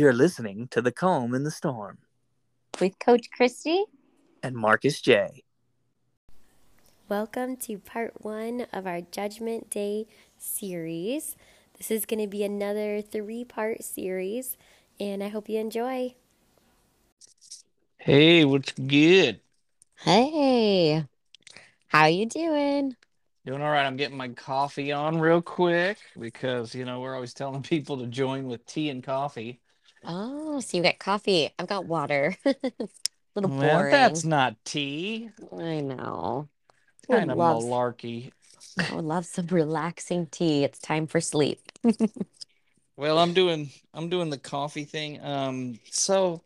You're 0.00 0.14
listening 0.14 0.66
to 0.68 0.80
The 0.80 0.92
Calm 0.92 1.34
in 1.34 1.44
the 1.44 1.50
Storm 1.50 1.98
with 2.80 2.98
Coach 2.98 3.28
Christy 3.36 3.84
and 4.42 4.56
Marcus 4.56 4.98
J. 4.98 5.44
Welcome 7.10 7.58
to 7.58 7.76
part 7.76 8.14
one 8.24 8.66
of 8.72 8.86
our 8.86 9.02
Judgment 9.02 9.68
Day 9.68 10.06
series. 10.38 11.36
This 11.76 11.90
is 11.90 12.06
going 12.06 12.20
to 12.20 12.26
be 12.26 12.42
another 12.42 13.02
three 13.02 13.44
part 13.44 13.84
series, 13.84 14.56
and 14.98 15.22
I 15.22 15.28
hope 15.28 15.50
you 15.50 15.58
enjoy. 15.58 16.14
Hey, 17.98 18.46
what's 18.46 18.72
good? 18.72 19.42
Hey, 19.98 21.04
how 21.88 22.06
you 22.06 22.24
doing? 22.24 22.96
Doing 23.44 23.60
all 23.60 23.70
right. 23.70 23.84
I'm 23.84 23.98
getting 23.98 24.16
my 24.16 24.28
coffee 24.28 24.92
on 24.92 25.20
real 25.20 25.42
quick 25.42 25.98
because, 26.18 26.74
you 26.74 26.86
know, 26.86 27.00
we're 27.00 27.14
always 27.14 27.34
telling 27.34 27.60
people 27.62 27.98
to 27.98 28.06
join 28.06 28.46
with 28.46 28.64
tea 28.64 28.88
and 28.88 29.04
coffee. 29.04 29.60
Oh, 30.04 30.60
so 30.60 30.76
you 30.76 30.82
got 30.82 30.98
coffee. 30.98 31.50
I've 31.58 31.66
got 31.66 31.86
water. 31.86 32.36
little 33.34 33.50
Well, 33.50 33.58
boring. 33.58 33.90
that's 33.90 34.24
not 34.24 34.56
tea. 34.64 35.30
I 35.52 35.80
know. 35.80 36.48
Would 37.08 37.26
Kind 37.26 37.30
of 37.30 37.38
love, 37.38 37.38
malarkey. 37.38 38.32
I 38.78 38.94
would 38.94 39.04
love 39.04 39.26
some 39.26 39.46
relaxing 39.46 40.26
tea. 40.26 40.64
It's 40.64 40.78
time 40.78 41.06
for 41.06 41.20
sleep. 41.20 41.60
Well, 42.96 43.18
I'm 43.18 43.32
doing 43.34 43.70
I'm 43.94 44.08
doing 44.08 44.30
the 44.30 44.38
coffee 44.38 44.84
thing. 44.84 45.20
Um, 45.24 45.80
so 45.90 46.42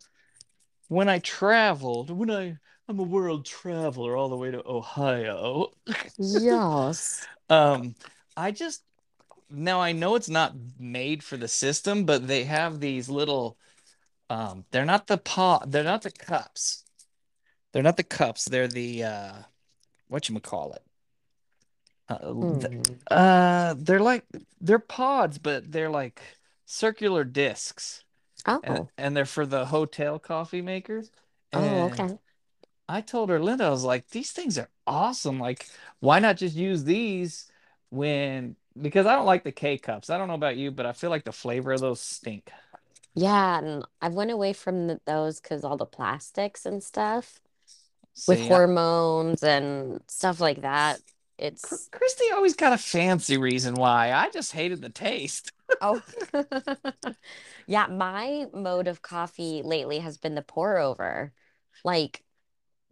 when 0.88 1.08
I 1.08 1.20
traveled, 1.20 2.11
when 2.11 2.30
I 2.30 2.58
I'm 2.89 2.98
a 3.00 3.05
world 3.05 3.46
traveler 3.46 4.16
all 4.16 4.28
the 4.30 4.36
way 4.36 4.50
to 4.52 4.62
Ohio. 4.68 5.72
Yes. 6.18 7.28
Um, 7.48 7.94
I 8.36 8.50
just 8.50 8.83
now 9.55 9.80
I 9.80 9.92
know 9.92 10.14
it's 10.14 10.28
not 10.28 10.55
made 10.78 11.22
for 11.22 11.36
the 11.36 11.48
system, 11.48 12.05
but 12.05 12.27
they 12.27 12.44
have 12.44 12.80
these 12.80 13.08
little 13.08 13.58
um 14.30 14.64
they're 14.70 14.84
not 14.84 15.06
the 15.06 15.19
pot 15.19 15.70
they're 15.70 15.84
not 15.84 16.02
the 16.02 16.11
cups. 16.11 16.84
They're 17.72 17.83
not 17.83 17.96
the 17.96 18.05
cups, 18.05 18.44
they're 18.46 18.69
the 18.69 19.05
uh 19.05 19.34
whatchamacallit. 20.11 20.78
Uh, 22.08 22.19
th- 22.19 22.34
Hmm. 22.34 22.83
uh 23.11 23.74
they're 23.78 24.00
like 24.00 24.24
they're 24.61 24.78
pods, 24.78 25.38
but 25.38 25.70
they're 25.70 25.91
like 25.91 26.20
circular 26.66 27.24
discs. 27.24 28.05
Oh. 28.46 28.89
and 28.98 29.16
they're 29.16 29.24
for 29.24 29.46
the 29.46 29.66
hotel 29.66 30.18
coffee 30.18 30.62
makers. 30.62 31.11
Oh, 31.52 31.84
okay. 31.84 32.18
I 32.89 33.00
told 33.00 33.30
her, 33.30 33.41
Linda, 33.41 33.64
I 33.64 33.70
was 33.70 33.84
like, 33.84 34.08
these 34.11 34.33
things 34.33 34.58
are 34.58 34.68
awesome. 34.86 35.39
Like, 35.39 35.66
why 36.00 36.18
not 36.18 36.36
just 36.36 36.55
use 36.55 36.84
these 36.84 37.50
when, 37.91 38.56
because 38.80 39.06
I 39.06 39.14
don't 39.17 39.27
like 39.27 39.44
the 39.44 39.53
K 39.53 39.78
cups. 39.78 40.11
I 40.11 40.19
don't 40.19 40.28
know 40.28 40.34
about 40.34 40.56
you, 40.56 40.70
but 40.70 40.86
I 40.86 40.92
feel 40.92 41.11
like 41.11 41.25
the 41.25 41.33
flavor 41.33 41.72
of 41.72 41.80
those 41.80 42.00
stink. 42.00 42.50
Yeah, 43.14 43.58
and 43.58 43.84
I've 44.00 44.14
went 44.14 44.30
away 44.30 44.53
from 44.53 44.86
the, 44.89 45.00
those 45.06 45.41
because 45.41 45.64
all 45.64 45.77
the 45.77 45.86
plastics 45.86 46.67
and 46.67 46.83
stuff 46.83 47.41
with 48.27 48.41
See, 48.41 48.52
I- 48.52 48.62
hormones 48.62 49.42
and 49.45 50.02
stuff 50.08 50.41
like 50.41 50.62
that. 50.62 51.00
It's 51.39 51.91
Christy 51.92 52.25
always 52.33 52.55
got 52.55 52.72
a 52.72 52.78
fancy 52.78 53.36
reason 53.36 53.75
why. 53.75 54.12
I 54.12 54.30
just 54.30 54.52
hated 54.52 54.83
the 54.83 54.91
taste. 54.91 55.52
oh 55.80 56.02
yeah, 57.67 57.86
my 57.86 58.47
mode 58.52 58.89
of 58.89 59.02
coffee 59.02 59.62
lately 59.62 59.98
has 60.00 60.19
been 60.19 60.34
the 60.34 60.42
pour 60.42 60.78
over. 60.78 61.33
Like 61.84 62.22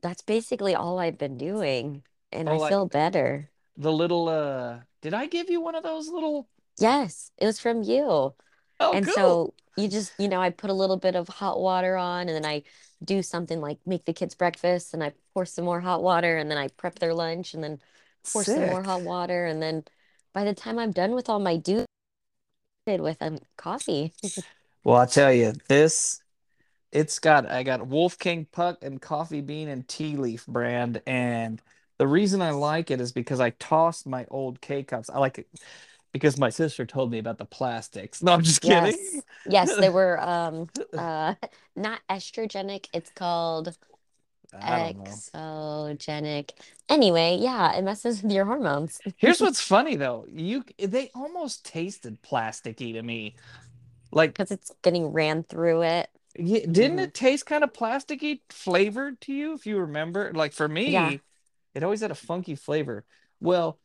that's 0.02 0.22
basically 0.22 0.76
all 0.76 1.00
I've 1.00 1.18
been 1.18 1.38
doing, 1.38 2.04
and 2.32 2.48
Oh, 2.48 2.54
I 2.54 2.58
like 2.58 2.78
feel 2.78 2.86
better. 2.88 3.51
The 3.76 3.92
little, 3.92 4.28
uh, 4.28 4.80
did 5.00 5.14
I 5.14 5.26
give 5.26 5.50
you 5.50 5.60
one 5.60 5.74
of 5.74 5.82
those 5.82 6.08
little? 6.08 6.48
Yes, 6.78 7.30
it 7.38 7.46
was 7.46 7.60
from 7.60 7.82
you. 7.82 8.34
Oh, 8.80 8.92
And 8.94 9.04
cool. 9.04 9.14
so 9.14 9.54
you 9.76 9.88
just, 9.88 10.12
you 10.18 10.28
know, 10.28 10.40
I 10.40 10.50
put 10.50 10.70
a 10.70 10.74
little 10.74 10.96
bit 10.98 11.16
of 11.16 11.28
hot 11.28 11.60
water 11.60 11.96
on 11.96 12.28
and 12.28 12.30
then 12.30 12.44
I 12.46 12.62
do 13.04 13.22
something 13.22 13.60
like 13.60 13.78
make 13.86 14.04
the 14.04 14.12
kids 14.12 14.34
breakfast 14.34 14.94
and 14.94 15.02
I 15.02 15.12
pour 15.34 15.46
some 15.46 15.64
more 15.64 15.80
hot 15.80 16.02
water 16.02 16.36
and 16.36 16.50
then 16.50 16.58
I 16.58 16.68
prep 16.68 16.98
their 16.98 17.14
lunch 17.14 17.54
and 17.54 17.62
then 17.64 17.80
pour 18.32 18.44
some 18.44 18.66
more 18.66 18.82
hot 18.84 19.02
water 19.02 19.46
and 19.46 19.62
then 19.62 19.84
by 20.32 20.44
the 20.44 20.54
time 20.54 20.78
I'm 20.78 20.92
done 20.92 21.12
with 21.14 21.28
all 21.28 21.40
my 21.40 21.56
duties 21.56 21.86
with 22.86 23.20
um 23.22 23.38
coffee. 23.56 24.12
Well, 24.84 24.96
I 24.96 25.06
tell 25.06 25.32
you, 25.32 25.52
this 25.68 26.22
it's 26.92 27.18
got 27.18 27.50
I 27.50 27.62
got 27.64 27.86
Wolfgang 27.86 28.46
Puck 28.46 28.78
and 28.82 29.00
Coffee 29.02 29.40
Bean 29.42 29.68
and 29.68 29.86
Tea 29.88 30.16
Leaf 30.16 30.46
brand, 30.46 31.02
and 31.06 31.62
the 32.02 32.08
reason 32.08 32.42
I 32.42 32.50
like 32.50 32.90
it 32.90 33.00
is 33.00 33.12
because 33.12 33.40
I 33.40 33.50
tossed 33.50 34.06
my 34.06 34.26
old 34.30 34.60
K 34.60 34.82
cups. 34.82 35.08
I 35.10 35.18
like 35.18 35.38
it 35.38 35.48
because 36.12 36.38
my 36.38 36.50
sister 36.50 36.86
told 36.86 37.10
me 37.12 37.18
about 37.18 37.38
the 37.38 37.44
plastics. 37.46 38.22
No, 38.22 38.32
I'm 38.32 38.42
just 38.42 38.60
Yes. 38.60 39.20
kidding. 39.22 39.22
Yes, 39.44 39.76
they 39.76 39.88
were 39.88 40.20
um 40.20 40.68
uh 40.96 41.34
not 41.76 42.00
estrogenic, 42.08 42.88
it's 42.92 43.10
called 43.10 43.76
exogenic. 44.62 46.50
Anyway, 46.88 47.38
yeah, 47.40 47.74
it 47.76 47.82
messes 47.82 48.22
with 48.22 48.32
your 48.32 48.44
hormones. 48.46 49.00
Here's 49.16 49.40
what's 49.40 49.60
funny 49.60 49.96
though. 49.96 50.26
You 50.28 50.64
they 50.78 51.10
almost 51.14 51.64
tasted 51.64 52.22
plasticky 52.22 52.92
to 52.94 53.02
me. 53.02 53.36
Like, 54.12 54.38
Because 54.38 54.50
it's 54.50 54.72
getting 54.82 55.08
ran 55.12 55.44
through 55.44 55.82
it. 55.82 56.10
y- 56.38 56.66
didn't 56.70 56.98
hmm 56.98 57.06
it 57.06 57.14
taste 57.14 57.46
kind 57.46 57.64
of 57.64 57.72
plasticky 57.72 58.40
flavored 58.50 59.20
to 59.22 59.32
you 59.32 59.52
if 59.54 59.66
you 59.66 59.78
remember? 59.78 60.32
Like 60.34 60.52
for 60.52 60.68
Yeah. 60.84 61.14
It 61.74 61.82
always 61.84 62.00
had 62.00 62.10
a 62.10 62.14
funky 62.14 62.54
flavor. 62.54 63.04
Well, 63.40 63.78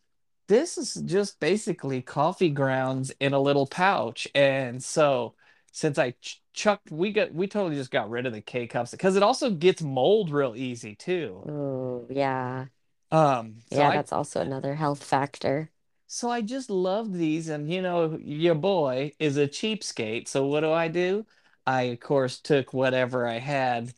this 0.47 0.77
is 0.77 0.95
just 1.05 1.39
basically 1.39 2.01
coffee 2.01 2.49
grounds 2.49 3.11
in 3.19 3.33
a 3.33 3.39
little 3.39 3.67
pouch. 3.67 4.27
And 4.35 4.83
so 4.83 5.35
since 5.73 5.97
I 5.97 6.11
ch 6.21 6.41
chucked, 6.53 6.91
we 6.91 7.11
got 7.11 7.33
we 7.33 7.47
totally 7.47 7.75
just 7.75 7.91
got 7.91 8.09
rid 8.09 8.25
of 8.25 8.33
the 8.33 8.41
K 8.41 8.67
cups 8.67 8.91
because 8.91 9.15
it 9.15 9.23
also 9.23 9.49
gets 9.51 9.81
mold 9.81 10.31
real 10.31 10.55
easy 10.55 10.95
too. 10.95 11.47
Oh, 11.47 12.05
yeah. 12.11 12.67
Um, 13.11 13.59
so 13.67 13.83
Yeah, 13.83 13.91
I 13.91 14.01
that's 14.01 14.11
also 14.11 14.41
another 14.41 14.75
health 14.75 15.01
factor. 15.03 15.71
so 16.07 16.29
I 16.29 16.41
just 16.41 16.69
love 16.69 17.13
these, 17.13 17.49
and 17.49 17.71
you 17.71 17.81
know, 17.81 18.17
your 18.21 18.55
boy 18.55 19.11
is 19.19 19.37
a 19.37 19.47
cheapskate. 19.47 20.27
So 20.27 20.45
what 20.47 20.61
do 20.61 20.71
I 20.71 20.87
do? 20.87 21.25
I, 21.65 21.83
of 21.83 21.99
course, 21.99 22.39
took 22.39 22.73
whatever 22.73 23.27
I 23.27 23.39
had 23.39 23.93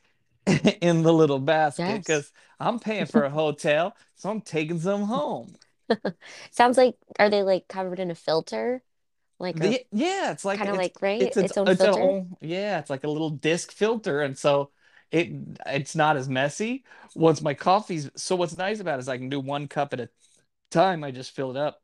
in 0.82 1.04
the 1.04 1.14
little 1.14 1.40
basket 1.40 2.00
Yes. 2.00 2.04
because 2.04 2.32
I'm 2.60 2.80
paying 2.80 3.06
for 3.06 3.24
a 3.26 3.30
hotel, 3.30 3.96
so 4.16 4.30
I'm 4.30 4.42
taking 4.42 4.80
some 4.80 5.04
home. 5.04 5.58
Sounds 6.52 6.78
like, 6.78 6.98
are 7.20 7.30
they 7.30 7.44
like 7.44 7.68
covered 7.68 8.00
in 8.00 8.12
a 8.12 8.16
filter? 8.16 8.84
Like 9.40 9.62
a 9.62 9.76
yeah, 9.92 10.32
it's 10.32 10.46
like 10.46 10.66
kind 10.66 10.70
of 10.70 10.78
like, 10.78 10.96
right? 11.02 11.20
it's 11.20 11.38
its 11.38 11.52
Its 11.52 11.58
own 11.58 11.72
its 11.72 11.84
filter? 11.84 12.02
own 12.02 12.36
yeah, 12.42 12.80
it's 12.80 12.90
like 12.90 13.04
a 13.04 13.10
little 13.10 13.30
disc 13.30 13.72
filter, 13.72 14.22
and 14.22 14.38
so 14.38 14.72
it 15.12 15.30
it's 15.66 15.96
not 15.96 16.18
as 16.18 16.30
messy. 16.30 16.84
Once 17.16 17.42
my 17.42 17.54
coffee's 17.54 18.10
so 18.16 18.36
what's 18.36 18.58
nice 18.58 18.80
about 18.80 19.00
it 19.00 19.02
is 19.02 19.10
I 19.10 19.18
can 19.18 19.30
do 19.30 19.40
one 19.40 19.68
cup 19.68 19.94
at 19.94 20.00
a 20.00 20.10
time. 20.72 21.04
I 21.04 21.12
just 21.12 21.32
fill 21.36 21.52
it 21.52 21.58
up. 21.58 21.82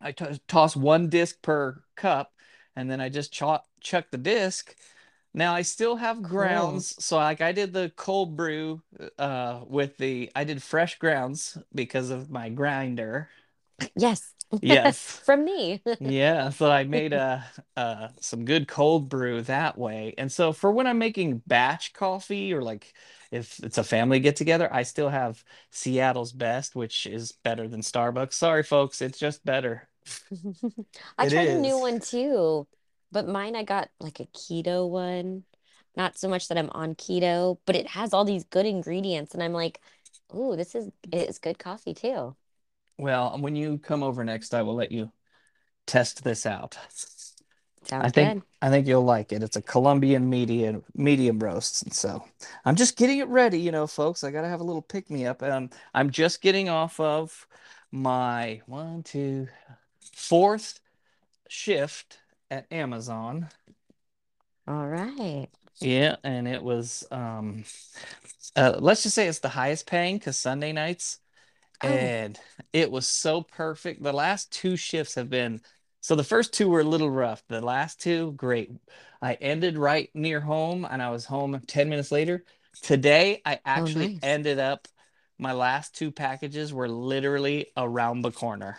I 0.00 0.12
t 0.12 0.26
toss 0.48 0.76
one 0.76 1.08
disc 1.10 1.42
per 1.42 1.82
cup, 1.96 2.32
and 2.76 2.90
then 2.90 3.00
I 3.00 3.08
just 3.10 3.32
ch 3.32 3.42
chuck 3.82 4.06
the 4.12 4.18
disc. 4.18 4.76
Now 5.34 5.54
I 5.54 5.62
still 5.62 5.96
have 5.96 6.22
Cool. 6.22 6.84
grounds, 6.84 6.94
so 7.04 7.16
like 7.16 7.40
I 7.40 7.52
did 7.52 7.72
the 7.72 7.92
cold 7.96 8.36
brew 8.36 8.82
uh 9.18 9.64
with 9.66 9.96
the 9.98 10.30
I 10.34 10.44
did 10.44 10.62
fresh 10.62 10.98
grounds 10.98 11.58
because 11.74 12.10
of 12.10 12.30
my 12.30 12.48
grinder. 12.50 13.28
Yes. 13.96 14.34
Yes. 14.60 15.22
From 15.24 15.44
me. 15.44 15.82
Yeah, 16.00 16.50
so 16.50 16.70
I 16.70 16.84
made 16.84 17.12
a 17.12 17.44
uh 17.76 18.08
some 18.20 18.44
good 18.44 18.68
cold 18.68 19.08
brew 19.08 19.42
that 19.42 19.78
way. 19.78 20.14
And 20.18 20.32
so 20.32 20.52
for 20.52 20.72
when 20.72 20.86
I'm 20.86 20.98
making 20.98 21.38
batch 21.46 21.92
coffee 21.94 22.54
or 22.54 22.62
like 22.62 22.94
if 23.32 23.60
it's 23.64 23.78
a 23.78 23.84
family 23.84 24.20
get 24.20 24.36
together, 24.36 24.72
I 24.72 24.84
still 24.84 25.10
have 25.10 25.44
Seattle's 25.72 26.32
Best, 26.32 26.76
which 26.76 27.06
is 27.06 27.32
better 27.32 27.68
than 27.68 27.82
Starbucks. 27.82 28.34
Sorry, 28.34 28.62
folks, 28.64 29.02
it's 29.02 29.18
just 29.18 29.44
better. 29.44 29.88
I 31.18 31.24
It 31.24 31.26
tried 31.26 31.48
a 31.48 31.54
new 31.54 31.78
one 31.78 32.00
too, 32.00 32.66
but 33.12 33.28
mine 33.28 33.56
I 33.56 33.64
got 33.64 33.88
like 34.00 34.20
a 34.20 34.26
keto 34.26 34.88
one. 34.88 35.44
Not 35.96 36.16
so 36.16 36.28
much 36.28 36.48
that 36.48 36.58
I'm 36.58 36.70
on 36.70 36.94
keto, 36.94 37.58
but 37.66 37.74
it 37.74 37.88
has 37.88 38.12
all 38.12 38.24
these 38.24 38.44
good 38.44 38.66
ingredients, 38.66 39.34
and 39.34 39.42
I'm 39.42 39.52
like, 39.52 39.80
ooh, 40.34 40.54
this 40.54 40.74
is 40.74 40.90
it's 41.10 41.38
good 41.38 41.58
coffee 41.58 41.94
too. 41.94 42.36
Well, 42.98 43.36
when 43.40 43.56
you 43.56 43.78
come 43.78 44.02
over 44.02 44.24
next, 44.24 44.54
I 44.54 44.62
will 44.62 44.74
let 44.74 44.92
you 44.92 45.10
test 45.86 46.22
this 46.22 46.46
out. 46.46 46.78
I 47.90 48.10
think 48.10 48.34
good. 48.34 48.42
I 48.60 48.70
think 48.70 48.86
you'll 48.86 49.04
like 49.04 49.32
it. 49.32 49.42
It's 49.42 49.56
a 49.56 49.62
Colombian 49.62 50.28
medium 50.28 50.84
medium 50.94 51.38
roast, 51.38 51.82
and 51.82 51.92
so 51.92 52.22
I'm 52.64 52.76
just 52.76 52.96
getting 52.96 53.18
it 53.18 53.28
ready, 53.28 53.58
you 53.58 53.72
know, 53.72 53.86
folks. 53.86 54.22
I 54.22 54.30
gotta 54.30 54.48
have 54.48 54.60
a 54.60 54.64
little 54.64 54.82
pick 54.82 55.10
me 55.10 55.26
up. 55.26 55.42
Um, 55.42 55.70
I'm 55.94 56.10
just 56.10 56.42
getting 56.42 56.68
off 56.68 57.00
of 57.00 57.46
my 57.90 58.60
one, 58.66 59.02
two, 59.02 59.48
fourth 60.12 60.80
shift 61.48 62.18
at 62.50 62.66
Amazon. 62.72 63.48
All 64.68 64.86
right. 64.86 65.48
Yeah, 65.80 66.16
and 66.24 66.48
it 66.48 66.62
was 66.62 67.06
um, 67.10 67.64
uh, 68.56 68.76
let's 68.80 69.02
just 69.04 69.14
say 69.14 69.28
it's 69.28 69.40
the 69.40 69.48
highest 69.50 69.86
paying 69.86 70.18
because 70.18 70.38
Sunday 70.38 70.72
nights, 70.72 71.20
Oh, 71.82 72.12
and 72.12 72.38
it 72.72 72.90
was 72.90 73.06
so 73.08 73.42
perfect. 73.42 74.02
The 74.02 74.12
last 74.12 74.52
two 74.52 74.76
shifts 74.76 75.16
have 75.16 75.30
been 75.30 75.62
So 76.02 76.16
the 76.16 76.24
first 76.24 76.52
two 76.54 76.68
were 76.68 76.80
a 76.80 76.84
little 76.84 77.10
rough. 77.10 77.44
The 77.48 77.60
last 77.62 78.00
two, 78.02 78.32
great. 78.32 78.70
I 79.22 79.34
ended 79.34 79.78
right 79.78 80.10
near 80.14 80.40
home 80.40 80.86
and 80.90 81.02
I 81.02 81.10
was 81.10 81.26
home 81.26 81.60
10 81.68 81.88
minutes 81.90 82.12
later. 82.12 82.44
Today, 82.82 83.42
I 83.46 83.60
Oh, 83.74 83.88
actually 83.88 83.88
nice. 83.88 84.22
ended 84.22 84.58
up, 84.60 84.88
my 85.38 85.52
last 85.52 85.96
two 85.96 86.12
packages 86.12 86.72
were 86.74 86.88
literally 86.88 87.68
around 87.76 88.22
the 88.22 88.32
corner. 88.32 88.78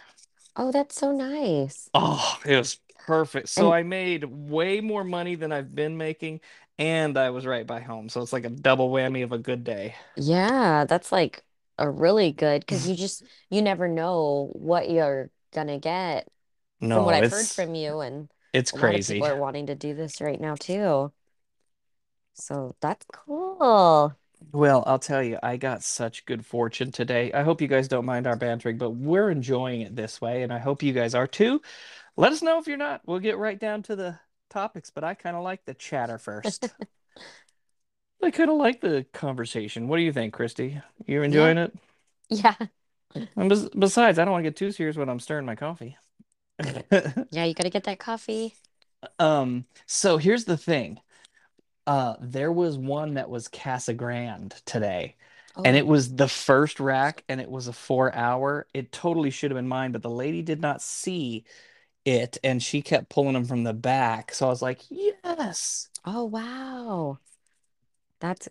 Oh, 0.55 0.71
that's 0.71 0.95
so 0.95 1.11
nice. 1.11 1.89
Oh, 1.93 2.39
it 2.45 2.55
was 2.57 2.79
perfect. 3.09 3.49
So 3.49 3.71
And 3.71 3.73
I 3.73 3.83
made 3.83 4.23
way 4.23 4.81
more 4.81 5.03
money 5.03 5.35
than 5.35 5.51
I've 5.51 5.73
been 5.73 5.97
making, 5.97 6.41
and 6.77 7.17
I 7.17 7.31
was 7.31 7.45
right 7.45 7.65
by 7.65 7.79
home. 7.81 8.07
So 8.09 8.21
it's 8.21 8.33
like 8.33 8.45
a 8.45 8.49
double 8.49 8.91
whammy 8.91 9.23
of 9.23 9.31
a 9.31 9.39
good 9.39 9.63
day. 9.63 9.95
yeah, 10.15 10.85
that's 10.85 11.11
like 11.11 11.43
a 11.79 11.89
really 11.89 12.31
good 12.31 12.61
because 12.61 12.85
mm. 12.85 12.89
you 12.89 12.95
just 12.95 13.23
you 13.49 13.61
never 13.63 13.87
know 13.87 14.51
what 14.53 14.89
you're 14.91 15.31
gonna 15.53 15.79
get 15.79 16.27
from 16.91 17.03
what 17.03 17.15
I've 17.15 17.27
heard 17.27 17.49
it's 17.49 17.53
from 17.55 17.75
you, 17.75 18.01
and 18.01 18.29
it's 18.53 18.73
a 18.73 18.75
Lot 18.77 18.95
of 18.95 19.05
people 19.05 19.27
are 19.27 19.35
wanting 19.35 19.67
to 19.67 19.75
do 19.75 19.95
this 19.95 20.21
right 20.21 20.39
now 20.39 20.55
too. 20.55 21.11
So 22.33 22.75
that's 22.81 23.05
cool. 23.11 24.13
Well, 24.51 24.83
I'll 24.87 24.99
tell 24.99 25.21
you, 25.21 25.37
I 25.43 25.57
got 25.57 25.83
such 25.83 26.25
good 26.25 26.45
fortune 26.45 26.91
today. 26.91 27.31
I 27.33 27.43
hope 27.43 27.61
you 27.61 27.67
guys 27.67 27.87
don't 27.87 28.05
mind 28.05 28.25
our 28.27 28.37
bantering, 28.37 28.77
but 28.77 28.91
we're 28.91 29.29
enjoying 29.29 29.81
it 29.81 29.95
this 29.95 30.21
way, 30.21 30.43
and 30.43 30.53
I 30.53 30.59
hope 30.59 30.81
you 30.81 30.93
guys 30.93 31.13
are 31.13 31.27
too. 31.27 31.61
Let 32.19 32.33
us 32.33 32.43
know 32.43 32.59
if 32.59 32.67
you're 32.67 32.77
not. 32.77 33.01
We'll 33.07 33.19
get 33.19 33.37
right 33.39 33.57
down 33.59 33.81
to 33.83 33.95
the 33.95 34.19
topics, 34.49 34.91
but 34.91 35.03
I 35.03 35.15
kind 35.15 35.35
of 35.35 35.43
like 35.43 35.65
the 35.65 35.73
chatter 35.73 36.19
first. 36.19 36.75
I 38.23 38.31
kind 38.31 38.49
of 38.49 38.57
like 38.57 38.81
the 38.81 39.05
conversation. 39.13 39.87
What 39.87 39.97
do 39.97 40.03
you 40.03 40.13
think, 40.13 40.33
Christy? 40.33 40.81
You 41.05 41.23
Yeah. 41.29 41.51
enjoying 41.51 41.57
it? 41.57 41.73
Yeah. 42.29 42.55
And 43.35 43.49
bes 43.49 43.67
besides, 43.69 44.19
I 44.19 44.25
don't 44.25 44.31
want 44.33 44.43
to 44.43 44.49
get 44.49 44.55
too 44.57 44.71
serious 44.71 44.95
when 44.97 45.09
I'm 45.09 45.19
stirring 45.19 45.45
my 45.45 45.55
coffee. 45.55 45.97
Yeah, 47.31 47.45
you 47.45 47.53
gotta 47.55 47.69
get 47.71 47.83
that 47.85 47.99
coffee. 47.99 48.55
Um, 49.17 49.65
so 49.85 50.17
here's 50.17 50.45
the 50.45 50.57
thing. 50.57 50.99
Uh, 51.87 52.15
there 52.21 52.51
was 52.51 52.77
one 52.77 53.15
that 53.15 53.29
was 53.29 53.47
Casa 53.49 53.93
Grande 53.93 54.51
today, 54.65 55.17
and 55.63 55.77
it 55.77 55.85
Oh, 55.85 55.87
was 55.87 56.15
the 56.15 56.27
first 56.29 56.79
rack, 56.79 57.23
and 57.29 57.41
it 57.41 57.51
was 57.51 57.67
a 57.67 57.73
four 57.73 58.13
hour. 58.15 58.67
It 58.73 58.91
totally 58.91 59.31
should 59.31 59.51
have 59.51 59.57
been 59.57 59.67
mine, 59.69 59.91
but 59.93 60.03
the 60.03 60.09
lady 60.09 60.41
did 60.43 60.61
not 60.61 60.81
see 60.81 61.45
it, 62.05 62.37
and 62.43 62.61
she 62.63 62.81
kept 62.81 63.09
pulling 63.09 63.33
them 63.33 63.45
from 63.45 63.63
the 63.63 63.73
back. 63.73 64.33
So 64.33 64.47
I 64.47 64.49
was 64.49 64.61
like, 64.61 64.81
yes, 64.89 65.89
oh 66.05 66.25
wow. 66.25 67.19
That's 68.21 68.47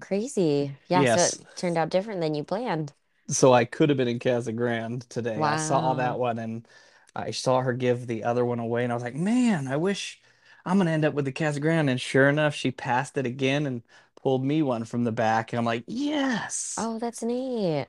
crazy. 0.00 0.76
Yeah, 0.88 1.04
so 1.04 1.24
yes. 1.24 1.32
it 1.32 1.46
turned 1.56 1.78
out 1.78 1.90
different 1.90 2.20
than 2.22 2.34
you 2.34 2.44
planned. 2.44 2.94
So 3.28 3.52
I 3.52 3.64
could 3.64 3.88
have 3.88 3.98
been 3.98 4.08
in 4.08 4.18
Casa 4.20 4.52
Grande 4.52 5.08
today. 5.10 5.44
I 5.46 5.56
saw 5.56 5.94
that 5.94 6.18
one, 6.18 6.38
and 6.38 6.66
I 7.14 7.30
saw 7.32 7.60
her 7.60 7.72
give 7.72 8.06
the 8.06 8.24
other 8.24 8.44
one 8.44 8.58
away, 8.60 8.84
and 8.84 8.92
I 8.92 8.94
was 8.96 9.02
like, 9.02 9.14
man, 9.16 9.66
I 9.68 9.76
wish 9.76 10.20
I'm 10.64 10.78
gonna 10.78 10.90
end 10.92 11.04
up 11.04 11.14
with 11.14 11.24
the 11.24 11.32
Casa 11.32 11.58
Grande. 11.60 11.90
And 11.90 12.00
sure 12.00 12.28
enough, 12.28 12.54
she 12.54 12.70
passed 12.70 13.16
it 13.18 13.26
again 13.26 13.66
and 13.66 13.82
pulled 14.22 14.44
me 14.44 14.62
one 14.62 14.84
from 14.84 15.04
the 15.04 15.12
back, 15.12 15.52
and 15.52 15.58
I'm 15.58 15.64
like, 15.66 15.84
yes, 15.86 16.78
Oh, 16.78 16.98
that's 16.98 17.22
neat. 17.22 17.86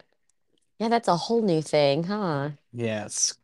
Yeah, 0.80 0.90
that's 0.90 1.08
a 1.10 1.18
whole 1.18 1.42
new 1.44 1.62
thing, 1.62 2.06
huh? 2.06 2.52
yes. 2.72 3.38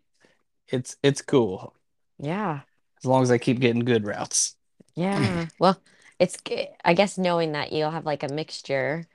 It's 0.74 0.98
it's 1.02 1.22
cool 1.22 1.74
Yeah. 2.18 2.64
as 3.00 3.06
long 3.06 3.24
as 3.24 3.31
I 3.31 3.38
keep 3.38 3.60
getting 3.60 3.86
good 3.86 4.06
routes. 4.06 4.56
Yeah. 4.96 5.48
Well, 5.60 5.81
it's 6.20 6.38
I 6.86 6.94
guess 6.94 7.18
knowing 7.18 7.54
that 7.54 7.72
you'll 7.72 7.92
have 7.92 8.06
like 8.06 8.24
a 8.24 8.28
mixture 8.30 9.08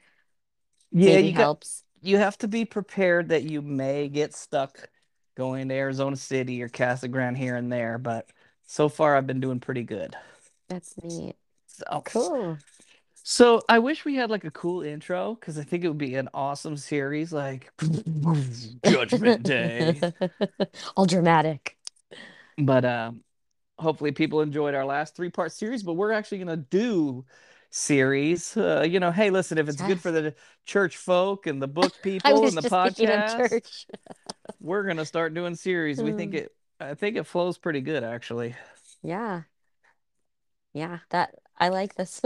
Yeah, 0.90 1.19
you 1.19 1.32
got 1.32 1.50
helps. 1.50 1.84
you 2.02 2.19
have 2.19 2.38
to 2.38 2.49
be 2.49 2.64
prepared 2.64 3.28
that 3.31 3.44
you 3.44 3.60
may 3.62 4.08
get 4.08 4.34
stuck 4.34 4.88
going 5.37 5.69
to 5.69 5.75
Arizona 5.75 6.16
City 6.16 6.62
or 6.62 6.69
Casa 6.69 7.08
Grande 7.08 7.37
here 7.38 7.56
and 7.56 7.70
there, 7.72 7.99
but 7.99 8.28
so 8.66 8.88
far 8.88 9.16
I've 9.16 9.26
been 9.26 9.40
doing 9.40 9.61
pretty 9.61 9.82
good. 9.84 10.16
That's 10.69 10.94
neat. 11.02 11.37
So, 11.66 12.02
Cool. 12.12 12.58
So 13.30 13.60
I 13.69 13.78
wish 13.78 14.04
we 14.06 14.14
had 14.14 14.30
like 14.30 14.44
a 14.44 14.50
cool 14.50 14.80
intro 14.82 15.34
because 15.34 15.58
I 15.58 15.62
think 15.62 15.84
it 15.84 15.88
would 15.88 15.98
be 15.98 16.14
an 16.14 16.30
awesome 16.32 16.76
series, 16.78 17.30
like 17.32 17.70
Judgment 18.84 19.42
Day. 19.42 20.06
All 20.96 21.06
dramatic. 21.06 21.76
But 22.56 22.84
um, 22.84 23.20
hopefully 23.78 24.12
people 24.12 24.40
enjoyed 24.42 24.75
our 24.75 24.84
last 24.84 25.16
three 25.16 25.30
part 25.30 25.52
series, 25.52 25.82
but 25.82 25.94
we're 25.94 26.12
actually 26.12 26.38
gonna 26.38 26.56
do 26.56 27.25
series. 27.70 28.56
Uh, 28.56 28.86
you 28.88 29.00
know, 29.00 29.10
hey, 29.12 29.30
listen, 29.30 29.58
if 29.58 29.69
it's 29.69 29.82
good 29.82 30.00
for 30.00 30.12
the 30.12 30.34
church 30.66 30.96
folk 30.96 31.46
and 31.46 31.62
the 31.62 31.69
book 31.69 32.02
people 32.02 32.48
and 32.48 32.56
the 32.56 32.62
just 32.62 32.82
thinking 32.82 33.10
of 33.10 33.25
podcast, 33.25 33.60
we're 34.60 34.84
gonna 34.86 35.04
start 35.06 35.34
doing 35.34 35.54
series. 35.54 36.02
We 36.02 36.12
think 36.12 36.34
Hmm. 36.34 36.34
it 36.34 36.54
I 36.80 36.94
think 36.94 37.16
it 37.16 37.25
flows 37.25 37.58
pretty 37.58 37.80
good 37.80 38.04
actually. 38.04 38.56
Yeah. 39.02 39.44
Yeah, 40.72 41.00
that 41.10 41.34
I 41.58 41.69
like 41.70 41.94
this. 41.94 42.22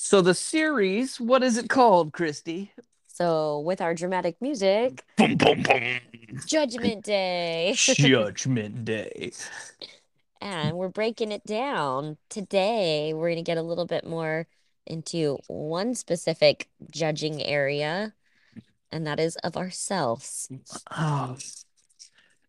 So 0.00 0.20
the 0.20 0.32
series, 0.32 1.20
what 1.20 1.42
is 1.42 1.58
it 1.58 1.68
called, 1.68 2.12
Christy? 2.12 2.70
So, 3.08 3.58
with 3.58 3.80
our 3.80 3.94
dramatic 3.94 4.36
music, 4.40 5.02
Boom, 5.16 5.34
boom, 5.34 5.60
boom. 5.64 5.98
Judgment 6.46 7.04
Day. 7.04 7.74
Judgment 7.76 8.84
Day. 8.84 9.32
And 10.40 10.76
we're 10.76 10.88
breaking 10.88 11.32
it 11.32 11.44
down. 11.44 12.16
Today, 12.30 13.12
we're 13.12 13.26
going 13.26 13.38
to 13.38 13.42
get 13.42 13.58
a 13.58 13.62
little 13.62 13.86
bit 13.86 14.06
more 14.06 14.46
into 14.86 15.36
one 15.48 15.96
specific 15.96 16.68
judging 16.92 17.42
area, 17.42 18.14
and 18.92 19.04
that 19.04 19.18
is 19.18 19.34
of 19.42 19.56
ourselves. 19.56 20.48
Oh. 20.92 21.36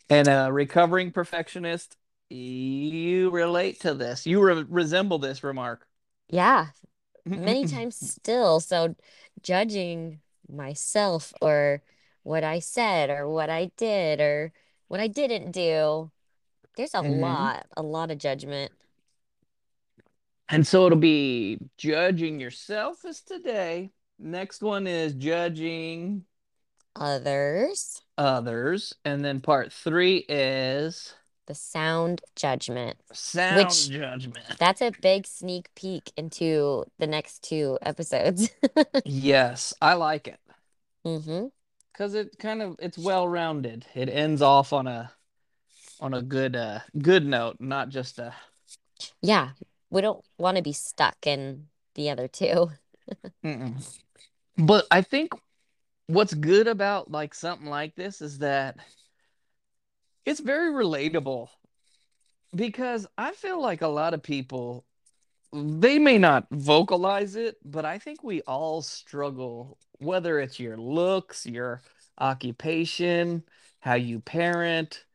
And 0.08 0.28
a 0.28 0.50
recovering 0.52 1.12
perfectionist, 1.12 1.98
you 2.30 3.32
relate 3.32 3.80
to 3.80 3.96
this. 3.96 4.28
You 4.28 4.40
re 4.40 4.64
resemble 4.70 5.18
this 5.18 5.44
remark. 5.44 5.88
Yeah, 6.30 6.68
many 7.36 7.66
times 7.66 7.96
still. 7.98 8.60
So, 8.60 8.96
judging 9.42 10.22
myself 10.50 11.34
or 11.42 11.84
what 12.24 12.44
I 12.44 12.60
said 12.60 13.10
or 13.10 13.28
what 13.30 13.50
I 13.50 13.72
did 13.78 14.20
or 14.22 14.54
what 14.88 15.00
I 15.00 15.08
didn't 15.08 15.52
do, 15.52 16.12
there's 16.78 16.96
a 16.96 17.02
hmm 17.02 17.04
lot, 17.04 17.68
a 17.78 17.84
lot 17.84 18.12
of 18.12 18.18
judgment. 18.20 18.74
And 20.50 20.66
so 20.66 20.86
it'll 20.86 20.98
be 20.98 21.60
judging 21.78 22.40
yourself 22.40 23.06
as 23.06 23.22
today. 23.22 23.92
Next 24.18 24.62
one 24.62 24.88
is 24.88 25.14
judging 25.14 26.26
Others, 26.96 28.04
others. 28.18 28.94
And 29.06 29.24
then 29.24 29.42
part 29.42 29.72
three 29.74 30.18
is 30.30 31.14
the 31.50 31.56
sound 31.56 32.22
judgment, 32.36 32.98
sound 33.12 33.58
which 33.58 33.90
judgment. 33.90 34.46
that's 34.60 34.82
a 34.82 34.92
big 35.02 35.26
sneak 35.28 35.70
peek 35.76 36.12
into 36.16 36.86
the 37.00 37.08
next 37.08 37.44
two 37.44 37.78
episodes. 37.82 38.50
Yes, 39.04 39.74
I 39.82 39.96
like 39.96 40.28
it 40.28 40.40
hmm 41.04 41.48
because 41.92 42.14
it 42.14 42.38
kind 42.40 42.62
of 42.62 42.76
it's 42.80 42.98
well 42.98 43.28
rounded. 43.28 43.86
It 43.96 44.10
ends 44.10 44.42
off 44.42 44.72
on 44.74 44.88
a 44.88 45.12
on 46.00 46.14
a 46.14 46.22
good 46.22 46.56
uh 46.56 46.80
good 46.98 47.26
note, 47.26 47.58
not 47.60 47.90
just 47.90 48.20
a 48.20 48.34
Yeah, 49.22 49.50
we 49.90 50.02
don't 50.02 50.24
want 50.38 50.58
to 50.58 50.64
be 50.64 50.74
stuck 50.74 51.18
in 51.26 51.68
the 51.96 52.10
other 52.10 52.28
two. 52.28 52.70
But 54.58 54.86
I 54.92 55.02
think 55.02 55.32
what's 56.08 56.34
good 56.34 56.68
about 56.68 57.10
like 57.12 57.34
something 57.34 57.68
like 57.70 57.96
this 57.96 58.22
is 58.22 58.40
that 58.40 58.78
it's 60.26 60.40
very 60.40 60.72
relatable 60.72 61.50
because 62.56 63.08
I 63.18 63.32
feel 63.32 63.62
like 63.62 63.82
a 63.82 63.88
lot 63.88 64.14
of 64.14 64.24
people 64.24 64.86
they 65.52 65.98
may 65.98 66.18
not 66.18 66.46
vocalize 66.52 67.36
it, 67.36 67.58
but 67.66 67.84
I 67.84 67.98
think 67.98 68.24
we 68.24 68.42
all 68.42 68.82
struggle, 68.82 69.80
whether 69.98 70.40
it's 70.40 70.60
your 70.60 70.78
looks, 70.78 71.46
your 71.46 71.82
occupation, 72.20 73.44
how 73.80 73.96
you 73.96 74.20
parent, 74.20 75.06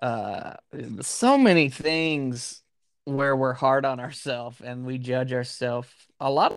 uh, 0.00 0.54
so 1.00 1.36
many 1.36 1.68
things 1.68 2.62
where 3.04 3.34
we're 3.34 3.54
hard 3.54 3.84
on 3.84 3.98
ourselves 3.98 4.60
and 4.60 4.84
we 4.84 4.98
judge 4.98 5.32
ourselves 5.32 5.88
a 6.20 6.30
lot 6.30 6.56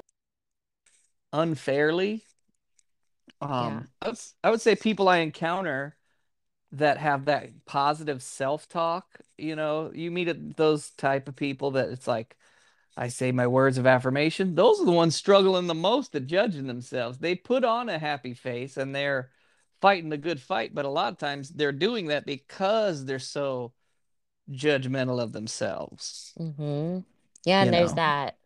unfairly. 1.31 2.23
Yeah. 3.41 3.47
Um, 3.47 3.87
I 4.01 4.09
would, 4.09 4.19
I 4.43 4.49
would 4.51 4.61
say 4.61 4.75
people 4.75 5.09
I 5.09 5.17
encounter 5.17 5.95
that 6.73 6.97
have 6.99 7.25
that 7.25 7.65
positive 7.65 8.23
self-talk, 8.23 9.19
you 9.37 9.55
know, 9.55 9.91
you 9.93 10.11
meet 10.11 10.57
those 10.57 10.91
type 10.91 11.27
of 11.29 11.35
people 11.35 11.71
that 11.71 11.89
it's 11.89 12.07
like, 12.07 12.37
I 12.97 13.09
say 13.09 13.31
my 13.31 13.47
words 13.47 13.77
of 13.77 13.87
affirmation. 13.87 14.55
Those 14.55 14.81
are 14.81 14.85
the 14.85 14.91
ones 14.91 15.15
struggling 15.15 15.67
the 15.67 15.75
most 15.75 16.15
at 16.15 16.27
judging 16.27 16.67
themselves. 16.67 17.19
They 17.19 17.35
put 17.35 17.63
on 17.63 17.89
a 17.89 17.99
happy 17.99 18.33
face 18.33 18.77
and 18.77 18.95
they're 18.95 19.31
fighting 19.81 20.09
the 20.09 20.17
good 20.17 20.41
fight, 20.41 20.75
but 20.75 20.85
a 20.85 20.89
lot 20.89 21.11
of 21.13 21.19
times 21.19 21.49
they're 21.49 21.71
doing 21.71 22.07
that 22.07 22.25
because 22.25 23.05
they're 23.05 23.19
so 23.19 23.73
judgmental 24.51 25.21
of 25.21 25.33
themselves, 25.33 26.35
hmm 26.37 26.99
Yeah, 27.45 27.61
you 27.61 27.63
and 27.63 27.73
there's 27.73 27.93
know. 27.93 27.95
that. 27.95 28.37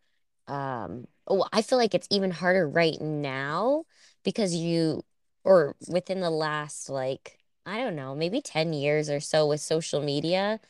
Um, 0.48 1.06
oh, 1.28 1.46
I 1.52 1.62
feel 1.62 1.78
like 1.78 1.94
it's 1.94 2.08
even 2.10 2.30
harder 2.32 2.68
right 2.68 3.00
now 3.00 3.84
because 4.24 4.54
you, 4.54 5.04
or 5.44 5.76
within 5.88 6.20
the 6.20 6.30
last 6.30 6.90
like 6.90 7.37
I 7.66 7.78
don't 7.78 7.96
know, 7.96 8.14
maybe 8.14 8.40
10 8.40 8.72
years 8.72 9.10
or 9.10 9.20
so 9.20 9.46
with 9.46 9.60
social 9.60 10.00
media. 10.00 10.60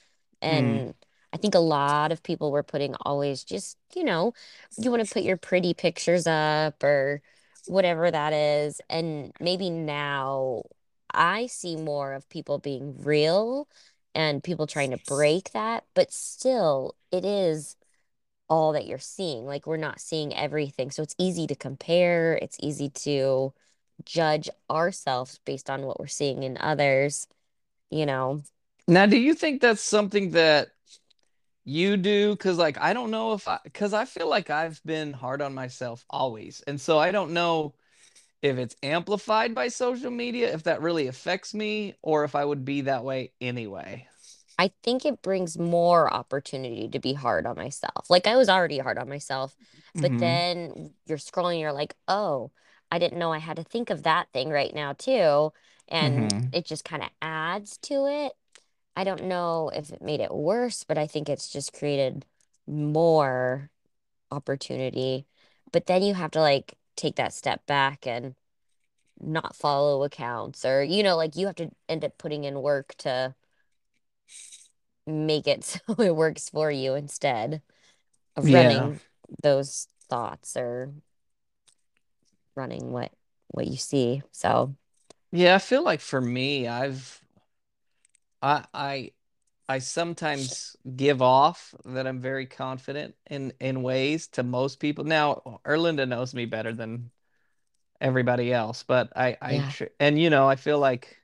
Mm. 0.42 0.48
And 0.52 0.94
I 1.32 1.36
think 1.36 1.54
a 1.54 1.60
lot 1.60 2.12
of 2.12 2.22
people 2.22 2.50
were 2.50 2.62
putting 2.62 2.94
always 3.02 3.44
just, 3.44 3.76
you 3.94 4.04
know, 4.04 4.32
you 4.76 4.90
want 4.90 5.06
to 5.06 5.12
put 5.12 5.22
your 5.22 5.36
pretty 5.36 5.74
pictures 5.74 6.26
up 6.26 6.82
or 6.82 7.22
whatever 7.66 8.10
that 8.10 8.32
is. 8.32 8.80
And 8.88 9.32
maybe 9.40 9.70
now 9.70 10.62
I 11.12 11.46
see 11.46 11.76
more 11.76 12.14
of 12.14 12.28
people 12.28 12.58
being 12.58 13.02
real 13.02 13.68
and 14.14 14.42
people 14.42 14.66
trying 14.66 14.90
to 14.90 15.00
break 15.06 15.52
that, 15.52 15.84
but 15.94 16.12
still, 16.12 16.96
it 17.12 17.24
is 17.24 17.76
all 18.48 18.72
that 18.72 18.86
you're 18.86 18.98
seeing. 18.98 19.44
Like 19.44 19.66
we're 19.66 19.76
not 19.76 20.00
seeing 20.00 20.34
everything. 20.34 20.90
So 20.90 21.02
it's 21.02 21.14
easy 21.18 21.46
to 21.46 21.54
compare, 21.54 22.38
it's 22.40 22.56
easy 22.60 22.88
to 22.90 23.52
judge 24.04 24.48
ourselves 24.70 25.40
based 25.44 25.70
on 25.70 25.82
what 25.86 26.00
we're 26.00 26.06
seeing 26.06 26.42
in 26.42 26.58
others, 26.58 27.28
you 27.90 28.06
know. 28.06 28.42
Now, 28.86 29.06
do 29.06 29.18
you 29.18 29.34
think 29.34 29.60
that's 29.60 29.82
something 29.82 30.30
that 30.30 30.68
you 31.64 31.96
do? 31.96 32.32
Because, 32.32 32.58
like, 32.58 32.78
I 32.78 32.92
don't 32.94 33.10
know 33.10 33.34
if 33.34 33.48
I, 33.48 33.60
because 33.64 33.94
I 33.94 34.04
feel 34.06 34.28
like 34.28 34.50
I've 34.50 34.82
been 34.84 35.12
hard 35.12 35.42
on 35.42 35.54
myself 35.54 36.04
always. 36.10 36.62
And 36.66 36.80
so 36.80 36.98
I 36.98 37.12
don't 37.12 37.32
know 37.32 37.74
if 38.42 38.58
it's 38.58 38.76
amplified 38.82 39.54
by 39.54 39.68
social 39.68 40.10
media, 40.12 40.52
if 40.54 40.64
that 40.64 40.82
really 40.82 41.08
affects 41.08 41.54
me, 41.54 41.96
or 42.02 42.24
if 42.24 42.34
I 42.36 42.44
would 42.44 42.64
be 42.64 42.82
that 42.82 43.04
way 43.04 43.32
anyway. 43.40 44.08
I 44.58 44.72
think 44.82 45.04
it 45.04 45.22
brings 45.22 45.56
more 45.58 46.12
opportunity 46.12 46.88
to 46.88 46.98
be 46.98 47.12
hard 47.12 47.46
on 47.46 47.56
myself. 47.56 48.10
Like 48.10 48.26
I 48.26 48.36
was 48.36 48.48
already 48.48 48.78
hard 48.78 48.98
on 48.98 49.08
myself, 49.08 49.56
but 50.00 50.18
hmm 50.18 50.18
then 50.18 50.94
you're 51.06 51.18
scrolling, 51.18 51.60
you're 51.60 51.72
like, 51.72 51.94
oh, 52.08 52.50
I 52.90 52.98
didn't 52.98 53.18
know 53.18 53.32
I 53.32 53.38
had 53.38 53.56
to 53.56 53.64
think 53.64 53.90
of 53.90 54.02
that 54.04 54.28
thing 54.32 54.50
right 54.50 54.74
now 54.74 54.92
too. 54.94 55.52
And 55.88 56.34
hmm 56.38 56.52
it 56.52 56.64
just 56.66 56.84
kind 56.84 57.02
of 57.02 57.10
adds 57.22 57.78
to 57.82 58.06
it. 58.06 58.32
I 58.96 59.04
don't 59.04 59.24
know 59.24 59.70
if 59.74 59.92
it 59.92 60.02
made 60.02 60.20
it 60.20 60.34
worse, 60.34 60.84
but 60.84 60.98
I 60.98 61.06
think 61.06 61.28
it's 61.28 61.50
just 61.50 61.72
created 61.74 62.26
more 62.66 63.70
opportunity. 64.30 65.26
But 65.72 65.86
then 65.86 66.02
you 66.02 66.14
have 66.14 66.32
to 66.32 66.40
like 66.40 66.76
take 66.96 67.16
that 67.16 67.34
step 67.34 67.66
back 67.66 68.06
and 68.06 68.36
not 69.20 69.56
follow 69.56 70.04
accounts 70.04 70.64
or, 70.64 70.82
you 70.84 71.02
know, 71.02 71.16
like 71.16 71.36
you 71.36 71.46
have 71.46 71.56
to 71.56 71.70
end 71.88 72.04
up 72.04 72.18
putting 72.18 72.44
in 72.44 72.62
work 72.62 72.94
to 72.98 73.34
make 75.06 75.46
it 75.46 75.64
so 75.64 75.80
it 75.98 76.14
works 76.14 76.48
for 76.48 76.70
you 76.70 76.94
instead 76.94 77.62
of 78.36 78.50
Yeah. 78.50 78.52
running 78.52 79.00
those 79.42 79.88
thoughts 80.10 80.56
or 80.56 80.92
running 82.58 82.92
what 82.92 83.12
what 83.48 83.66
you 83.68 83.78
see. 83.78 84.22
So, 84.32 84.76
Yeah, 85.32 85.54
I 85.56 85.58
feel 85.58 85.82
like 85.84 86.00
for 86.00 86.20
me, 86.20 86.68
I've 86.68 87.22
I 88.42 88.64
I 88.74 89.12
I 89.68 89.78
sometimes 89.80 90.76
give 90.96 91.22
off 91.22 91.74
that 91.84 92.06
I'm 92.06 92.20
very 92.20 92.46
confident 92.46 93.14
in 93.30 93.52
in 93.60 93.82
ways 93.82 94.28
to 94.28 94.42
most 94.42 94.80
people. 94.80 95.04
Now, 95.04 95.60
Erlinda 95.64 96.08
knows 96.08 96.34
me 96.34 96.46
better 96.46 96.72
than 96.72 97.10
everybody 98.00 98.52
else, 98.52 98.82
but 98.84 99.12
I 99.16 99.36
I 99.42 99.52
yeah. 99.54 99.68
tr 99.70 99.84
and 100.00 100.20
you 100.20 100.30
know, 100.30 100.48
I 100.48 100.56
feel 100.56 100.78
like 100.78 101.18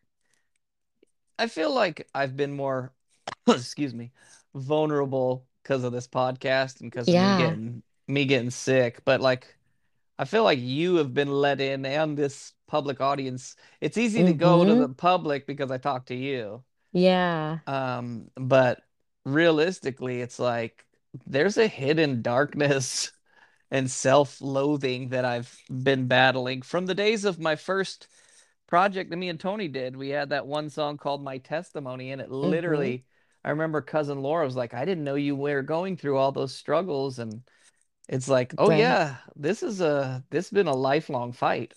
I 1.38 1.48
feel 1.48 1.74
like 1.74 2.08
I've 2.14 2.36
been 2.36 2.52
more 2.54 2.92
excuse 3.48 3.94
me, 3.94 4.12
vulnerable 4.54 5.46
because 5.62 5.84
of 5.84 5.92
this 5.92 6.08
podcast 6.08 6.80
and 6.80 6.90
because 6.90 7.12
of 7.12 7.18
me 7.18 7.32
Yeah. 7.32 7.36
getting 7.36 7.82
me 8.08 8.26
getting 8.26 8.50
sick, 8.50 9.02
but 9.04 9.20
like 9.20 9.56
I 10.18 10.24
feel 10.24 10.44
like 10.44 10.58
you 10.60 10.96
have 10.96 11.12
been 11.14 11.30
let 11.30 11.60
in 11.60 11.84
and 11.86 12.16
this 12.16 12.52
public 12.66 13.00
audience. 13.00 13.56
It's 13.80 13.98
easy 13.98 14.24
to 14.24 14.32
go 14.34 14.64
to 14.64 14.74
Mm-hmm. 14.74 14.84
the 14.84 14.88
public 14.88 15.46
because 15.46 15.70
I 15.70 15.78
talk 15.78 16.06
to 16.06 16.14
you. 16.14 16.64
Yeah. 16.92 17.60
Um, 17.66 18.30
but 18.36 18.82
realistically, 19.24 20.20
it's 20.20 20.38
like 20.38 20.84
there's 21.26 21.56
a 21.56 21.66
hidden 21.66 22.22
darkness 22.22 23.12
and 23.70 23.90
self-loathing 23.90 25.10
that 25.10 25.24
I've 25.24 25.56
been 25.70 26.06
battling 26.06 26.62
from 26.62 26.86
the 26.86 26.94
days 26.94 27.24
of 27.24 27.38
my 27.40 27.56
first 27.56 28.08
project 28.66 29.10
that 29.10 29.16
me 29.16 29.28
and 29.28 29.40
Tony 29.40 29.68
did. 29.68 29.96
We 29.96 30.10
had 30.10 30.30
that 30.30 30.46
one 30.46 30.70
song 30.70 30.98
called 30.98 31.24
My 31.24 31.38
Testimony, 31.38 32.12
and 32.12 32.20
it 32.20 32.30
Mm-hmm. 32.42 32.90
literally, 32.90 33.04
I 33.44 33.50
remember 33.50 33.80
cousin 33.82 34.22
Laura 34.22 34.44
was 34.46 34.56
like, 34.56 34.74
I 34.74 34.84
didn't 34.84 35.04
know 35.04 35.16
you 35.16 35.36
were 35.36 35.62
going 35.62 35.96
through 35.96 36.18
all 36.18 36.32
those 36.32 36.54
struggles. 36.54 37.18
And 37.18 37.42
it's 38.08 38.28
like, 38.28 38.54
oh 38.58 38.68
Right. 38.68 38.70
yeah, 38.70 39.18
this 39.36 39.62
is 39.62 39.80
a 39.80 40.24
this 40.30 40.46
has 40.46 40.52
been 40.54 40.66
a 40.68 40.74
lifelong 40.74 41.32
fight. 41.32 41.74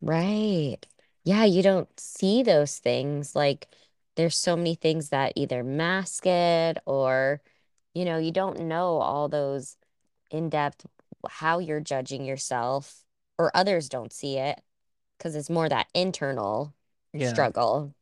Right. 0.00 0.78
Yeah, 1.24 1.44
you 1.44 1.62
don't 1.62 1.88
see 2.00 2.42
those 2.42 2.78
things. 2.78 3.34
Like 3.34 3.68
there's 4.16 4.36
so 4.36 4.56
many 4.56 4.74
things 4.74 5.10
that 5.10 5.32
either 5.36 5.62
mask 5.62 6.26
it 6.26 6.78
or, 6.86 7.42
you 7.94 8.04
know, 8.04 8.18
you 8.18 8.32
don't 8.32 8.60
know 8.60 8.98
all 8.98 9.28
those 9.28 9.76
in-depth 10.30 10.86
how 11.30 11.58
you're 11.60 11.80
judging 11.80 12.24
yourself 12.24 13.04
or 13.38 13.50
others 13.56 13.88
don't 13.90 14.12
see 14.12 14.38
it 14.38 14.60
because 15.18 15.36
it's 15.36 15.50
more 15.50 15.68
that 15.68 15.88
internal 15.94 16.74
Yeah. 17.12 17.44
struggle. 17.44 17.94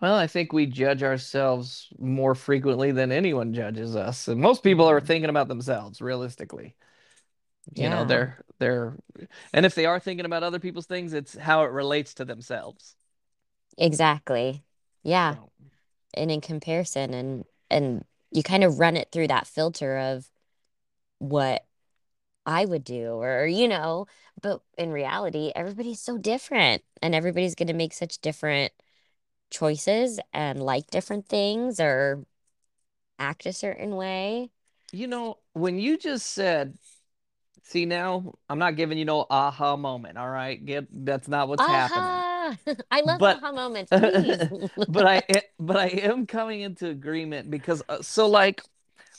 Well, 0.00 0.14
I 0.14 0.28
think 0.28 0.52
we 0.52 0.66
judge 0.66 1.02
ourselves 1.02 1.88
more 1.98 2.34
frequently 2.36 2.92
than 2.92 3.10
anyone 3.10 3.52
judges 3.52 3.96
us. 3.96 4.28
And 4.28 4.40
most 4.40 4.62
people 4.62 4.86
are 4.88 5.00
Mhm. 5.00 5.06
thinking 5.06 5.30
about 5.30 5.48
themselves, 5.48 6.00
realistically. 6.00 6.76
You 7.74 7.88
know, 7.90 8.04
they're 8.04 8.44
they're 8.58 8.96
and 9.52 9.66
if 9.66 9.74
they 9.74 9.86
are 9.86 10.00
thinking 10.00 10.26
about 10.26 10.42
other 10.42 10.58
people's 10.60 10.86
things, 10.86 11.12
it's 11.12 11.36
how 11.36 11.64
it 11.64 11.70
relates 11.72 12.14
to 12.14 12.24
themselves. 12.24 12.96
exactly. 13.76 14.64
Yeah. 15.02 15.36
So, 15.36 15.50
And 16.14 16.30
in 16.30 16.40
comparison 16.42 17.14
and 17.14 17.44
and 17.70 18.04
you 18.32 18.42
kind 18.42 18.64
of 18.64 18.78
run 18.80 18.96
it 18.96 19.10
through 19.12 19.28
that 19.28 19.46
filter 19.46 19.98
of 19.98 20.30
what 21.20 21.64
I 22.46 22.64
would 22.66 22.84
do 22.84 23.12
or 23.14 23.46
you 23.46 23.68
know, 23.68 24.06
but 24.42 24.62
in 24.78 24.92
reality, 24.92 25.52
everybody's 25.56 26.00
so 26.02 26.18
different 26.18 26.82
and 27.02 27.14
everybody's 27.14 27.54
going 27.56 27.68
to 27.68 27.74
make 27.74 27.94
such 27.94 28.20
different 28.20 28.72
choices 29.50 30.20
and 30.32 30.62
like 30.62 30.90
different 30.90 31.28
things 31.28 31.80
or 31.80 32.24
act 33.18 33.46
a 33.46 33.52
certain 33.52 33.96
way. 33.96 34.50
you 34.92 35.06
know, 35.06 35.38
when 35.52 35.78
you 35.78 35.98
just 35.98 36.26
said 36.32 36.76
See 37.64 37.86
now, 37.86 38.34
I'm 38.48 38.58
not 38.58 38.76
giving 38.76 38.98
you 38.98 39.04
no 39.04 39.26
aha 39.30 39.76
moment, 39.76 40.18
all 40.18 40.28
right? 40.28 40.64
Get 40.64 40.88
that's 41.04 41.28
not 41.28 41.48
what's 41.48 41.66
happening. 41.66 42.24
I 42.90 43.00
love 43.02 43.20
But 43.20 43.36
aha 43.36 43.52
moments, 43.52 43.90
but 44.88 45.06
I 45.06 45.22
but 45.58 45.76
I 45.76 45.86
am 45.88 46.26
coming 46.26 46.62
into 46.62 46.88
agreement 46.88 47.50
because 47.50 47.82
uh, 47.88 48.02
so 48.02 48.28
like 48.28 48.62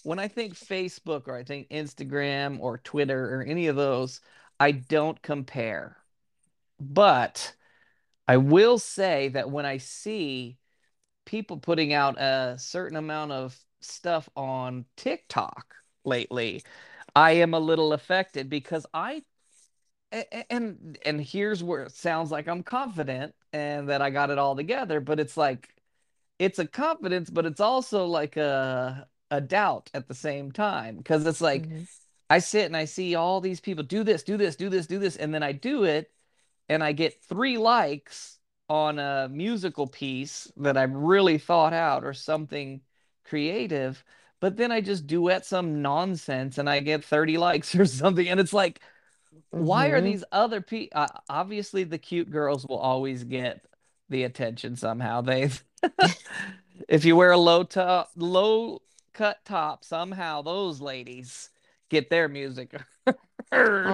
when 0.03 0.19
I 0.19 0.27
think 0.27 0.55
Facebook 0.55 1.27
or 1.27 1.35
I 1.35 1.43
think 1.43 1.69
Instagram 1.69 2.59
or 2.59 2.79
Twitter 2.79 3.35
or 3.35 3.43
any 3.43 3.67
of 3.67 3.75
those, 3.75 4.21
I 4.59 4.71
don't 4.71 5.21
compare. 5.21 5.97
But 6.79 7.53
I 8.29 8.37
will 8.37 8.77
say 8.77 9.29
that 9.29 9.49
when 9.49 9.65
I 9.65 9.77
see 9.79 10.59
people 11.25 11.57
putting 11.57 11.93
out 11.93 12.19
a 12.21 12.57
certain 12.59 12.95
amount 12.97 13.31
of 13.31 13.59
stuff 13.81 14.29
on 14.35 14.85
TikTok 14.97 15.75
lately, 16.05 16.63
I 17.15 17.31
am 17.31 17.55
a 17.55 17.59
little 17.59 17.91
affected 17.91 18.47
because 18.47 18.85
I 18.93 19.23
and 20.49 20.99
and 21.05 21.21
here's 21.21 21.63
where 21.63 21.83
it 21.83 21.93
sounds 21.93 22.31
like 22.31 22.47
I'm 22.47 22.63
confident 22.63 23.35
and 23.53 23.89
that 23.89 24.03
I 24.03 24.11
got 24.11 24.29
it 24.29 24.37
all 24.37 24.55
together, 24.55 24.99
but 24.99 25.19
it's 25.19 25.37
like 25.37 25.69
it's 26.39 26.59
a 26.59 26.67
confidence, 26.67 27.29
but 27.31 27.45
it's 27.47 27.61
also 27.61 28.05
like 28.05 28.37
a 28.37 29.07
a 29.31 29.41
doubt 29.41 29.89
at 29.95 30.07
the 30.07 30.15
same 30.15 30.51
time 30.51 30.97
because 30.97 31.25
it's 31.27 31.41
like 31.41 31.69
Mhm. 31.69 31.87
I 32.29 32.39
sit 32.39 32.65
and 32.65 32.77
I 32.77 32.85
see 32.85 33.15
all 33.15 33.41
these 33.41 33.59
people 33.61 33.83
do 33.83 34.03
this, 34.03 34.23
do 34.23 34.37
this, 34.37 34.55
do 34.55 34.69
this, 34.69 34.87
do 34.87 34.99
this, 34.99 35.17
and 35.17 35.33
then 35.33 35.43
I 35.43 35.53
do 35.53 35.83
it 35.85 36.11
and 36.69 36.83
I 36.83 36.91
get 36.93 37.23
three 37.23 37.57
likes 37.57 38.39
on 38.69 38.99
a 38.99 39.27
musical 39.31 39.87
piece 39.87 40.51
that 40.57 40.77
I've 40.77 40.93
really 40.93 41.37
thought 41.37 41.73
out 41.73 42.03
or 42.05 42.13
something 42.13 42.81
creative, 43.25 44.03
but 44.39 44.57
then 44.57 44.71
I 44.71 44.81
just 44.81 45.07
duet 45.07 45.45
some 45.45 45.81
nonsense 45.81 46.57
and 46.57 46.69
I 46.69 46.79
get 46.81 47.03
30 47.03 47.37
likes 47.39 47.75
or 47.75 47.85
something, 47.85 48.27
and 48.27 48.39
it's 48.39 48.53
like 48.53 48.81
why 49.51 49.89
are 49.89 50.01
Mhm. 50.01 50.01
these 50.01 50.23
other 50.31 50.61
people 50.61 50.99
uh, 51.01 51.07
obviously 51.29 51.83
the 51.83 51.97
cute 51.97 52.29
girls 52.31 52.65
will 52.67 52.77
always 52.79 53.23
get 53.23 53.65
the 54.09 54.23
attention 54.23 54.75
somehow 54.75 55.21
they 55.21 55.49
if 56.87 57.05
you 57.05 57.15
wear 57.15 57.31
a 57.31 57.37
low 57.37 57.63
top 57.63 58.11
low 58.15 58.81
cut 59.13 59.43
top 59.45 59.83
somehow 59.83 60.41
those 60.41 60.81
ladies 60.81 61.49
get 61.89 62.09
their 62.09 62.27
music 62.27 62.75
heard 63.51 63.85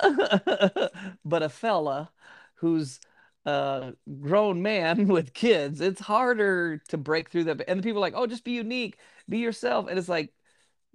but 1.24 1.42
a 1.42 1.48
fella 1.48 2.10
who's 2.56 3.00
a 3.46 3.92
grown 4.20 4.62
man 4.62 5.06
with 5.08 5.34
kids 5.34 5.80
it's 5.80 6.00
harder 6.00 6.78
to 6.88 6.96
break 6.96 7.30
through 7.30 7.44
that 7.44 7.62
and 7.68 7.78
the 7.78 7.82
people 7.82 7.98
are 7.98 8.06
like 8.06 8.14
oh 8.16 8.26
just 8.26 8.44
be 8.44 8.52
unique 8.52 8.98
be 9.28 9.38
yourself 9.38 9.86
and 9.88 9.98
it's 9.98 10.08
like 10.08 10.32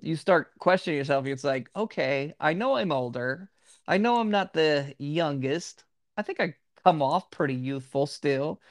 you 0.01 0.16
start 0.16 0.51
questioning 0.60 0.98
yourself. 0.98 1.25
It's 1.25 1.44
like, 1.44 1.70
okay, 1.75 2.34
I 2.39 2.54
know 2.54 2.75
I'm 2.75 2.92
older. 2.92 3.50
I 3.88 3.98
know 3.98 4.20
I'm 4.20 4.32
not 4.32 4.54
the 4.54 4.96
youngest. 4.98 5.84
I 6.18 6.22
think 6.22 6.39
I 6.39 6.56
come 6.84 7.01
off 7.01 7.32
pretty 7.32 7.56
youthful 7.56 8.06
still, 8.08 8.62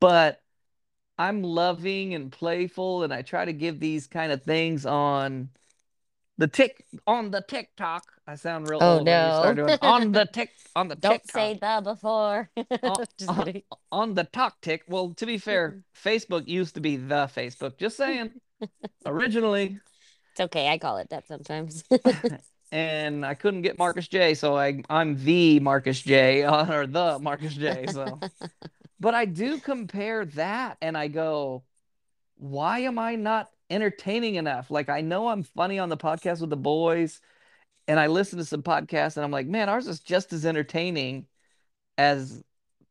but 0.00 0.42
I'm 1.18 1.42
loving 1.42 2.14
and 2.14 2.32
playful, 2.32 3.02
and 3.04 3.12
I 3.12 3.22
try 3.22 3.44
to 3.44 3.52
give 3.52 3.80
these 3.80 4.06
kind 4.06 4.32
of 4.32 4.42
things 4.44 4.86
on 4.86 5.50
the 6.38 6.46
tick 6.46 6.86
on 7.06 7.30
the 7.30 7.42
TikTok. 7.42 8.04
I 8.26 8.36
sound 8.36 8.68
real 8.68 8.78
Oh 8.80 8.98
old 8.98 9.06
when 9.06 9.26
you 9.26 9.32
start 9.32 9.56
no. 9.56 9.66
doing 9.66 9.78
on 9.82 10.12
the 10.12 10.26
tick 10.32 10.50
on 10.76 10.88
the 10.88 10.96
Don't 10.96 11.12
TikTok 11.12 11.30
say 11.30 11.58
the 11.60 11.80
before. 11.82 12.50
on, 12.82 13.04
on, 13.28 13.62
on 13.90 14.14
the 14.14 14.24
talk 14.24 14.60
tick. 14.60 14.84
Well, 14.88 15.14
to 15.14 15.26
be 15.26 15.38
fair, 15.38 15.82
Facebook 16.04 16.46
used 16.46 16.74
to 16.74 16.80
be 16.80 16.96
the 16.96 17.30
Facebook. 17.34 17.76
Just 17.78 17.96
saying, 17.96 18.32
originally, 19.04 19.78
It's 20.32 20.44
okay. 20.44 20.68
I 20.68 20.78
call 20.78 20.98
it 20.98 21.10
that 21.10 21.26
sometimes. 21.26 21.82
and 22.70 23.26
I 23.26 23.34
couldn't 23.34 23.62
get 23.62 23.76
Marcus 23.76 24.06
J, 24.06 24.34
so 24.34 24.56
I 24.56 24.82
I'm 24.88 25.22
the 25.24 25.58
Marcus 25.58 26.00
J 26.00 26.46
or 26.46 26.86
the 26.86 27.18
Marcus 27.18 27.54
J. 27.54 27.86
So, 27.88 28.20
but 29.00 29.14
I 29.14 29.24
do 29.24 29.58
compare 29.58 30.26
that, 30.26 30.78
and 30.80 30.96
I 30.96 31.08
go, 31.08 31.64
why 32.36 32.80
am 32.80 33.00
I 33.00 33.16
not 33.16 33.50
entertaining 33.70 34.36
enough? 34.36 34.70
Like 34.70 34.88
I 34.88 35.00
know 35.00 35.28
I'm 35.28 35.42
funny 35.42 35.78
on 35.78 35.88
the 35.88 35.96
podcast 35.96 36.40
with 36.40 36.50
the 36.50 36.56
boys, 36.56 37.20
and 37.88 38.00
I 38.00 38.08
listen 38.08 38.38
to 38.38 38.44
some 38.44 38.62
podcasts, 38.62 39.16
and 39.16 39.24
I'm 39.24 39.32
like, 39.32 39.46
man, 39.48 39.68
ours 39.68 39.88
is 39.88 40.00
just 40.00 40.32
as 40.32 40.46
entertaining 40.46 41.26
as 41.98 42.42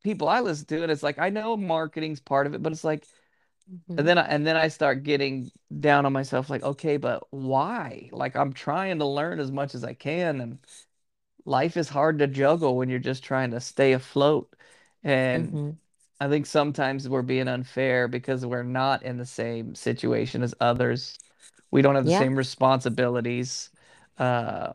people 0.04 0.30
I 0.30 0.42
listen 0.42 0.68
to, 0.68 0.84
and 0.84 0.92
it's 0.92 1.04
like 1.04 1.20
I 1.20 1.30
know 1.30 1.58
marketing's 1.58 2.22
part 2.22 2.48
of 2.48 2.54
it, 2.56 2.64
but 2.64 2.74
it's 2.74 2.84
like, 2.84 3.08
and 3.98 4.08
Mhm. 4.08 4.08
then 4.08 4.18
I, 4.18 4.24
and 4.28 4.46
then 4.46 4.56
I 4.58 4.68
start 4.68 5.04
getting 5.04 5.52
down 5.80 6.06
on 6.06 6.14
myself, 6.14 6.50
like, 6.50 6.64
okay, 6.64 6.98
but 6.98 7.24
why? 7.32 8.10
Like 8.12 8.36
I'm 8.36 8.54
trying 8.54 9.00
to 9.00 9.06
learn 9.06 9.40
as 9.40 9.52
much 9.52 9.76
as 9.76 9.84
I 9.84 9.94
can, 9.94 10.42
and 10.42 10.60
life 11.46 11.78
is 11.78 11.90
hard 11.90 12.20
to 12.20 12.28
juggle 12.28 12.78
when 12.78 12.90
you're 12.90 13.00
just 13.00 13.24
trying 13.24 13.52
to 13.52 13.62
stay 13.62 13.94
afloat. 13.94 14.54
And 15.04 15.58
Mhm. 15.58 15.78
I 16.20 16.28
think 16.30 16.46
sometimes 16.46 17.08
we're 17.08 17.22
being 17.22 17.48
unfair 17.48 18.08
because 18.08 18.46
we're 18.46 18.64
not 18.64 19.04
in 19.04 19.18
the 19.18 19.26
same 19.26 19.76
situation 19.76 20.42
as 20.44 20.56
others. 20.60 21.20
We 21.72 21.82
don't 21.82 21.96
have 21.96 22.06
the 22.06 22.10
Yeah. 22.10 22.12
same 22.12 22.36
responsibilities. 22.36 23.70
Uh, 24.18 24.74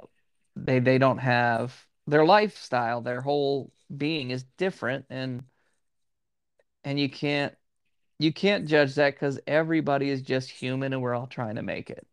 they 0.56 0.78
they 0.80 0.98
don't 0.98 1.18
have 1.18 1.86
their 2.06 2.24
lifestyle, 2.26 3.00
their 3.02 3.20
whole 3.22 3.72
being 3.96 4.30
is 4.30 4.44
different, 4.58 5.06
and 5.10 5.44
and 6.84 6.98
you 6.98 7.08
can't 7.08 7.54
you 8.18 8.32
can't 8.32 8.68
judge 8.68 8.94
that 8.96 9.14
because 9.14 9.40
everybody 9.46 10.10
is 10.10 10.22
just 10.22 10.50
human 10.50 10.92
and 10.92 11.02
we're 11.02 11.14
all 11.14 11.26
trying 11.28 11.56
to 11.56 11.62
make 11.62 11.90
it. 11.90 12.06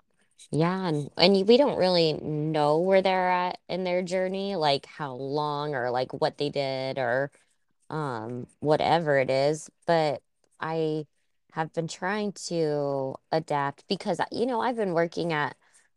Yeah, 0.52 0.88
and 0.88 1.12
and 1.18 1.48
we 1.48 1.58
don't 1.58 1.78
really 1.78 2.14
know 2.14 2.80
where 2.80 3.02
they're 3.02 3.30
at 3.32 3.60
in 3.68 3.84
their 3.84 4.02
journey, 4.02 4.56
like 4.56 4.86
how 4.88 5.14
long 5.14 5.76
or 5.76 5.92
like 5.92 6.12
what 6.14 6.38
they 6.38 6.50
did 6.50 6.98
or 6.98 7.32
um 7.90 8.48
whatever 8.60 9.18
it 9.20 9.30
is, 9.30 9.70
but 9.88 10.22
I 10.60 11.06
have 11.54 11.74
been 11.74 11.88
trying 11.88 12.32
to 12.34 13.16
adapt 13.32 13.88
because 13.88 14.20
you 14.32 14.46
know, 14.46 14.62
I've 14.62 14.76
been 14.76 14.94
working 14.94 15.34
at 15.34 15.56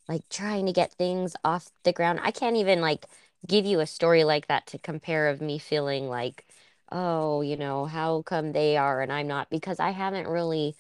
like 0.08 0.28
trying 0.28 0.66
to 0.66 0.72
get 0.72 0.92
things 0.94 1.34
off 1.44 1.70
the 1.84 1.92
ground. 1.92 2.20
I 2.22 2.30
can't 2.30 2.56
even 2.56 2.80
like 2.80 3.06
give 3.46 3.66
you 3.66 3.80
a 3.80 3.87
story 3.87 4.25
like 4.25 4.49
that 4.49 4.66
to 4.68 4.78
compare 4.78 5.28
of 5.28 5.40
me 5.40 5.58
feeling 5.58 6.08
like, 6.08 6.46
oh, 6.90 7.40
you 7.42 7.56
know, 7.56 7.87
how 7.87 8.22
come 8.22 8.52
they 8.52 8.76
are 8.76 9.00
and 9.02 9.12
I'm 9.12 9.26
not 9.28 9.50
because 9.50 9.80
I 9.80 9.90
haven't 9.90 10.28
really 10.28 10.76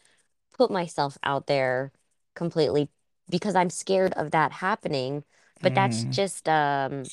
put 0.56 0.70
myself 0.70 1.18
out 1.22 1.46
there 1.46 1.92
completely 2.34 2.88
because 3.30 3.54
I'm 3.54 3.70
scared 3.70 4.12
of 4.14 4.30
that 4.32 4.52
happening. 4.52 5.24
But 5.62 5.74
that's 5.74 6.04
Mm. 6.04 6.10
just 6.10 6.48
um 6.48 7.10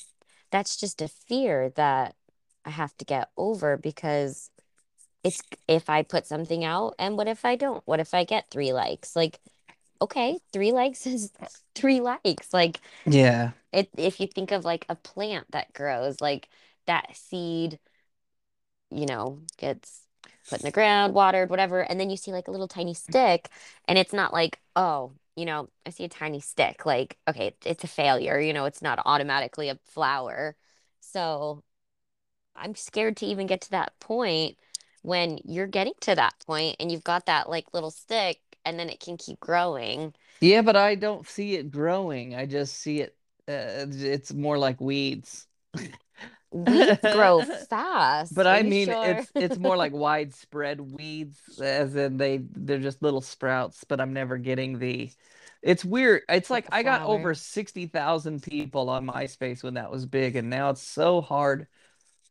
that's 0.51 0.77
just 0.77 1.01
a 1.01 1.07
fear 1.07 1.69
that 1.75 2.15
I 2.65 2.71
have 2.71 2.95
to 2.97 3.05
get 3.05 3.29
over 3.37 3.77
because 3.77 4.49
it's 5.23 5.41
if 5.67 5.89
I 5.89 6.03
put 6.03 6.27
something 6.27 6.63
out 6.65 6.95
and 6.99 7.17
what 7.17 7.27
if 7.27 7.45
I 7.45 7.55
don't? 7.55 7.83
What 7.87 7.99
if 7.99 8.13
I 8.13 8.23
get 8.25 8.49
three 8.51 8.73
likes? 8.73 9.15
Like, 9.15 9.39
okay, 10.01 10.39
three 10.53 10.71
likes 10.73 11.07
is 11.07 11.33
three 11.75 12.01
likes. 12.01 12.53
Like 12.53 12.81
Yeah. 13.05 13.51
it 13.73 13.89
if 13.97 14.19
you 14.19 14.27
think 14.27 14.51
of 14.51 14.65
like 14.65 14.85
a 14.89 14.95
plant 14.95 15.51
that 15.51 15.73
grows, 15.73 16.21
like 16.21 16.49
that 16.87 17.15
seed 17.15 17.79
you 18.91 19.05
know, 19.05 19.39
gets 19.57 20.01
put 20.49 20.59
in 20.59 20.65
the 20.65 20.71
ground, 20.71 21.13
watered, 21.13 21.49
whatever, 21.49 21.81
and 21.81 21.99
then 21.99 22.09
you 22.09 22.17
see 22.17 22.31
like 22.31 22.47
a 22.47 22.51
little 22.51 22.67
tiny 22.67 22.93
stick, 22.93 23.49
and 23.87 23.97
it's 23.97 24.13
not 24.13 24.33
like, 24.33 24.59
oh, 24.75 25.13
you 25.35 25.45
know, 25.45 25.69
I 25.85 25.91
see 25.91 26.03
a 26.05 26.09
tiny 26.09 26.39
stick, 26.39 26.85
like, 26.85 27.17
okay, 27.27 27.55
it's 27.65 27.83
a 27.83 27.87
failure, 27.87 28.39
you 28.39 28.53
know, 28.53 28.65
it's 28.65 28.81
not 28.81 28.99
automatically 29.05 29.69
a 29.69 29.77
flower. 29.85 30.55
So 31.01 31.63
I'm 32.59 32.75
scared 32.75 33.17
to 33.17 33.25
even 33.25 33.47
get 33.47 33.61
to 33.61 33.71
that 33.71 33.99
point 33.99 34.57
when 35.01 35.39
you're 35.45 35.67
getting 35.67 35.93
to 36.01 36.15
that 36.15 36.35
point 36.45 36.75
and 36.79 36.91
you've 36.91 37.03
got 37.03 37.25
that 37.27 37.49
like 37.49 37.73
little 37.73 37.91
stick 37.91 38.39
and 38.65 38.79
then 38.79 38.89
it 38.89 38.99
can 38.99 39.17
keep 39.17 39.39
growing. 39.39 40.13
Yeah, 40.41 40.61
but 40.61 40.75
I 40.75 40.95
don't 40.95 41.27
see 41.27 41.55
it 41.55 41.71
growing. 41.71 42.35
I 42.35 42.45
just 42.45 42.75
see 42.77 43.01
it 43.01 43.15
uh, 43.47 43.87
it's 43.89 44.31
more 44.33 44.57
like 44.57 44.79
weeds. 44.79 45.47
Weeds 46.51 46.99
grow 47.09 47.43
fast. 47.69 48.35
But 48.35 48.47
Are 48.47 48.59
I 48.59 48.63
mean, 48.63 48.91
sure? 48.91 48.97
it's 49.01 49.31
it's 49.37 49.57
more 49.57 49.77
like 49.77 49.93
widespread 49.93 50.81
weeds, 50.81 51.39
as 51.59 51.95
in 51.95 52.17
they 52.17 52.39
they're 52.51 52.79
just 52.79 53.01
little 53.01 53.21
sprouts. 53.21 53.83
But 53.85 54.01
I'm 54.01 54.13
never 54.13 54.37
getting 54.37 54.79
the. 54.79 55.11
It's 55.61 55.83
weird. 55.85 56.23
It's 56.29 56.49
Like 56.49 56.65
like 56.65 56.67
I 56.71 56.83
got 56.83 57.01
over 57.03 57.33
60,000 57.35 58.43
people 58.43 58.89
on 58.89 59.07
MySpace 59.07 59.63
when 59.63 59.75
that 59.75 59.91
was 59.91 60.05
big, 60.05 60.35
and 60.35 60.49
now 60.49 60.69
it's 60.71 60.81
so 60.83 61.21
hard 61.21 61.67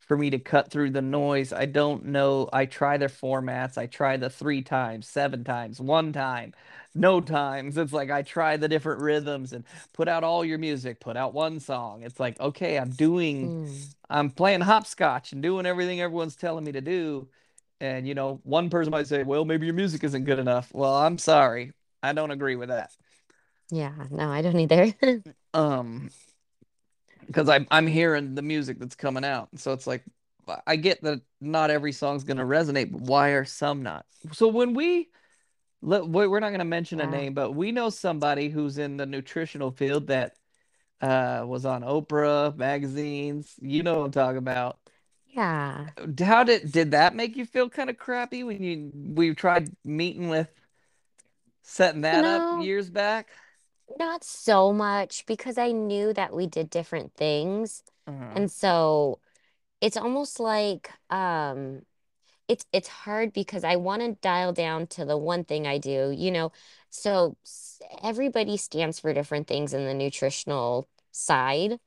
for 0.09 0.17
me 0.17 0.31
to 0.31 0.39
cut 0.39 0.71
through 0.71 0.91
the 0.91 1.03
noise. 1.03 1.53
I 1.53 1.67
don't 1.67 2.07
know. 2.07 2.49
I 2.53 2.65
try 2.67 2.97
their 2.97 3.09
formats. 3.09 3.77
I 3.79 3.87
try 3.87 4.17
the 4.17 4.29
three 4.31 4.63
times, 4.63 5.07
seven 5.09 5.45
times, 5.45 5.81
one 5.81 6.13
time, 6.13 6.53
no 6.95 7.21
times. 7.21 7.77
It's 7.77 7.93
like 7.93 8.11
I 8.11 8.23
try 8.23 8.57
the 8.57 8.69
different 8.69 9.01
rhythms 9.01 9.53
and 9.53 9.65
put 9.93 10.09
out 10.09 10.25
all 10.25 10.45
your 10.45 10.59
music, 10.59 10.99
put 11.01 11.17
out 11.17 11.33
one 11.35 11.61
song. 11.61 12.03
It's 12.03 12.19
like, 12.19 12.39
okay, 12.41 12.77
I'm 12.79 12.91
doing 12.91 13.53
Mm, 13.53 13.89
I'm 14.09 14.31
playing 14.31 14.61
hopscotch 14.61 15.33
and 15.33 15.43
doing 15.43 15.65
everything 15.65 16.01
everyone's 16.01 16.35
telling 16.35 16.63
me 16.65 16.71
to 16.73 16.81
do. 16.81 17.29
And 17.81 18.07
you 18.07 18.15
know, 18.15 18.41
one 18.43 18.69
person 18.69 18.91
might 18.91 19.07
say, 19.07 19.23
"Well, 19.23 19.45
maybe 19.45 19.65
your 19.67 19.75
music 19.75 20.03
isn't 20.03 20.25
good 20.25 20.39
enough." 20.39 20.73
Well, 20.73 20.95
I'm 20.95 21.17
sorry. 21.17 21.73
I 22.03 22.13
don't 22.13 22.31
agree 22.31 22.55
with 22.57 22.69
that. 22.69 22.91
yeah, 23.71 23.93
no, 24.09 24.29
I 24.29 24.41
don't 24.41 24.59
either. 24.59 24.93
Um, 25.53 26.09
because 27.29 27.47
I'm 27.47 27.67
I'm 27.69 27.85
hearing 27.85 28.33
the 28.33 28.41
music 28.41 28.79
that's 28.79 28.95
coming 28.95 29.23
out. 29.23 29.49
So 29.55 29.71
it's 29.71 29.85
like 29.85 30.03
I 30.65 30.77
get 30.77 31.03
that 31.03 31.21
not 31.39 31.69
every 31.69 31.91
song's 31.91 32.23
gonna 32.23 32.43
resonate, 32.45 32.91
but 32.91 33.01
why 33.01 33.29
are 33.29 33.45
some 33.45 33.83
not? 33.83 34.05
So 34.31 34.47
when 34.47 34.73
we 34.73 35.09
let 35.81 36.07
we're 36.07 36.39
not 36.39 36.49
gonna 36.49 36.65
mention 36.65 36.99
a 36.99 37.07
name, 37.07 37.33
but 37.35 37.51
we 37.51 37.71
know 37.71 37.89
somebody 37.91 38.49
who's 38.49 38.79
in 38.79 38.97
the 38.97 39.05
nutritional 39.05 39.71
field 39.71 40.07
that 40.07 40.35
uh 41.01 41.43
was 41.45 41.65
on 41.65 41.83
Oprah 41.83 42.55
magazines. 42.57 43.53
You 43.61 43.83
know 43.83 43.99
what 43.99 44.05
I'm 44.05 44.11
talking 44.11 44.37
about. 44.37 44.79
Yeah. 45.27 45.89
How 46.19 46.43
did 46.43 46.71
did 46.71 46.91
that 46.91 47.15
make 47.15 47.37
you 47.37 47.45
feel 47.45 47.69
kind 47.69 47.89
of 47.91 47.97
crappy 47.97 48.43
when 48.43 48.63
you 48.63 48.91
we 48.93 49.35
tried 49.35 49.69
meeting 49.85 50.29
with 50.29 50.49
setting 51.61 51.99
You 51.99 52.03
that 52.03 52.25
up 52.25 52.63
years 52.63 52.89
back? 52.89 53.29
Not 53.97 54.23
so 54.23 54.73
much 54.73 55.25
because 55.25 55.57
I 55.57 55.71
knew 55.71 56.13
that 56.13 56.33
we 56.33 56.47
did 56.47 56.69
different 56.69 57.13
things. 57.15 57.83
Uh-huh. 58.07 58.35
And 58.35 58.51
so 58.51 59.19
it's 59.81 59.97
almost 59.97 60.39
like 60.39 60.91
um 61.11 61.83
it's 62.47 62.65
it's 62.73 62.87
hard 62.89 63.33
because 63.33 63.63
I 63.63 63.75
want 63.77 64.01
to 64.01 64.13
dial 64.21 64.53
down 64.53 64.87
to 64.89 65.05
the 65.05 65.17
one 65.17 65.43
thing 65.45 65.67
I 65.67 65.77
do, 65.77 66.11
you 66.15 66.31
know. 66.31 66.51
So 66.89 67.37
s- 67.45 67.81
everybody 68.03 68.57
stands 68.57 68.99
for 68.99 69.13
different 69.13 69.47
things 69.47 69.73
in 69.73 69.85
the 69.85 69.93
nutritional 69.93 70.89
side 71.11 71.79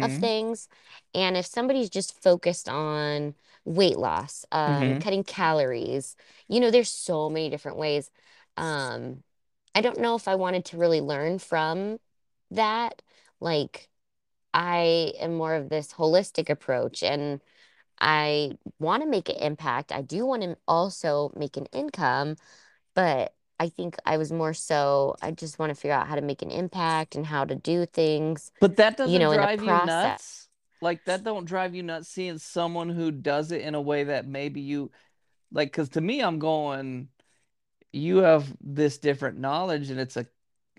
of 0.00 0.12
Mm-hmm. 0.12 0.14
things. 0.14 0.68
And 1.14 1.36
if 1.36 1.46
somebody's 1.46 1.90
just 1.90 2.22
focused 2.22 2.68
on 2.68 3.34
weight 3.64 3.98
loss, 3.98 4.44
um, 4.52 4.94
Mm-hmm. 4.94 5.00
cutting 5.00 5.24
calories, 5.24 6.16
you 6.48 6.60
know, 6.60 6.70
there's 6.70 6.88
so 6.90 7.28
many 7.30 7.50
different 7.50 7.78
ways. 7.78 8.10
Um, 8.56 9.22
I 9.74 9.80
don't 9.80 10.00
know 10.00 10.14
if 10.14 10.28
I 10.28 10.34
wanted 10.34 10.64
to 10.66 10.78
really 10.78 11.00
learn 11.00 11.38
from 11.38 11.98
that. 12.50 13.02
Like, 13.40 13.88
I 14.52 15.12
am 15.20 15.34
more 15.34 15.54
of 15.54 15.68
this 15.68 15.92
holistic 15.92 16.50
approach 16.50 17.02
and 17.02 17.40
I 18.00 18.52
want 18.78 19.02
to 19.02 19.08
make 19.08 19.28
an 19.28 19.36
impact. 19.36 19.92
I 19.92 20.02
do 20.02 20.26
want 20.26 20.42
to 20.42 20.56
also 20.66 21.32
make 21.36 21.56
an 21.56 21.66
income, 21.66 22.36
but 22.94 23.34
I 23.60 23.68
think 23.68 23.96
I 24.06 24.16
was 24.16 24.32
more 24.32 24.54
so, 24.54 25.16
I 25.20 25.32
just 25.32 25.58
want 25.58 25.70
to 25.70 25.74
figure 25.74 25.94
out 25.94 26.08
how 26.08 26.14
to 26.14 26.22
make 26.22 26.40
an 26.40 26.50
impact 26.50 27.14
and 27.14 27.26
how 27.26 27.44
to 27.44 27.54
do 27.54 27.84
things, 27.84 28.50
But 28.58 28.76
that 28.76 28.96
doesn't 28.96 29.20
know, 29.20 29.34
drive 29.34 29.60
you 29.60 29.66
nuts? 29.66 30.48
Like 30.80 31.04
that 31.04 31.24
don't 31.24 31.44
drive 31.44 31.74
you 31.74 31.82
nuts 31.82 32.08
seeing 32.08 32.38
someone 32.38 32.88
who 32.88 33.10
does 33.10 33.52
it 33.52 33.60
in 33.60 33.74
a 33.74 33.80
way 33.80 34.04
that 34.04 34.26
maybe 34.26 34.62
you 34.62 34.90
like 35.52 35.70
because 35.70 35.90
to 35.90 36.00
me 36.00 36.22
I'm 36.22 36.38
going 36.38 37.08
you 37.92 38.18
have 38.18 38.52
this 38.60 38.98
different 38.98 39.38
knowledge 39.38 39.90
and 39.90 40.00
it's 40.00 40.16
a 40.16 40.26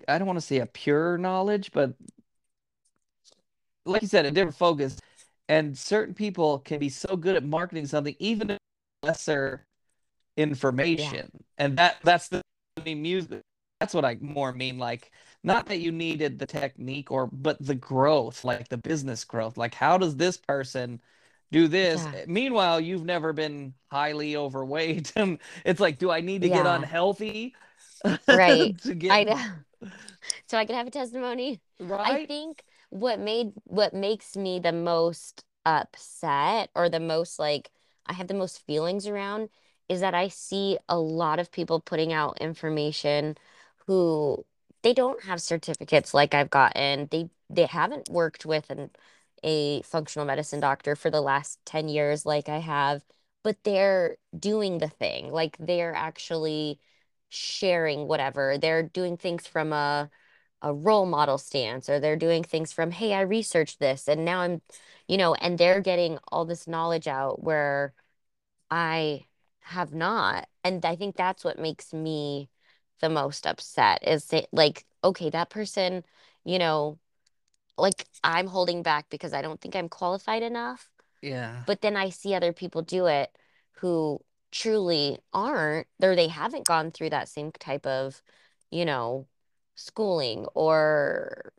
I 0.08 0.18
don't 0.18 0.26
want 0.26 0.38
to 0.38 0.46
say 0.46 0.58
a 0.58 0.66
pure 0.66 1.18
knowledge, 1.18 1.70
but 1.72 1.94
like 3.84 4.02
you 4.02 4.08
said, 4.08 4.26
a 4.26 4.30
different 4.30 4.56
focus. 4.56 4.98
And 5.48 5.76
certain 5.76 6.14
people 6.14 6.58
can 6.60 6.78
be 6.78 6.88
so 6.88 7.16
good 7.16 7.36
at 7.36 7.44
marketing 7.44 7.86
something, 7.86 8.16
even 8.18 8.50
if 8.50 8.58
lesser 9.02 9.66
Yeah. 10.96 11.14
information. 11.16 11.30
And 11.58 11.76
that 11.78 11.98
that's 12.02 12.28
the 12.28 12.42
music. 12.94 13.42
That's 13.80 13.94
what 13.94 14.04
I 14.04 14.16
more 14.20 14.52
mean. 14.52 14.78
Like, 14.78 15.10
not 15.42 15.66
that 15.66 15.78
you 15.80 15.92
needed 15.92 16.38
the 16.38 16.46
technique 16.46 17.10
or 17.10 17.26
but 17.28 17.58
the 17.64 17.74
growth, 17.74 18.44
like 18.44 18.68
the 18.68 18.78
business 18.78 19.24
growth. 19.24 19.56
Like, 19.56 19.74
how 19.74 19.98
does 19.98 20.16
this 20.16 20.36
person 20.36 21.00
do 21.52 21.68
this? 21.68 22.08
Yeah. 22.08 22.24
Meanwhile, 22.26 22.80
you've 22.80 23.04
never 23.04 23.32
been 23.32 23.74
highly 23.90 24.36
overweight. 24.36 25.12
And 25.16 25.34
um, 25.34 25.38
it's 25.64 25.80
like, 25.80 25.98
do 25.98 26.10
I 26.10 26.20
need 26.20 26.42
to 26.42 26.50
get 26.50 26.66
unhealthy 26.66 27.54
Right. 28.28 28.76
to 28.84 28.94
get 28.94 29.10
I 29.10 29.24
know. 29.24 29.40
So 30.48 30.58
I 30.58 30.64
can 30.64 30.76
have 30.76 30.86
a 30.86 30.90
testimony. 30.90 31.60
Right. 31.78 32.04
I 32.04 32.26
think 32.26 32.64
what 32.90 33.18
made 33.18 33.52
what 33.64 33.94
makes 33.94 34.36
me 34.36 34.58
the 34.60 34.72
most 34.72 35.44
upset 35.64 36.70
or 36.74 36.88
the 36.88 37.00
most 37.00 37.38
like 37.38 37.70
I 38.06 38.12
have 38.14 38.28
the 38.28 38.34
most 38.34 38.64
feelings 38.66 39.06
around 39.06 39.48
is 39.88 40.00
that 40.00 40.14
I 40.14 40.28
see 40.28 40.78
a 40.88 40.98
lot 40.98 41.38
of 41.38 41.50
people 41.52 41.80
putting 41.80 42.12
out 42.12 42.38
information 42.40 43.36
who 43.86 44.44
they 44.82 44.92
don't 44.94 45.22
have 45.24 45.40
certificates 45.40 46.14
like 46.14 46.34
I've 46.34 46.50
gotten. 46.50 47.08
They 47.10 47.30
they 47.50 47.66
haven't 47.66 48.08
worked 48.10 48.46
with 48.46 48.70
an 48.70 48.90
a 49.42 49.82
functional 49.82 50.26
medicine 50.26 50.60
doctor 50.60 50.96
for 50.96 51.10
the 51.10 51.20
last 51.20 51.58
10 51.64 51.88
years 51.88 52.26
like 52.26 52.48
I 52.48 52.58
have, 52.58 53.04
but 53.42 53.62
they're 53.64 54.16
doing 54.38 54.78
the 54.78 54.88
thing. 54.88 55.30
Like 55.32 55.56
they're 55.58 55.94
actually 55.94 56.80
sharing 57.28 58.06
whatever. 58.08 58.58
They're 58.58 58.82
doing 58.82 59.16
things 59.16 59.46
from 59.46 59.72
a 59.72 60.10
a 60.62 60.72
role 60.74 61.06
model 61.06 61.38
stance 61.38 61.88
or 61.90 62.00
they're 62.00 62.16
doing 62.16 62.42
things 62.44 62.72
from, 62.72 62.90
hey, 62.92 63.14
I 63.14 63.22
researched 63.22 63.80
this 63.80 64.08
and 64.08 64.24
now 64.24 64.40
I'm, 64.42 64.62
you 65.08 65.16
know, 65.18 65.34
and 65.34 65.58
they're 65.58 65.80
getting 65.80 66.18
all 66.30 66.44
this 66.44 66.68
knowledge 66.68 67.08
out 67.08 67.42
where 67.42 67.94
I 68.70 69.26
have 69.60 69.94
not. 69.94 70.48
And 70.64 70.84
I 70.84 70.96
think 70.96 71.16
that's 71.16 71.44
what 71.44 71.58
makes 71.58 71.92
me 71.92 72.50
the 73.00 73.08
most 73.08 73.46
upset 73.46 74.06
is 74.06 74.32
like, 74.52 74.86
okay, 75.04 75.30
that 75.30 75.50
person, 75.50 76.04
you 76.44 76.58
know, 76.58 76.98
like 77.76 78.06
I'm 78.22 78.46
holding 78.46 78.82
back 78.82 79.06
because 79.10 79.32
I 79.32 79.42
don't 79.42 79.60
think 79.60 79.74
I'm 79.76 79.88
qualified 79.88 80.42
enough. 80.42 80.88
Yeah. 81.20 81.62
But 81.66 81.80
then 81.80 81.96
I 81.96 82.10
see 82.10 82.34
other 82.34 82.52
people 82.52 82.82
do 82.82 83.06
it 83.06 83.36
who 83.72 84.20
truly 84.50 85.18
aren't, 85.32 85.86
or 86.02 86.14
they 86.14 86.28
haven't 86.28 86.66
gone 86.66 86.90
through 86.90 87.10
that 87.10 87.28
same 87.28 87.52
type 87.52 87.86
of, 87.86 88.22
you 88.70 88.84
know, 88.84 89.26
schooling 89.74 90.46
or 90.54 91.52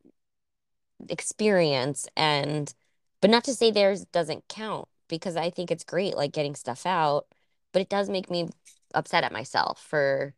experience. 1.09 2.07
And, 2.15 2.73
but 3.21 3.29
not 3.29 3.43
to 3.45 3.53
say 3.53 3.71
theirs 3.71 4.05
doesn't 4.05 4.47
count 4.47 4.87
because 5.07 5.35
I 5.35 5.49
think 5.49 5.71
it's 5.71 5.83
great, 5.83 6.15
like 6.15 6.31
getting 6.31 6.55
stuff 6.55 6.85
out, 6.85 7.27
but 7.71 7.81
it 7.81 7.89
does 7.89 8.09
make 8.09 8.29
me 8.29 8.49
upset 8.93 9.23
at 9.23 9.31
myself 9.31 9.81
for 9.81 10.33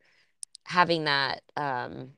having 0.64 1.04
that, 1.06 1.42
um, 1.58 2.12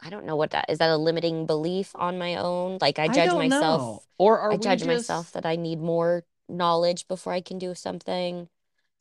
I 0.00 0.10
don't 0.10 0.26
know 0.26 0.36
what 0.36 0.50
that 0.50 0.66
is 0.68 0.78
that 0.78 0.90
a 0.90 0.96
limiting 0.96 1.46
belief 1.46 1.92
on 1.96 2.18
my 2.18 2.36
own? 2.36 2.78
Like 2.80 2.98
I 2.98 3.08
I 3.08 3.08
judge 3.08 3.30
know. 3.30 3.38
myself, 3.38 4.06
Or 4.18 4.38
are 4.40 4.52
I 4.52 4.56
we 4.56 4.62
judge 4.62 4.84
myself 4.84 5.32
that 5.32 5.46
I 5.46 5.56
need 5.56 5.80
more 5.80 6.24
knowledge 6.48 7.08
before 7.08 7.32
I 7.32 7.40
can 7.40 7.58
do 7.58 7.74
something. 7.74 8.48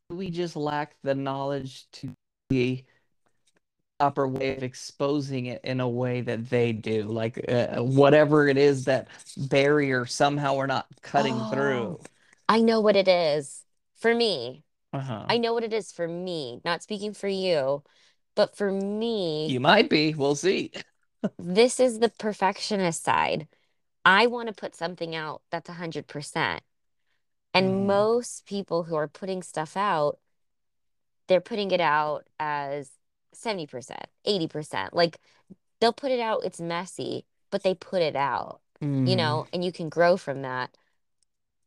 we 0.10 0.30
just 0.30 0.56
lack 0.56 0.96
the 1.04 1.16
knowledge 1.16 1.88
to 1.94 2.10
be 2.50 2.86
proper 4.00 4.28
way 4.28 4.56
of 4.58 4.64
exposing 4.64 5.46
it 5.46 5.62
in 5.64 5.80
a 5.80 5.88
way 5.88 6.22
that 6.22 6.50
they 6.50 6.74
do. 6.74 7.04
Like 7.04 7.44
uh, 7.50 7.78
whatever 7.82 8.48
it 8.48 8.58
is 8.58 8.86
that 8.86 9.08
barrier 9.38 10.06
somehow 10.06 10.56
we're 10.56 10.68
not 10.68 10.88
cutting 11.02 11.34
Oh, 11.36 11.50
through. 11.50 12.00
I 12.48 12.62
know 12.62 12.82
what 12.82 12.96
it 12.96 13.08
is 13.08 13.64
for 13.96 14.14
me. 14.14 14.64
Uh-huh. 14.94 15.26
I 15.28 15.38
know 15.38 15.54
what 15.54 15.64
it 15.64 15.74
is 15.74 15.92
for 15.92 16.08
me, 16.08 16.62
not 16.64 16.84
speaking 16.84 17.14
for 17.14 17.28
you, 17.28 17.84
but 18.36 18.56
for 18.58 18.72
me, 18.72 19.56
You 19.56 19.60
might 19.60 19.90
be. 19.90 20.14
We'll 20.14 20.36
see. 20.36 20.72
this 21.40 21.80
is 21.80 22.00
the 22.00 22.10
perfectionist 22.10 23.04
side. 23.04 23.48
I 24.06 24.28
want 24.28 24.50
to 24.50 24.54
put 24.56 24.76
something 24.76 25.16
out 25.16 25.44
that's 25.52 25.70
100%. 25.70 26.64
And 27.54 27.88
Mm, 27.88 27.88
most 27.88 28.46
people 28.48 28.84
who 28.86 28.96
are 28.96 29.08
putting 29.10 29.44
stuff 29.44 29.78
out, 29.78 30.20
they're 31.28 31.42
putting 31.42 31.72
it 31.72 31.82
out 31.82 32.28
as 32.40 32.92
70%, 33.34 34.06
80%. 34.26 34.94
Like 34.94 35.20
they'll 35.82 35.94
put 35.94 36.12
it 36.12 36.20
out, 36.20 36.46
it's 36.46 36.62
messy, 36.62 37.26
but 37.52 37.64
they 37.64 37.76
put 37.76 38.02
it 38.02 38.16
out, 38.16 38.62
you 39.06 39.16
mm, 39.16 39.18
know, 39.18 39.48
and 39.54 39.64
you 39.64 39.72
can 39.72 39.90
grow 39.90 40.18
from 40.18 40.44
that. 40.44 40.76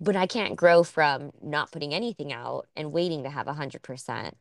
But 0.01 0.17
I 0.17 0.27
can't 0.27 0.57
grow 0.57 0.85
from 0.85 1.33
not 1.43 1.73
putting 1.73 1.95
anything 1.95 2.33
out 2.33 2.69
and 2.77 2.93
waiting 2.93 3.25
to 3.25 3.31
have 3.31 3.47
100%. 3.47 4.37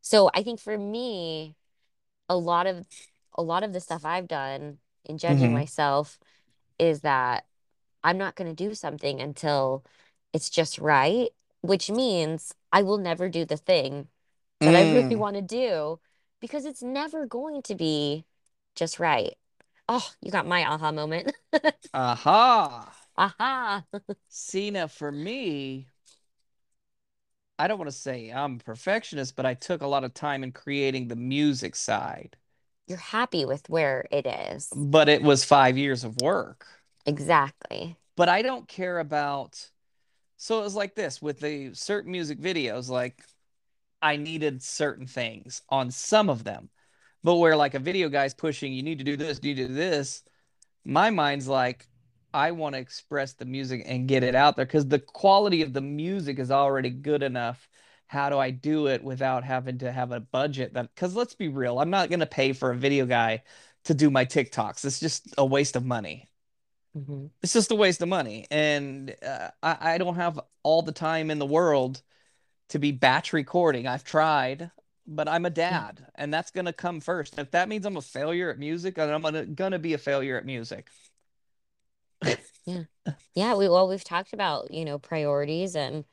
So 0.00 0.30
I 0.34 0.42
think 0.42 0.60
for 0.60 0.76
me, 0.78 1.56
a 2.28 2.36
lot 2.36 2.66
of 2.66 2.86
a 3.34 3.42
lot 3.42 3.62
of 3.64 3.72
the 3.72 3.80
stuff 3.80 4.04
I've 4.04 4.28
done 4.28 4.78
in 5.04 5.18
judging 5.18 5.52
hmm 5.52 5.54
myself 5.54 6.18
is 6.78 7.02
that 7.02 7.46
I'm 8.04 8.18
not 8.18 8.36
going 8.36 8.54
to 8.54 8.68
do 8.68 8.74
something 8.74 9.20
until 9.20 9.84
it's 10.32 10.50
just 10.50 10.78
right, 10.78 11.30
which 11.62 11.90
means 11.90 12.54
I 12.72 12.82
will 12.82 12.98
never 12.98 13.28
do 13.28 13.44
the 13.44 13.56
thing 13.56 14.08
that 14.64 14.74
I 14.76 14.82
really 14.82 15.16
mm. 15.16 15.16
want 15.16 15.36
to 15.36 15.42
do 15.42 16.00
because 16.40 16.64
it's 16.66 16.82
never 16.82 17.26
going 17.26 17.62
to 17.64 17.74
be 17.74 18.26
just 18.76 19.00
right. 19.00 19.36
Oh, 19.88 20.08
you 20.22 20.30
got 20.32 20.46
my 20.46 20.64
aha 20.66 20.92
moment. 20.92 21.32
Aha. 21.94 22.92
Aha. 23.16 23.84
Now 24.70 24.86
for 24.86 25.12
me, 25.12 25.88
I 27.60 27.68
don't 27.68 27.78
want 27.78 27.90
to 27.90 27.96
say 27.96 28.30
I'm 28.32 28.56
a 28.56 28.58
perfectionist, 28.58 29.36
but 29.36 29.46
I 29.46 29.54
took 29.54 29.82
a 29.82 29.86
lot 29.86 30.02
of 30.04 30.14
time 30.14 30.42
in 30.42 30.50
creating 30.52 31.06
the 31.08 31.16
music 31.16 31.76
side. 31.76 32.36
You're 32.86 32.98
happy 32.98 33.44
with 33.44 33.68
where 33.70 34.06
it 34.10 34.26
is. 34.26 34.70
But 34.74 35.08
it 35.08 35.22
was 35.22 35.44
five 35.44 35.78
years 35.78 36.02
of 36.04 36.16
work. 36.16 36.66
Exactly. 37.04 37.98
But 38.16 38.28
I 38.28 38.42
don't 38.42 38.68
care 38.68 38.98
about 38.98 39.70
So 40.38 40.60
it 40.60 40.64
was 40.64 40.76
like 40.76 40.94
this 40.96 41.22
with 41.22 41.40
the 41.40 41.74
certain 41.74 42.12
music 42.12 42.40
videos, 42.40 42.88
like 42.90 43.24
I 44.02 44.16
needed 44.16 44.62
certain 44.62 45.06
things 45.06 45.62
on 45.70 45.90
some 45.92 46.30
of 46.30 46.44
them. 46.44 46.70
But 47.24 47.36
where 47.36 47.56
like 47.56 47.74
a 47.74 47.80
video 47.80 48.08
guy's 48.10 48.34
pushing, 48.34 48.72
you 48.74 48.82
need 48.84 48.98
to 48.98 49.04
do 49.04 49.16
this, 49.18 49.40
you 49.42 49.50
need 49.54 49.62
to 49.62 49.68
do 49.68 49.74
this, 49.74 50.24
my 50.84 51.10
mind's 51.10 51.48
like, 51.48 51.88
I 52.34 52.52
want 52.52 52.74
to 52.74 52.80
express 52.80 53.32
the 53.34 53.44
music 53.44 53.82
and 53.86 54.08
get 54.08 54.22
it 54.24 54.34
out 54.34 54.56
there 54.56 54.66
because 54.66 54.86
the 54.86 54.98
quality 54.98 55.62
of 55.62 55.72
the 55.72 55.80
music 55.80 56.38
is 56.38 56.50
already 56.50 56.90
good 56.90 57.22
enough. 57.22 57.68
How 58.06 58.30
do 58.30 58.38
I 58.38 58.50
do 58.50 58.88
it 58.88 59.04
without 59.04 59.44
having 59.44 59.78
to 59.78 59.92
have 59.92 60.12
a 60.12 60.20
budget 60.20 60.74
that, 60.74 60.94
because 60.94 61.14
let's 61.14 61.34
be 61.34 61.48
real, 61.48 61.78
I'm 61.78 61.90
not 61.90 62.08
going 62.08 62.20
to 62.20 62.26
pay 62.26 62.52
for 62.52 62.70
a 62.70 62.76
video 62.76 63.06
guy 63.06 63.42
to 63.84 63.94
do 63.94 64.10
my 64.10 64.24
TikToks. 64.24 64.84
It's 64.84 65.00
just 65.00 65.34
a 65.38 65.44
waste 65.46 65.76
of 65.76 65.84
money 65.84 66.28
hmm 66.94 67.26
it's 67.42 67.52
just 67.52 67.70
a 67.70 67.74
waste 67.74 68.02
of 68.02 68.08
money. 68.08 68.46
And 68.50 69.14
uh, 69.26 69.48
I, 69.62 69.94
I 69.94 69.98
don't 69.98 70.16
have 70.16 70.38
all 70.62 70.82
the 70.82 70.92
time 70.92 71.30
in 71.30 71.38
the 71.38 71.46
world 71.46 72.02
to 72.70 72.78
be 72.78 72.92
batch 72.92 73.32
recording. 73.32 73.86
I've 73.86 74.04
tried, 74.04 74.70
but 75.06 75.28
I'm 75.28 75.46
a 75.46 75.50
dad, 75.50 76.06
and 76.16 76.32
that's 76.34 76.50
gonna 76.50 76.72
come 76.72 77.00
first. 77.00 77.38
If 77.38 77.52
that 77.52 77.68
means 77.68 77.86
I'm 77.86 77.96
a 77.96 78.02
failure 78.02 78.50
at 78.50 78.58
music, 78.58 78.96
then 78.96 79.10
I'm 79.10 79.22
gonna 79.22 79.46
gonna 79.46 79.78
be 79.78 79.94
a 79.94 79.98
failure 79.98 80.36
at 80.38 80.46
music. 80.46 80.88
Yeah. 82.64 82.84
Yeah, 83.34 83.54
we 83.54 83.68
well 83.68 83.88
we've 83.88 84.04
talked 84.04 84.32
about, 84.32 84.70
you 84.72 84.84
know, 84.84 84.98
priorities 84.98 85.76
and 85.76 86.04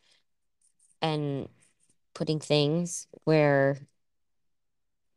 and 1.01 1.49
putting 2.13 2.39
things 2.39 3.07
where 3.25 3.79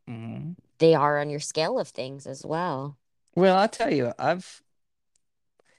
Mhm. 0.07 0.57
they 0.79 0.94
are 0.94 1.18
on 1.20 1.31
your 1.31 1.40
scale 1.40 1.79
of 1.79 1.88
things 1.88 2.26
as 2.26 2.44
well. 2.44 2.98
Well, 3.35 3.57
I 3.59 3.66
tell 3.66 3.92
you, 3.92 4.12
I've 4.18 4.62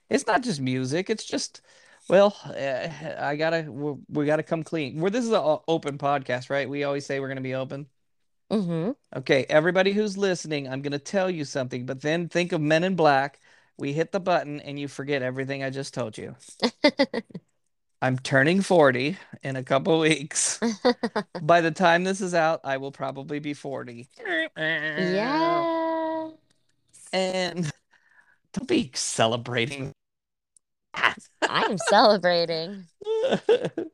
it's 0.10 0.28
not 0.28 0.44
just 0.44 0.60
music. 0.62 1.10
It's 1.10 1.26
just 1.26 1.62
well, 2.10 2.36
uh, 2.46 2.90
I 3.20 3.36
gotta 3.36 3.72
we, 3.72 4.26
gotta 4.26 4.44
come 4.44 4.64
clean. 4.64 5.00
Where 5.00 5.12
this 5.12 5.24
is 5.24 5.32
an 5.32 5.60
open 5.68 5.98
podcast, 5.98 6.50
right? 6.50 6.70
We 6.70 6.84
always 6.84 7.06
say 7.06 7.20
we're 7.20 7.28
gonna 7.30 7.42
be 7.42 7.56
open. 7.56 7.88
hmm 8.50 8.92
Okay, 9.16 9.46
everybody 9.50 9.92
who's 9.92 10.18
listening, 10.18 10.70
I'm 10.70 10.82
going 10.82 10.94
to 10.94 11.00
tell 11.00 11.30
you 11.30 11.44
something, 11.44 11.86
but 11.86 12.02
then 12.02 12.30
think 12.30 12.54
of 12.54 12.62
Men 12.62 12.84
in 12.86 12.96
Black. 12.96 13.40
We 13.82 13.94
hit 13.94 14.12
the 14.12 14.20
button 14.20 14.60
and 14.60 14.80
you 14.80 14.88
forget 14.88 15.24
everything 15.24 15.64
I 15.64 15.72
just 15.72 15.96
told 15.96 16.16
you. 16.16 16.36
I'm 18.04 18.20
turning 18.20 18.62
40 18.62 19.18
in 19.42 19.56
a 19.56 19.64
couple 19.64 20.00
weeks. 20.00 20.60
By 21.42 21.62
the 21.62 21.72
time 21.72 22.04
this 22.04 22.22
is 22.22 22.36
out, 22.36 22.62
I 22.64 22.78
will 22.78 22.92
probably 22.92 23.40
be 23.40 23.56
40. 23.56 24.08
Yes. 24.96 25.68
And 27.12 27.72
don't 28.54 28.68
be 28.68 28.92
celebrating 28.94 29.94
I 30.94 31.16
am 31.64 31.80
celebrating. 31.80 32.86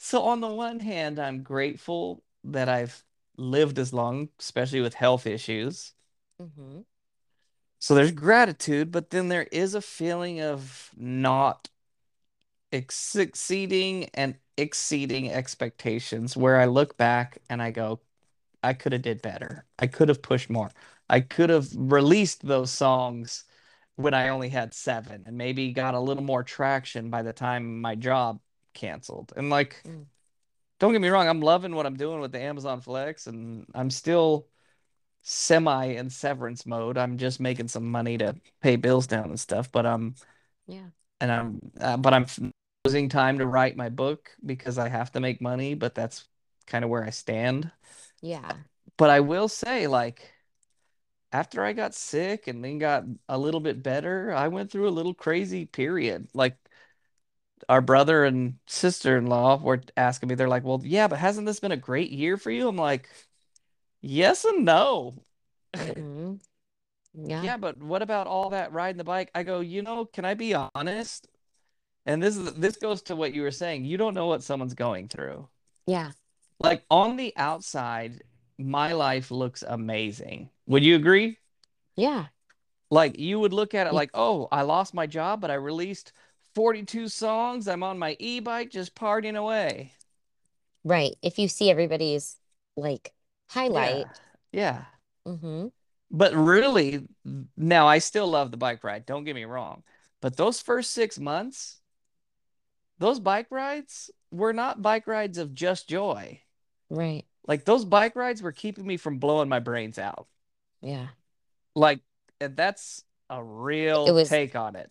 So, 0.00 0.22
on 0.22 0.40
the 0.40 0.48
one 0.48 0.78
hand, 0.78 1.18
I'm 1.18 1.42
grateful 1.42 2.22
that 2.44 2.68
I've 2.68 3.04
lived 3.36 3.80
as 3.80 3.92
long, 3.92 4.28
especially 4.38 4.80
with 4.80 4.94
health 4.94 5.26
issues. 5.26 5.92
hmm 6.38 6.82
So 7.78 7.94
there's 7.94 8.12
gratitude, 8.12 8.90
but 8.90 9.10
then 9.10 9.28
there 9.28 9.46
is 9.52 9.74
a 9.74 9.82
feeling 9.82 10.40
of 10.40 10.90
not 10.96 11.68
succeeding 12.90 14.10
and 14.14 14.36
exceeding 14.56 15.30
expectations 15.30 16.36
where 16.36 16.60
I 16.60 16.66
look 16.66 16.96
back 16.96 17.38
and 17.48 17.62
I 17.62 17.70
go, 17.70 18.00
I 18.62 18.72
could 18.74 18.92
have 18.92 19.02
did 19.02 19.22
better. 19.22 19.64
I 19.78 19.86
could 19.86 20.08
have 20.08 20.22
pushed 20.22 20.50
more. 20.50 20.70
I 21.08 21.20
could 21.20 21.50
have 21.50 21.68
released 21.74 22.46
those 22.46 22.70
songs 22.70 23.44
when 23.96 24.14
I 24.14 24.28
only 24.28 24.48
had 24.48 24.74
seven 24.74 25.24
and 25.26 25.36
maybe 25.38 25.72
got 25.72 25.94
a 25.94 26.00
little 26.00 26.22
more 26.22 26.42
traction 26.42 27.10
by 27.10 27.22
the 27.22 27.32
time 27.32 27.80
my 27.80 27.94
job 27.94 28.40
canceled. 28.74 29.32
And 29.36 29.50
like, 29.50 29.82
Mm. 29.84 30.06
don't 30.78 30.92
get 30.92 31.00
me 31.00 31.08
wrong, 31.08 31.28
I'm 31.28 31.40
loving 31.40 31.74
what 31.74 31.86
I'm 31.86 31.96
doing 31.96 32.20
with 32.20 32.32
the 32.32 32.40
Amazon 32.40 32.80
Flex 32.80 33.26
and 33.26 33.66
I'm 33.74 33.90
still 33.90 34.48
semi 35.28 35.86
in 35.86 36.10
severance 36.10 36.66
mode. 36.66 36.98
I'm 36.98 37.18
just 37.18 37.40
making 37.40 37.68
some 37.68 37.90
money 37.90 38.18
to 38.18 38.36
pay 38.62 38.76
bills 38.76 39.06
down 39.06 39.26
and 39.26 39.38
stuff, 39.40 39.70
but 39.70 39.86
I'm 39.86 40.14
Yeah. 40.66 40.90
and 41.20 41.32
I'm 41.32 41.60
uh, 41.80 41.96
but 41.96 42.14
I'm 42.14 42.26
losing 42.84 43.08
time 43.08 43.38
to 43.38 43.46
write 43.46 43.76
my 43.76 43.88
book 43.88 44.30
because 44.44 44.78
I 44.78 44.88
have 44.88 45.12
to 45.12 45.20
make 45.20 45.40
money, 45.40 45.74
but 45.74 45.94
that's 45.94 46.26
kind 46.66 46.84
of 46.84 46.90
where 46.90 47.04
I 47.04 47.10
stand. 47.10 47.70
Yeah. 48.20 48.58
But 48.98 49.10
I 49.10 49.20
will 49.20 49.48
say 49.48 49.86
like 49.86 50.32
after 51.32 51.64
I 51.64 51.72
got 51.72 51.94
sick 51.94 52.46
and 52.48 52.64
then 52.64 52.78
got 52.78 53.04
a 53.28 53.38
little 53.38 53.60
bit 53.60 53.82
better, 53.82 54.32
I 54.32 54.48
went 54.48 54.70
through 54.70 54.88
a 54.88 54.90
little 54.90 55.14
crazy 55.14 55.66
period. 55.66 56.28
Like 56.34 56.56
our 57.68 57.80
brother 57.80 58.24
and 58.24 58.58
sister-in-law 58.66 59.58
were 59.62 59.82
asking 59.96 60.28
me, 60.28 60.34
they're 60.34 60.48
like, 60.48 60.64
"Well, 60.64 60.80
yeah, 60.84 61.08
but 61.08 61.18
hasn't 61.18 61.46
this 61.46 61.60
been 61.60 61.72
a 61.72 61.76
great 61.76 62.10
year 62.10 62.36
for 62.36 62.50
you?" 62.50 62.68
I'm 62.68 62.76
like, 62.76 63.08
"Yes 64.00 64.44
and 64.44 64.64
no." 64.64 65.22
hmm 65.96 66.34
Yeah. 67.14 67.42
Yeah, 67.42 67.56
but 67.56 67.78
what 67.78 68.02
about 68.02 68.26
all 68.26 68.50
that 68.50 68.72
riding 68.72 68.96
the 68.98 69.04
bike? 69.04 69.30
I 69.34 69.42
go, 69.42 69.60
you 69.60 69.82
know, 69.82 70.04
can 70.06 70.24
I 70.24 70.34
be 70.34 70.54
honest? 70.54 71.28
And 72.06 72.22
this 72.22 72.36
is 72.36 72.54
this 72.54 72.76
goes 72.76 73.02
to 73.04 73.16
what 73.16 73.34
you 73.34 73.42
were 73.42 73.50
saying. 73.52 73.84
You 73.86 73.96
don't 73.98 74.14
know 74.14 74.26
what 74.28 74.42
someone's 74.44 74.74
going 74.74 75.08
through. 75.08 75.48
Yeah. 75.86 76.12
Like 76.60 76.84
on 76.90 77.16
the 77.16 77.32
outside, 77.36 78.22
my 78.58 78.92
life 78.92 79.30
looks 79.32 79.62
amazing. 79.66 80.50
Would 80.66 80.84
you 80.84 80.94
agree? 80.96 81.38
Yeah. 81.96 82.28
Like 82.90 83.18
you 83.18 83.40
would 83.40 83.52
look 83.54 83.74
at 83.74 83.86
it 83.86 83.92
Y- 83.92 83.94
like, 83.94 84.10
oh, 84.14 84.46
I 84.52 84.60
lost 84.62 84.92
my 84.94 85.06
job, 85.06 85.40
but 85.40 85.50
I 85.50 85.54
released 85.54 86.12
42 86.54 87.08
songs. 87.08 87.66
I'm 87.66 87.82
on 87.82 87.98
my 87.98 88.14
e-bike 88.18 88.70
just 88.70 88.94
partying 88.94 89.36
away. 89.36 89.92
Right. 90.84 91.16
If 91.22 91.38
you 91.38 91.48
see 91.48 91.70
everybody's 91.70 92.36
like 92.76 93.12
Yeah. 93.12 93.17
Highlight, 93.48 94.20
Yeah. 94.52 94.86
hmm 95.26 95.68
But 96.10 96.34
really, 96.34 97.06
now 97.56 97.86
I 97.86 97.98
still 97.98 98.28
love 98.28 98.50
the 98.50 98.56
bike 98.56 98.82
ride. 98.82 99.04
Don't 99.06 99.24
get 99.24 99.34
me 99.34 99.44
wrong. 99.44 99.82
But 100.20 100.36
those 100.36 100.60
first 100.60 100.92
six 100.92 101.18
months, 101.18 101.80
those 102.98 103.18
bike 103.20 103.50
rides 103.50 104.10
were 104.30 104.52
not 104.52 104.82
bike 104.82 105.06
rides 105.06 105.38
of 105.38 105.54
just 105.54 105.88
joy. 105.88 106.40
Right. 106.90 107.24
Like 107.48 107.64
those 107.64 107.84
bike 107.84 108.14
rides 108.14 108.42
were 108.42 108.52
keeping 108.52 108.86
me 108.86 108.96
from 108.96 109.18
blowing 109.18 109.48
my 109.48 109.58
brains 109.58 109.98
out. 109.98 110.28
Yeah. 110.82 111.08
Like, 111.74 112.00
that's 112.40 113.04
a 113.30 113.42
It 114.04 114.10
real 114.12 114.12
was 114.12 114.28
take 114.28 114.54
on 114.56 114.76
it. 114.76 114.90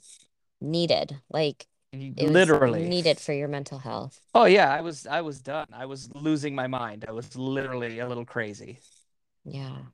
needed. 0.62 1.20
Like 1.30 1.68
it 1.92 2.10
Literally. 2.20 2.96
needed 2.96 3.20
for 3.20 3.34
your 3.34 3.48
mental 3.48 3.80
health. 3.80 4.22
Oh 4.34 4.46
yeah, 4.46 4.72
I 4.72 4.82
was 4.82 5.06
I 5.08 5.22
was 5.22 5.42
done. 5.42 5.68
I 5.74 5.86
was 5.86 6.14
losing 6.16 6.56
my 6.56 6.68
mind. 6.68 7.06
I 7.08 7.12
was 7.12 7.36
literally 7.36 8.00
a 8.00 8.08
little 8.08 8.26
crazy. 8.26 8.80
Yeah. 9.46 9.88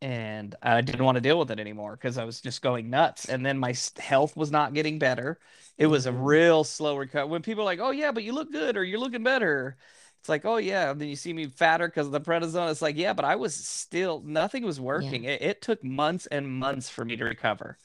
and 0.00 0.54
I 0.62 0.80
didn't 0.80 1.04
want 1.04 1.16
to 1.16 1.20
deal 1.20 1.38
with 1.38 1.50
it 1.50 1.58
anymore 1.58 1.96
because 1.96 2.18
I 2.18 2.24
was 2.24 2.40
just 2.40 2.62
going 2.62 2.88
nuts. 2.88 3.24
And 3.28 3.44
then 3.44 3.58
my 3.58 3.74
health 3.98 4.36
was 4.36 4.50
not 4.50 4.72
getting 4.74 4.98
better. 4.98 5.40
It 5.76 5.86
was 5.86 6.06
a 6.06 6.12
hmm 6.12 6.12
real 6.12 6.62
slow 6.64 6.96
recovery. 6.96 7.28
When 7.30 7.42
people 7.42 7.62
are 7.62 7.64
like, 7.66 7.80
"Oh 7.80 7.90
yeah, 7.90 8.12
but 8.12 8.22
you 8.24 8.32
look 8.32 8.52
good," 8.52 8.76
or 8.76 8.84
"You're 8.84 9.00
looking 9.00 9.24
better," 9.24 9.76
it's 10.20 10.28
like, 10.28 10.44
"Oh 10.44 10.56
yeah." 10.58 10.90
And 10.90 11.00
then 11.00 11.08
you 11.08 11.16
see 11.16 11.32
me 11.32 11.46
fatter 11.46 11.88
because 11.88 12.06
of 12.06 12.12
the 12.12 12.20
prednisone. 12.20 12.70
It's 12.70 12.82
like, 12.82 12.96
yeah, 12.96 13.12
but 13.12 13.24
I 13.24 13.36
was 13.36 13.54
still 13.56 14.20
nothing 14.24 14.64
was 14.64 14.80
Yeah. 14.94 15.20
working. 15.20 15.24
It, 15.24 15.42
it 15.42 15.62
took 15.62 15.82
months 15.82 16.26
and 16.26 16.48
months 16.48 16.88
for 16.88 17.04
me 17.04 17.16
to 17.16 17.24
recover. 17.24 17.78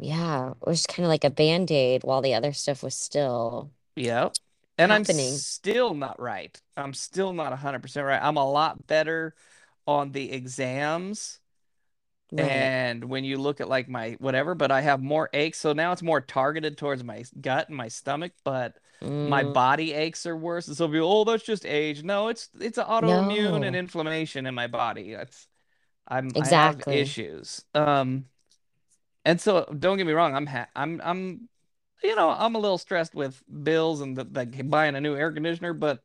Yeah. 0.00 0.50
It 0.52 0.66
was 0.66 0.86
kind 0.86 1.04
of 1.04 1.08
like 1.10 1.24
a 1.24 1.30
band-aid 1.30 2.02
while 2.04 2.22
the 2.22 2.34
other 2.34 2.52
stuff 2.52 2.82
was 2.82 2.94
still 2.96 3.72
Yeah, 3.96 4.30
and 4.78 4.92
I'm 4.92 5.04
happening. 5.04 5.04
still 5.04 5.94
not 5.94 6.20
right. 6.20 6.60
I'm 6.76 6.94
still 6.94 7.32
not 7.32 7.50
100% 7.50 8.06
right. 8.06 8.22
I'm 8.22 8.36
a 8.36 8.48
lot 8.50 8.86
better 8.86 9.34
on 9.86 10.12
the 10.12 10.32
exams 10.32 11.40
Right. 12.32 12.72
And 12.82 13.04
when 13.04 13.24
you 13.24 13.38
look 13.38 13.60
at 13.60 13.68
like 13.68 13.88
my 13.88 14.12
whatever, 14.20 14.54
but 14.54 14.70
I 14.72 14.80
have 14.82 15.02
more 15.02 15.28
aches. 15.34 15.58
So 15.58 15.72
now 15.74 15.92
it's 15.92 16.02
more 16.02 16.20
targeted 16.22 16.78
towards 16.78 17.04
my 17.04 17.24
gut 17.40 17.68
and 17.68 17.76
my 17.76 17.88
stomach, 17.88 18.32
but 18.44 18.78
my 19.22 19.42
Mm, 19.42 19.44
body 19.44 19.92
aches 19.92 20.24
are 20.26 20.36
worse. 20.36 20.66
And 20.68 20.76
so 20.76 20.88
people, 20.88 21.12
oh, 21.12 21.24
that's 21.24 21.44
just 21.44 21.66
age. 21.66 22.02
No, 22.02 22.28
it's 22.28 22.48
it's 22.60 22.78
an 22.78 22.86
autoimmune 22.86 23.66
and 23.66 23.74
no. 23.74 23.76
inflammation 23.76 24.46
in 24.46 24.54
my 24.54 24.68
body. 24.68 25.12
That's 25.14 25.48
I'm 26.08 26.36
I 26.40 26.50
have 26.52 26.82
Exactly. 26.84 26.88
issues. 26.88 27.64
Um, 27.74 28.26
and 29.24 29.40
so 29.40 29.64
don't 29.78 29.96
get 29.96 30.06
me 30.06 30.12
wrong, 30.12 30.34
I'm 30.34 30.46
ha 30.46 30.66
I'm 30.74 31.00
I'm 31.04 31.48
you 32.02 32.16
know, 32.16 32.30
I'm 32.30 32.54
a 32.54 32.58
little 32.58 32.78
stressed 32.78 33.14
with 33.14 33.42
bills 33.62 34.00
and 34.00 34.16
the, 34.16 34.26
like 34.32 34.68
buying 34.70 34.94
a 34.94 35.00
new 35.00 35.14
air 35.14 35.32
conditioner, 35.32 35.74
but 35.74 36.02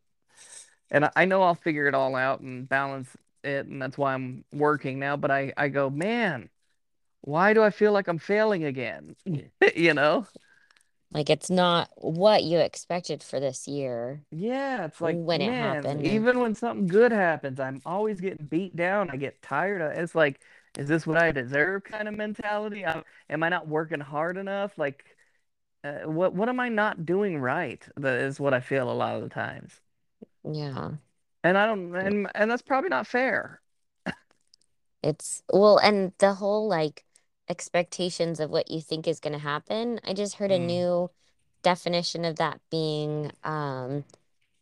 and 0.91 1.10
I, 1.15 1.25
know 1.25 1.41
I'll 1.41 1.56
figure 1.56 1.88
it 1.88 1.95
all 1.95 2.15
out 2.15 2.41
and 2.41 2.67
balance 2.69 3.10
it, 3.43 3.65
and 3.65 3.82
that's 3.82 3.97
why 3.97 4.13
I'm 4.13 4.43
working 4.51 4.99
now. 4.99 5.17
But 5.17 5.32
I 5.32 5.54
I 5.58 5.69
go, 5.69 5.89
man 5.89 6.49
why 7.25 7.54
do 7.54 7.63
I 7.63 7.71
feel 7.71 7.91
like 7.91 8.08
I'm 8.08 8.19
failing 8.19 8.63
again? 8.63 9.15
You 9.75 9.93
know? 9.93 10.25
Like 11.12 11.30
it's 11.30 11.49
not 11.49 11.89
what 11.97 12.43
you 12.43 12.60
expected 12.60 13.23
for 13.23 13.39
this 13.39 13.67
year 13.67 14.21
Yeah, 14.32 14.86
it's 14.86 15.01
like, 15.01 15.15
when 15.15 15.41
it 15.41 15.51
man, 15.51 15.75
happened. 15.75 16.06
Even 16.06 16.39
when 16.39 16.56
something 16.56 16.88
good 16.88 17.12
happens, 17.12 17.60
I'm 17.60 17.82
always 17.86 18.21
getting 18.21 18.45
beat 18.45 18.75
down. 18.75 19.10
I 19.10 19.15
get 19.15 19.41
tired 19.41 19.82
of 19.82 19.91
it's 19.93 20.15
like, 20.15 20.39
is 20.77 20.88
this 20.88 21.07
what 21.07 21.17
I 21.17 21.31
deserve 21.31 21.83
kind 21.83 22.07
of 22.07 22.15
mentality? 22.15 22.85
i 22.85 23.01
am 23.29 23.43
I 23.43 23.49
not 23.49 23.67
working 23.67 23.99
hard 23.99 24.38
enough? 24.38 24.77
Like, 24.77 25.05
uh, 25.83 26.01
what 26.09 26.33
what 26.35 26.49
am 26.49 26.59
I 26.61 26.69
not 26.69 27.05
doing 27.05 27.39
right? 27.39 27.85
That 27.97 28.19
is 28.21 28.39
what 28.39 28.53
I 28.53 28.61
feel 28.61 28.91
a 28.91 28.93
lot 28.93 29.15
of 29.17 29.23
the 29.23 29.29
times. 29.29 29.81
yeah. 30.43 30.91
And 31.43 31.57
I 31.57 31.65
don't, 31.67 31.95
and 31.95 32.27
and 32.35 32.49
that's 32.51 32.61
probably 32.61 32.89
not 32.89 33.07
fair. 33.07 33.61
It's 35.03 35.43
well, 35.51 35.77
and 35.77 36.13
the 36.19 36.35
whole 36.35 36.67
like 36.67 37.05
expectations 37.49 38.39
of 38.39 38.49
what 38.49 38.71
you 38.71 38.81
think 38.81 39.07
is 39.07 39.19
going 39.19 39.33
to 39.33 39.39
happen. 39.39 39.99
I 40.03 40.13
just 40.13 40.35
heard 40.35 40.51
a 40.51 40.57
Mm, 40.57 40.59
new 40.59 41.11
definition 41.63 42.25
of 42.25 42.38
that 42.38 42.61
being 42.71 43.31
um 43.43 44.05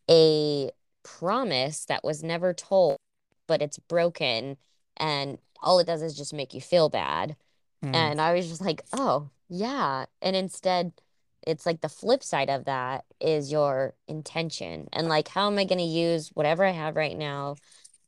a 0.09 0.71
promise 1.03 1.85
that 1.85 2.03
was 2.03 2.23
never 2.23 2.53
told, 2.53 2.97
but 3.47 3.61
it's 3.61 3.79
broken 3.79 4.57
and 4.97 5.39
all 5.63 5.79
it 5.79 5.87
does 5.87 6.01
is 6.03 6.17
just 6.17 6.33
make 6.33 6.53
you 6.53 6.61
feel 6.61 6.89
bad. 6.89 7.35
mm, 7.81 7.93
And 7.93 8.21
I 8.21 8.33
was 8.33 8.49
just 8.49 8.61
like, 8.61 8.83
oh, 8.93 9.29
yeah. 9.49 10.05
And 10.21 10.35
instead, 10.35 10.93
it's 11.45 11.65
like 11.65 11.81
the 11.81 11.89
flip 11.89 12.23
side 12.23 12.49
of 12.49 12.65
that 12.65 13.05
is 13.21 13.51
your 13.51 13.95
intention. 14.07 14.89
And 14.93 15.09
like, 15.09 15.27
how 15.29 15.47
am 15.47 15.57
I 15.59 15.65
going 15.65 15.79
to 15.79 15.83
use 15.85 16.29
whatever 16.33 16.65
I 16.65 16.71
have 16.71 16.95
right 16.95 17.17
now? 17.17 17.55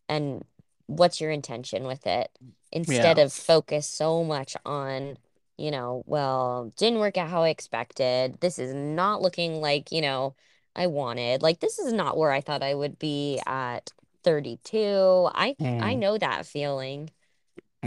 And 0.10 0.44
what's 0.88 1.20
your 1.22 1.32
intention 1.32 1.86
with 1.86 2.06
it? 2.08 2.30
Instead 2.72 3.18
yeah. 3.18 3.24
of 3.26 3.34
focus 3.34 3.88
so 3.88 4.24
much 4.24 4.56
on, 4.66 5.18
you 5.58 5.72
know, 5.72 6.04
well, 6.06 6.72
didn't 6.78 7.00
work 7.00 7.18
out 7.18 7.30
how 7.30 7.44
I 7.44 7.50
expected. 7.50 8.40
This 8.42 8.60
is 8.60 8.74
not 8.74 9.22
looking 9.22 9.62
like, 9.62 9.92
you 9.92 10.02
know, 10.02 10.36
I 10.76 10.88
wanted. 10.88 11.42
Like, 11.42 11.60
this 11.60 11.80
is 11.80 11.94
not 11.94 12.18
where 12.18 12.32
I 12.32 12.42
thought 12.42 12.64
I 12.64 12.76
would 12.76 13.00
be 13.00 13.42
at 13.46 13.92
32. 14.24 15.30
I 15.34 15.58
I 15.80 15.96
Mm, 15.96 15.96
know 15.96 16.18
that 16.18 16.46
feeling. 16.46 17.12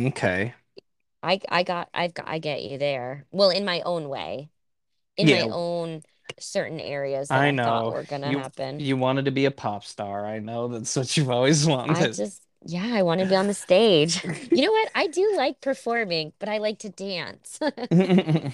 Okay. 0.06 0.54
I 1.22 1.40
I 1.48 1.62
got 1.64 1.90
I've 1.94 2.14
got 2.14 2.28
I 2.28 2.38
get 2.38 2.62
you 2.62 2.78
there. 2.78 3.26
Well, 3.30 3.50
in 3.50 3.64
my 3.64 3.80
own 3.82 4.08
way, 4.08 4.50
in 5.16 5.30
my 5.30 5.48
own 5.50 6.04
certain 6.40 6.80
areas 6.80 7.32
that 7.32 7.44
I 7.44 7.50
I 7.50 7.52
thought 7.52 7.87
know. 7.87 7.88
were 7.88 8.04
gonna 8.04 8.32
You 8.32 8.34
happen. 8.34 8.87
you 8.87 8.96
wanted 8.96 9.24
to 9.26 9.30
be 9.32 9.44
a 9.44 9.50
pop 9.50 9.84
star. 9.84 10.26
I 10.26 10.38
know 10.38 10.68
that's 10.68 10.94
what 10.96 11.16
you've 11.16 11.30
always 11.30 11.66
wanted. 11.66 11.96
I 11.96 12.06
just 12.06 12.42
yeah, 12.64 12.90
I 12.94 13.02
want 13.02 13.20
to 13.20 13.26
be 13.26 13.37
on 13.37 13.46
the 13.46 13.54
stage. 13.54 14.24
You 14.54 14.62
know 14.66 14.72
what? 14.72 14.90
I 14.94 15.06
do 15.06 15.34
like 15.37 15.61
performing, 15.61 16.32
but 16.38 16.48
I 16.48 16.58
like 16.58 16.78
to 16.80 16.88
dance. 16.90 17.61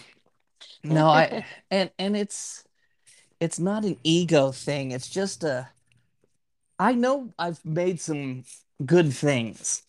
No, 0.84 1.08
I 1.08 1.44
and 1.70 1.90
and 1.98 2.16
it's 2.16 2.64
it's 3.40 3.58
not 3.60 3.84
an 3.84 3.98
ego 4.04 4.52
thing. 4.52 4.92
It's 4.92 5.10
just 5.10 5.44
a 5.44 5.70
I 6.78 6.92
know 6.94 7.32
I've 7.38 7.64
made 7.64 8.00
some 8.00 8.44
good 8.84 9.12
things. 9.12 9.83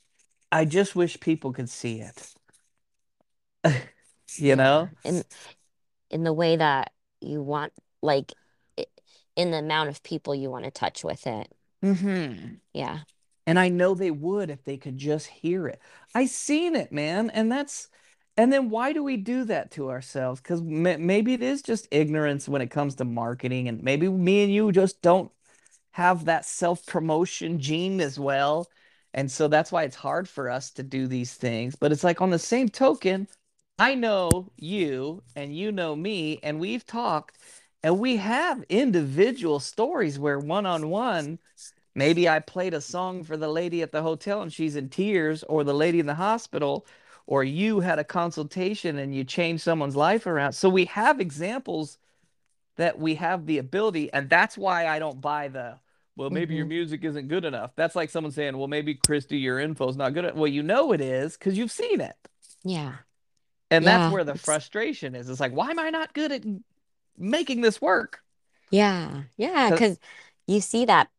I 0.55 0.65
just 0.65 0.95
wish 0.95 1.19
people 1.19 1.53
could 1.53 1.69
see 1.69 2.01
it. 2.01 2.33
You 4.37 4.55
Yeah, 4.55 4.57
know? 4.57 4.89
in 5.03 5.23
in 6.11 6.23
the 6.25 6.33
way 6.33 6.55
that 6.57 6.93
you 7.21 7.41
want, 7.43 7.73
like 8.01 8.33
in 9.35 9.51
the 9.51 9.57
amount 9.59 9.89
of 9.89 10.03
people 10.03 10.33
you 10.35 10.49
want 10.49 10.65
to 10.65 10.71
touch 10.71 11.03
with 11.03 11.27
it. 11.27 11.51
hmm 11.81 12.57
Yeah, 12.73 13.03
And 13.47 13.59
I 13.59 13.69
know 13.69 13.93
they 13.93 14.11
would 14.11 14.49
if 14.49 14.63
they 14.63 14.77
could 14.77 14.97
just 14.97 15.27
hear 15.27 15.67
it. 15.67 15.79
I 16.15 16.25
seen 16.25 16.75
it, 16.75 16.91
man, 16.91 17.29
and 17.29 17.51
that's 17.51 17.89
And 18.37 18.51
then 18.51 18.69
why 18.69 18.93
do 18.93 19.03
we 19.03 19.17
do 19.17 19.45
that 19.45 19.71
to 19.71 19.89
ourselves? 19.89 20.41
Because 20.41 20.61
maybe 20.61 21.33
it 21.33 21.43
is 21.43 21.61
just 21.61 21.87
ignorance 21.91 22.49
when 22.49 22.61
it 22.61 22.71
comes 22.71 22.95
to 22.95 23.05
marketing, 23.05 23.67
and 23.69 23.83
maybe 23.83 24.09
me 24.09 24.43
and 24.43 24.53
you 24.53 24.71
just 24.71 25.01
don't 25.01 25.31
have 25.93 26.25
that 26.25 26.45
self-promotion 26.45 27.59
gene 27.59 28.01
as 28.01 28.19
well. 28.19 28.69
And 29.15 29.31
so 29.31 29.47
that's 29.47 29.71
why 29.71 29.83
it's 29.83 29.95
hard 29.95 30.29
for 30.29 30.49
us 30.49 30.69
to 30.71 30.83
do 30.83 31.07
these 31.07 31.33
things. 31.33 31.75
But 31.75 31.91
it's 31.93 32.03
like 32.03 32.21
on 32.21 32.29
the 32.29 32.37
same 32.37 32.69
token, 32.69 33.27
I 33.79 33.95
know 33.95 34.51
you 34.57 35.23
and 35.35 35.55
you 35.55 35.71
know 35.71 35.95
me, 35.95 36.39
and 36.43 36.59
we've 36.59 36.85
talked 36.85 37.39
and 37.81 37.99
we 37.99 38.17
have 38.17 38.63
individual 38.67 39.59
stories 39.59 40.17
where 40.17 40.39
one 40.39 40.65
on 40.65 40.89
one, 40.89 41.37
maybe 41.93 42.27
I 42.27 42.39
played 42.39 42.73
a 42.73 42.81
song 42.81 43.23
for 43.23 43.37
the 43.37 43.47
lady 43.47 43.83
at 43.83 43.91
the 43.91 44.01
hotel 44.01 44.41
and 44.41 44.51
she's 44.51 44.75
in 44.75 44.89
tears, 44.89 45.43
or 45.43 45.63
the 45.63 45.73
lady 45.73 45.99
in 45.99 46.07
the 46.07 46.15
hospital, 46.15 46.85
or 47.27 47.43
you 47.43 47.81
had 47.81 47.99
a 47.99 48.03
consultation 48.03 48.97
and 48.97 49.15
you 49.15 49.23
changed 49.23 49.63
someone's 49.63 49.95
life 49.95 50.25
around. 50.25 50.53
So 50.53 50.67
we 50.67 50.85
have 50.85 51.21
examples 51.21 51.99
that 52.77 52.99
we 52.99 53.15
have 53.15 53.45
the 53.45 53.59
ability, 53.59 54.11
and 54.11 54.29
that's 54.29 54.57
why 54.57 54.87
I 54.87 54.99
don't 54.99 55.21
buy 55.21 55.47
the 55.47 55.79
well, 56.15 56.29
maybe 56.29 56.53
mm-hmm. 56.53 56.57
your 56.57 56.65
music 56.65 57.03
isn't 57.03 57.27
good 57.27 57.45
enough. 57.45 57.71
That's 57.75 57.95
like 57.95 58.09
someone 58.09 58.31
saying, 58.31 58.57
well, 58.57 58.67
maybe 58.67 58.95
Christy, 58.95 59.37
your 59.37 59.59
info 59.59 59.89
is 59.89 59.97
not 59.97 60.13
good. 60.13 60.35
Well, 60.35 60.47
you 60.47 60.63
know 60.63 60.91
it 60.93 61.01
is 61.01 61.37
because 61.37 61.57
you've 61.57 61.71
seen 61.71 62.01
it. 62.01 62.15
Yeah. 62.63 62.93
And 63.71 63.83
yeah, 63.83 63.97
that's 63.97 64.13
where 64.13 64.23
the 64.23 64.37
frustration 64.37 65.15
is. 65.15 65.29
It's 65.29 65.39
like, 65.39 65.51
why 65.51 65.69
am 65.71 65.79
I 65.79 65.89
not 65.89 66.13
good 66.13 66.31
at 66.31 66.43
making 67.17 67.61
this 67.61 67.81
work. 67.81 68.19
Yeah. 68.71 69.23
Yeah. 69.37 69.69
Because 69.71 69.99
you 70.47 70.61
see 70.61 70.85
that 70.85 71.09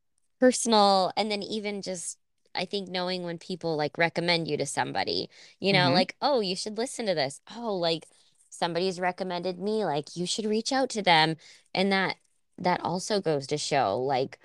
personal, 0.40 1.12
and 1.16 1.30
then 1.30 1.42
even 1.42 1.82
just, 1.82 2.18
I 2.54 2.64
think 2.64 2.88
knowing 2.88 3.22
when 3.22 3.38
people 3.38 3.76
like 3.76 3.98
recommend 3.98 4.48
you 4.48 4.56
to 4.56 4.66
somebody, 4.66 5.28
you 5.60 5.72
know, 5.72 5.86
mm-hmm. 5.86 5.94
like, 5.94 6.16
oh, 6.20 6.40
you 6.40 6.56
should 6.56 6.78
listen 6.78 7.06
to 7.06 7.14
this. 7.14 7.40
Oh, 7.56 7.74
like 7.74 8.06
somebody's 8.50 9.00
recommended 9.00 9.58
me, 9.58 9.84
like 9.84 10.16
you 10.16 10.26
should 10.26 10.46
reach 10.46 10.72
out 10.72 10.90
to 10.90 11.02
them. 11.02 11.36
And 11.74 11.92
that, 11.92 12.16
that 12.58 12.80
also 12.82 13.20
goes 13.20 13.46
to 13.48 13.58
show 13.58 13.98
like, 14.00 14.38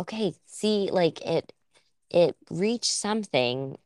okay, 0.00 0.34
see, 0.46 0.90
like 0.90 1.20
it, 1.22 1.52
it 2.10 2.36
reached 2.50 2.92
something 2.92 3.76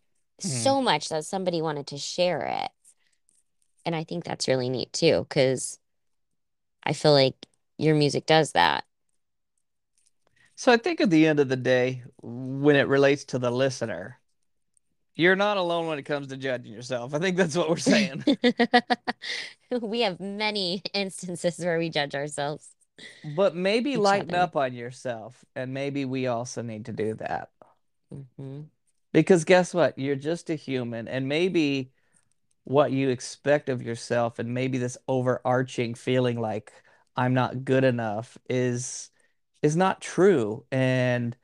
mm-hmm. 0.41 0.49
so 0.49 0.81
much 0.81 1.09
that 1.09 1.25
somebody 1.25 1.61
wanted 1.61 1.89
to 1.89 1.99
share 1.99 2.43
it. 2.43 2.71
And 3.85 3.95
I 3.95 4.05
think 4.05 4.25
that's 4.25 4.49
really 4.49 4.71
neat 4.71 4.93
too, 4.93 5.27
because 5.29 5.79
I 6.83 6.93
feel 6.93 7.13
like 7.13 7.35
your 7.77 7.95
music 7.95 8.27
does 8.27 8.53
that. 8.53 8.85
So 10.57 10.73
I 10.73 10.77
think 10.77 11.01
at 11.01 11.11
the 11.11 11.27
end 11.27 11.41
of 11.41 11.49
the 11.49 11.57
day, 11.57 12.05
when 12.23 12.77
it 12.77 12.87
relates 12.87 13.25
to 13.27 13.39
the 13.39 13.51
listener, 13.51 14.21
you're 15.17 15.37
not 15.37 15.57
alone 15.57 15.87
when 15.87 15.99
it 15.99 16.05
comes 16.05 16.29
to 16.29 16.37
judging 16.37 16.73
yourself. 16.73 17.15
I 17.15 17.19
think 17.19 17.37
that's 17.37 17.57
what 17.57 17.69
we're 17.69 17.77
saying. 17.77 18.25
we 19.81 20.01
have 20.03 20.21
many 20.21 20.83
instances 20.95 21.59
where 21.59 21.79
we 21.79 21.91
judge 21.91 22.15
ourselves. 22.15 22.74
But 23.37 23.57
maybe 23.57 23.97
lighten 23.97 24.35
other. 24.35 24.45
up 24.45 24.57
on 24.57 24.75
yourself. 24.75 25.45
And 25.57 25.75
maybe 25.75 26.05
we 26.05 26.27
also 26.27 26.63
need 26.63 26.87
to 26.87 26.93
do 26.93 27.15
that. 27.15 27.51
Mm-hmm. 28.13 28.63
Because 29.13 29.45
guess 29.45 29.75
what? 29.75 29.99
You're 29.99 30.17
just 30.17 30.51
a 30.51 30.55
human. 30.55 31.09
And 31.09 31.29
maybe 31.29 31.93
what 32.65 32.93
you 32.93 33.11
expect 33.11 33.69
of 33.69 33.83
yourself 33.83 34.39
and 34.39 34.53
maybe 34.53 34.79
this 34.79 34.97
overarching 35.07 35.95
feeling 35.95 36.41
like 36.41 36.73
I'm 37.17 37.35
not 37.35 37.65
good 37.65 37.85
enough 37.85 38.37
is 38.49 39.11
is 39.63 39.77
not 39.77 40.01
true 40.01 40.65
and 40.73 41.37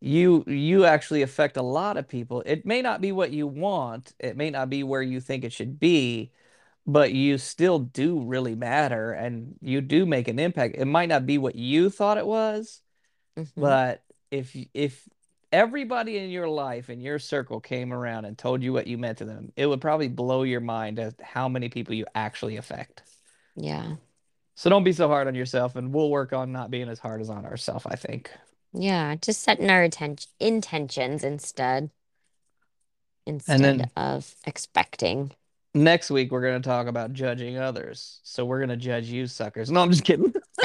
you 0.00 0.44
you 0.46 0.84
actually 0.84 1.22
affect 1.22 1.56
a 1.56 1.62
lot 1.62 1.96
of 1.96 2.08
people. 2.08 2.42
It 2.46 2.66
may 2.66 2.82
not 2.82 3.00
be 3.00 3.12
what 3.12 3.32
you 3.32 3.46
want, 3.46 4.12
it 4.18 4.36
may 4.36 4.50
not 4.50 4.70
be 4.70 4.82
where 4.82 5.02
you 5.02 5.20
think 5.20 5.44
it 5.44 5.52
should 5.52 5.78
be, 5.78 6.32
but 6.86 7.12
you 7.12 7.36
still 7.38 7.80
do 7.80 8.20
really 8.20 8.54
matter 8.54 9.12
and 9.12 9.56
you 9.60 9.80
do 9.80 10.06
make 10.06 10.28
an 10.28 10.38
impact. 10.38 10.76
It 10.78 10.84
might 10.84 11.08
not 11.08 11.26
be 11.26 11.38
what 11.38 11.56
you 11.56 11.90
thought 11.90 12.18
it 12.18 12.26
was, 12.26 12.80
mm-hmm. 13.36 13.60
but 13.60 14.02
if 14.30 14.56
if 14.72 15.08
everybody 15.52 16.18
in 16.18 16.30
your 16.30 16.48
life 16.48 16.90
in 16.90 17.00
your 17.00 17.18
circle 17.18 17.60
came 17.60 17.92
around 17.92 18.24
and 18.24 18.36
told 18.36 18.62
you 18.62 18.72
what 18.72 18.86
you 18.86 18.98
meant 18.98 19.18
to 19.18 19.24
them, 19.24 19.52
it 19.56 19.66
would 19.66 19.80
probably 19.80 20.08
blow 20.08 20.42
your 20.42 20.60
mind 20.60 20.98
as 20.98 21.14
how 21.20 21.48
many 21.48 21.68
people 21.68 21.94
you 21.94 22.06
actually 22.14 22.56
affect. 22.56 23.02
Yeah. 23.56 23.96
So 24.54 24.70
don't 24.70 24.84
be 24.84 24.92
so 24.92 25.08
hard 25.08 25.28
on 25.28 25.34
yourself, 25.34 25.76
and 25.76 25.92
we'll 25.92 26.10
work 26.10 26.32
on 26.32 26.50
not 26.52 26.70
being 26.70 26.88
as 26.88 26.98
hard 26.98 27.20
as 27.20 27.28
on 27.28 27.44
ourselves, 27.44 27.84
I 27.86 27.96
think. 27.96 28.30
Yeah, 28.72 29.14
just 29.16 29.42
setting 29.42 29.70
our 29.70 29.82
attention 29.82 30.30
intentions 30.40 31.24
instead 31.24 31.90
instead 33.26 33.60
then, 33.60 33.90
of 33.96 34.34
expecting. 34.46 35.32
Next 35.76 36.10
week 36.10 36.32
we're 36.32 36.40
gonna 36.40 36.60
talk 36.60 36.86
about 36.86 37.12
judging 37.12 37.58
others. 37.58 38.20
So 38.22 38.46
we're 38.46 38.60
gonna 38.60 38.78
judge 38.78 39.08
you 39.08 39.26
suckers. 39.26 39.70
No, 39.70 39.82
I'm 39.82 39.90
just 39.90 40.04
kidding. 40.04 40.32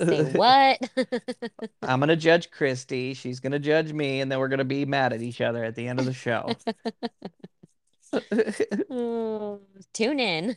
Say 0.00 0.32
what? 0.32 0.80
I'm 1.82 2.00
gonna 2.00 2.16
judge 2.16 2.50
Christy. 2.50 3.14
She's 3.14 3.38
gonna 3.38 3.60
judge 3.60 3.92
me, 3.92 4.20
and 4.20 4.32
then 4.32 4.40
we're 4.40 4.48
gonna 4.48 4.64
be 4.64 4.84
mad 4.84 5.12
at 5.12 5.22
each 5.22 5.40
other 5.40 5.62
at 5.62 5.76
the 5.76 5.86
end 5.86 6.00
of 6.00 6.04
the 6.04 6.12
show. 6.12 6.50
oh, 8.90 9.60
tune 9.92 10.18
in. 10.18 10.56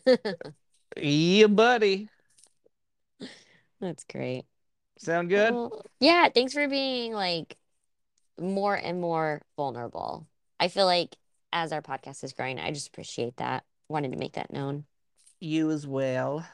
yeah, 0.98 1.46
buddy. 1.46 2.10
That's 3.80 4.06
great. 4.06 4.46
Sound 4.98 5.30
good? 5.30 5.54
Well, 5.54 5.86
yeah, 6.00 6.30
thanks 6.34 6.54
for 6.54 6.68
being 6.68 7.14
like 7.14 7.56
more 8.40 8.74
and 8.74 9.00
more 9.00 9.44
vulnerable. 9.56 10.26
I 10.60 10.68
feel 10.68 10.88
like 10.88 11.16
as 11.54 11.72
our 11.72 11.82
podcast 11.82 12.24
is 12.24 12.34
growing, 12.34 12.60
I 12.60 12.72
just 12.72 12.88
appreciate 12.88 13.38
that. 13.38 13.64
Wanted 13.90 14.12
to 14.14 14.18
make 14.18 14.34
that 14.34 14.54
known. 14.54 14.86
You 15.40 15.72
as 15.72 15.86
well. 15.86 16.46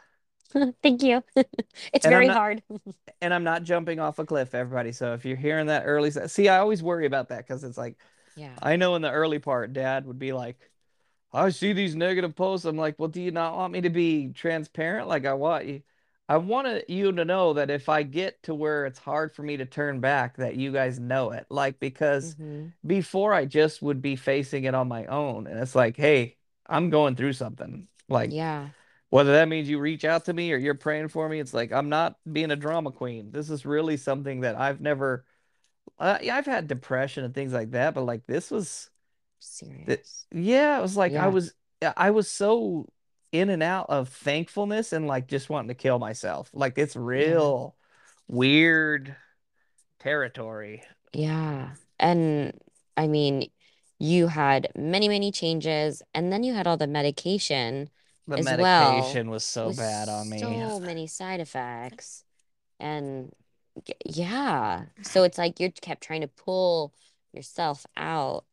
Thank 0.84 1.04
you. 1.04 1.24
it's 1.36 2.06
and 2.06 2.12
very 2.12 2.28
not, 2.28 2.38
hard. 2.38 2.64
and 3.22 3.34
I'm 3.34 3.44
not 3.44 3.64
jumping 3.64 4.00
off 4.00 4.20
a 4.20 4.26
cliff, 4.26 4.56
everybody. 4.56 4.92
So 4.92 5.14
if 5.14 5.26
you're 5.26 5.38
hearing 5.38 5.68
that 5.68 5.84
early, 5.86 6.12
see, 6.12 6.48
I 6.48 6.60
always 6.60 6.82
worry 6.82 7.06
about 7.06 7.30
that 7.30 7.46
because 7.46 7.64
it's 7.64 7.78
like, 7.78 7.98
yeah, 8.36 8.54
I 8.62 8.76
know 8.76 8.96
in 8.96 9.02
the 9.02 9.12
early 9.12 9.40
part, 9.40 9.74
Dad 9.74 10.06
would 10.06 10.20
be 10.20 10.32
like, 10.32 10.58
I 11.34 11.50
see 11.50 11.74
these 11.74 11.96
negative 11.96 12.36
posts. 12.36 12.66
I'm 12.66 12.78
like, 12.78 12.96
well, 12.98 13.10
do 13.10 13.22
you 13.22 13.32
not 13.32 13.56
want 13.56 13.74
me 13.74 13.82
to 13.82 13.90
be 13.90 14.30
transparent? 14.30 15.08
Like, 15.08 15.26
I 15.26 15.34
want 15.34 15.66
you, 15.66 15.82
I 16.30 16.38
want 16.38 16.90
you 16.90 17.12
to 17.12 17.26
know 17.26 17.54
that 17.54 17.70
if 17.70 17.88
I 17.88 18.04
get 18.04 18.44
to 18.44 18.54
where 18.54 18.86
it's 18.86 19.00
hard 19.00 19.34
for 19.34 19.44
me 19.44 19.58
to 19.58 19.66
turn 19.66 20.02
back, 20.02 20.38
that 20.38 20.56
you 20.56 20.72
guys 20.72 21.00
know 21.00 21.32
it. 21.32 21.46
Like, 21.50 21.80
because 21.80 22.36
mm-hmm. 22.36 22.68
before 22.86 23.34
I 23.34 23.46
just 23.46 23.82
would 23.82 24.02
be 24.02 24.16
facing 24.16 24.66
it 24.66 24.76
on 24.76 24.88
my 24.88 25.06
own, 25.06 25.48
and 25.48 25.60
it's 25.60 25.76
like, 25.76 25.96
hey, 25.96 26.36
I'm 26.68 26.90
going 26.90 27.16
through 27.16 27.34
something. 27.34 27.88
Like, 28.10 28.34
yeah 28.34 28.70
whether 29.10 29.34
that 29.34 29.48
means 29.48 29.70
you 29.70 29.80
reach 29.80 30.06
out 30.06 30.26
to 30.26 30.34
me 30.34 30.52
or 30.52 30.58
you're 30.58 30.74
praying 30.74 31.08
for 31.08 31.28
me 31.28 31.40
it's 31.40 31.54
like 31.54 31.72
i'm 31.72 31.90
not 31.90 32.16
being 32.32 32.52
a 32.52 32.56
drama 32.56 32.92
queen 32.92 33.32
this 33.32 33.50
is 33.50 33.66
really 33.66 33.98
something 33.98 34.42
that 34.42 34.58
i've 34.58 34.82
never 34.82 35.26
uh, 36.00 36.18
i've 36.32 36.46
had 36.46 36.68
depression 36.68 37.24
and 37.24 37.34
things 37.34 37.54
like 37.54 37.72
that 37.72 37.94
but 37.94 38.04
like 38.04 38.26
this 38.28 38.52
was 38.52 38.90
serious 39.40 40.26
yeah 40.34 40.78
it 40.78 40.82
was 40.82 40.98
like 40.98 41.14
yeah. 41.14 41.26
i 41.26 41.28
was 41.28 41.54
i 41.96 42.12
was 42.12 42.30
so 42.30 42.86
in 43.32 43.50
and 43.50 43.64
out 43.64 43.88
of 43.90 44.10
thankfulness 44.10 44.94
and 44.94 45.08
like 45.08 45.28
just 45.28 45.50
wanting 45.50 45.68
to 45.68 45.74
kill 45.74 46.00
myself 46.00 46.50
like 46.54 46.78
it's 46.78 46.96
real 46.96 47.76
yeah. 48.30 48.36
weird 48.36 49.16
territory 50.00 50.82
yeah 51.14 51.70
and 52.00 52.54
i 52.96 53.08
mean 53.08 53.50
you 54.00 54.28
had 54.28 54.70
many 54.76 55.10
many 55.10 55.32
changes 55.32 56.02
and 56.14 56.32
then 56.32 56.44
you 56.44 56.54
had 56.54 56.68
all 56.68 56.78
the 56.78 56.88
medication 56.88 57.90
the 58.28 58.38
as 58.38 58.46
medication 58.46 59.28
well 59.28 59.34
was 59.34 59.44
so 59.44 59.74
bad 59.74 60.10
on 60.10 60.30
me. 60.30 60.40
so 60.40 60.80
many 60.80 61.08
side 61.08 61.40
effects 61.40 62.24
and 62.80 63.34
yeah 64.06 64.84
so 65.02 65.24
it's 65.24 65.38
like 65.38 65.60
you 65.60 65.72
kept 65.72 66.02
trying 66.02 66.22
to 66.22 66.28
pull 66.28 66.94
yourself 67.34 67.86
out 67.98 68.46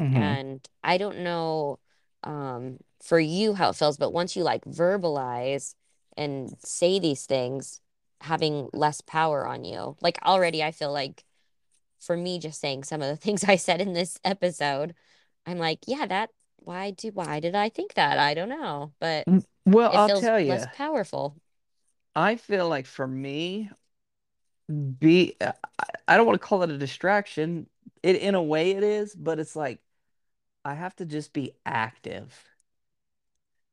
mm-hmm. 0.00 0.16
and 0.16 0.68
i 0.82 0.96
don't 0.96 1.18
know 1.18 1.78
um 2.24 2.78
for 3.00 3.20
you 3.20 3.54
how 3.54 3.70
it 3.70 3.76
feels 3.76 3.96
but 3.96 4.12
once 4.12 4.36
you 4.36 4.42
like 4.42 4.64
verbalize 4.64 5.74
and 6.16 6.54
say 6.60 6.98
these 6.98 7.26
things 7.26 7.80
having 8.20 8.68
less 8.72 9.00
power 9.00 9.46
on 9.46 9.64
you 9.64 9.96
like 10.00 10.18
already 10.24 10.62
i 10.62 10.72
feel 10.72 10.92
like 10.92 11.24
for 12.00 12.16
me 12.16 12.38
just 12.38 12.60
saying 12.60 12.82
some 12.82 13.00
of 13.00 13.08
the 13.08 13.16
things 13.24 13.44
i 13.44 13.56
said 13.56 13.80
in 13.80 13.92
this 13.92 14.18
episode 14.24 14.94
i'm 15.46 15.58
like 15.58 15.78
yeah 15.86 16.06
that 16.06 16.30
why 16.68 16.90
do 16.90 17.10
why 17.12 17.40
did 17.40 17.54
I 17.54 17.70
think 17.70 17.94
that? 17.94 18.18
I 18.18 18.34
don't 18.34 18.50
know, 18.50 18.92
but 19.00 19.26
mm, 19.26 19.42
well, 19.64 19.90
I'll 19.90 20.20
tell 20.20 20.38
you, 20.38 20.50
less 20.50 20.66
powerful. 20.74 21.34
I 22.14 22.36
feel 22.36 22.68
like 22.68 22.84
for 22.84 23.06
me, 23.06 23.70
be 24.68 25.36
I 26.06 26.16
don't 26.16 26.26
want 26.26 26.40
to 26.40 26.46
call 26.46 26.62
it 26.62 26.70
a 26.70 26.76
distraction. 26.78 27.66
It 28.02 28.16
in 28.16 28.34
a 28.34 28.42
way 28.42 28.72
it 28.72 28.82
is, 28.82 29.14
but 29.14 29.38
it's 29.38 29.56
like 29.56 29.80
I 30.64 30.74
have 30.74 30.94
to 30.96 31.04
just 31.04 31.32
be 31.32 31.52
active. 31.64 32.34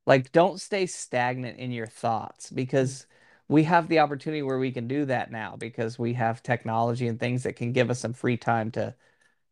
Like 0.06 0.32
don't 0.32 0.62
stay 0.62 0.86
stagnant 0.86 1.58
in 1.58 1.72
your 1.72 1.88
thoughts 1.88 2.50
because 2.50 3.08
we 3.48 3.64
have 3.64 3.88
the 3.88 4.00
opportunity 4.00 4.42
where 4.42 4.60
we 4.60 4.72
can 4.72 4.88
do 4.88 5.06
that 5.06 5.32
now 5.32 5.56
because 5.58 6.00
we 6.00 6.14
have 6.14 6.44
technology 6.44 7.08
and 7.08 7.20
things 7.20 7.44
that 7.44 7.56
can 7.56 7.72
give 7.74 7.90
us 7.90 8.00
some 8.00 8.14
free 8.14 8.38
time 8.38 8.72
to 8.72 8.96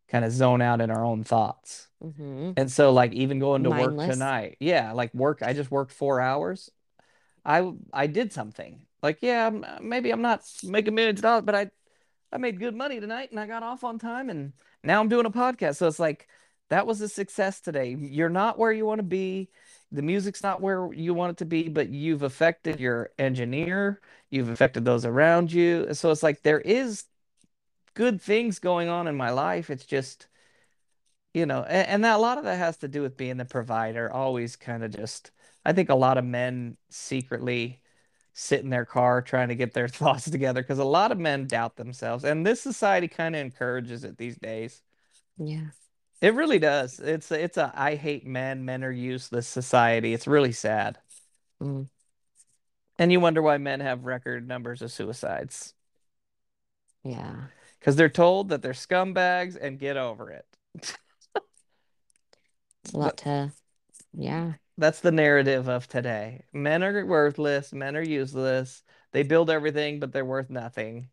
kind 0.08 0.24
of 0.24 0.32
zone 0.32 0.62
out 0.62 0.80
in 0.80 0.90
our 0.90 1.04
own 1.04 1.24
thoughts. 1.24 1.88
Mm-hmm. 2.02 2.52
And 2.56 2.70
so 2.70 2.92
like 2.92 3.12
even 3.12 3.38
going 3.38 3.64
to 3.64 3.70
work 3.70 3.96
tonight, 3.98 4.56
yeah, 4.60 4.92
like 4.92 5.12
work, 5.14 5.42
I 5.42 5.52
just 5.52 5.70
worked 5.70 5.92
four 5.92 6.20
hours. 6.20 6.70
I 7.44 7.72
I 7.92 8.06
did 8.06 8.32
something. 8.32 8.86
Like, 9.02 9.18
yeah, 9.20 9.50
maybe 9.82 10.10
I'm 10.10 10.22
not 10.22 10.42
making 10.62 10.94
millions 10.94 11.18
of 11.18 11.24
dollars, 11.24 11.44
but 11.44 11.54
I 11.54 11.70
I 12.32 12.38
made 12.38 12.58
good 12.58 12.74
money 12.74 13.00
tonight 13.00 13.30
and 13.30 13.38
I 13.38 13.46
got 13.46 13.62
off 13.62 13.84
on 13.84 13.98
time 13.98 14.30
and 14.30 14.52
now 14.82 15.00
I'm 15.00 15.08
doing 15.08 15.26
a 15.26 15.30
podcast. 15.30 15.76
So 15.76 15.86
it's 15.86 15.98
like 15.98 16.28
that 16.70 16.86
was 16.86 17.00
a 17.00 17.08
success 17.08 17.60
today. 17.60 17.94
You're 17.98 18.28
not 18.28 18.58
where 18.58 18.72
you 18.72 18.86
want 18.86 18.98
to 18.98 19.04
be. 19.04 19.50
The 19.92 20.02
music's 20.02 20.42
not 20.42 20.60
where 20.60 20.92
you 20.92 21.14
want 21.14 21.32
it 21.32 21.36
to 21.38 21.44
be, 21.44 21.68
but 21.68 21.88
you've 21.88 22.22
affected 22.22 22.80
your 22.80 23.10
engineer, 23.18 24.00
you've 24.30 24.48
affected 24.48 24.84
those 24.84 25.04
around 25.04 25.52
you. 25.52 25.94
So 25.94 26.10
it's 26.10 26.22
like 26.22 26.42
there 26.42 26.60
is 26.60 27.04
good 27.94 28.20
things 28.20 28.58
going 28.58 28.88
on 28.88 29.06
in 29.06 29.16
my 29.16 29.30
life. 29.30 29.70
It's 29.70 29.86
just, 29.86 30.26
you 31.32 31.46
know, 31.46 31.62
and, 31.62 31.88
and 31.88 32.04
that 32.04 32.16
a 32.16 32.18
lot 32.18 32.38
of 32.38 32.44
that 32.44 32.58
has 32.58 32.78
to 32.78 32.88
do 32.88 33.02
with 33.02 33.16
being 33.16 33.36
the 33.36 33.44
provider, 33.44 34.10
always 34.12 34.56
kind 34.56 34.82
of 34.82 34.90
just 34.90 35.30
I 35.64 35.72
think 35.72 35.88
a 35.88 35.94
lot 35.94 36.18
of 36.18 36.24
men 36.24 36.76
secretly 36.90 37.80
sit 38.32 38.60
in 38.60 38.70
their 38.70 38.84
car 38.84 39.22
trying 39.22 39.48
to 39.48 39.54
get 39.54 39.72
their 39.72 39.88
thoughts 39.88 40.28
together 40.30 40.62
because 40.62 40.78
a 40.78 40.84
lot 40.84 41.12
of 41.12 41.18
men 41.18 41.46
doubt 41.46 41.76
themselves, 41.76 42.24
and 42.24 42.46
this 42.46 42.60
society 42.60 43.08
kind 43.08 43.34
of 43.34 43.40
encourages 43.40 44.04
it 44.04 44.18
these 44.18 44.36
days. 44.36 44.82
Yeah. 45.38 45.68
It 46.24 46.34
really 46.34 46.58
does. 46.58 47.00
It's 47.00 47.30
it's 47.30 47.58
a 47.58 47.70
I 47.74 47.96
hate 47.96 48.26
men, 48.26 48.64
men 48.64 48.82
are 48.82 48.90
useless 48.90 49.46
society. 49.46 50.14
It's 50.14 50.26
really 50.26 50.52
sad. 50.52 50.98
Mm. 51.60 51.86
And 52.98 53.12
you 53.12 53.20
wonder 53.20 53.40
why 53.40 53.58
men 53.58 53.78
have 53.80 54.04
record 54.04 54.48
numbers 54.48 54.82
of 54.82 54.90
suicides 54.90 55.74
Yeah. 57.04 57.48
because 57.78 57.96
they're 57.96 58.08
told 58.08 58.48
that 58.48 58.62
they're 58.62 58.72
scumbags 58.72 59.56
and 59.60 59.78
get 59.78 59.96
over 59.96 60.30
it. 60.30 60.46
It's 62.84 62.94
a 62.94 62.98
lot 62.98 63.16
to, 63.18 63.52
yeah. 64.14 64.54
That's 64.78 65.00
the 65.00 65.12
narrative 65.12 65.68
of 65.68 65.88
today. 65.88 66.44
Men 66.52 66.82
are 66.82 67.04
worthless, 67.06 67.72
men 67.72 67.96
are 67.96 68.02
useless. 68.02 68.82
They 69.12 69.22
build 69.22 69.50
everything, 69.50 70.00
but 70.00 70.12
they're 70.12 70.24
worth 70.24 70.50
nothing. 70.50 71.10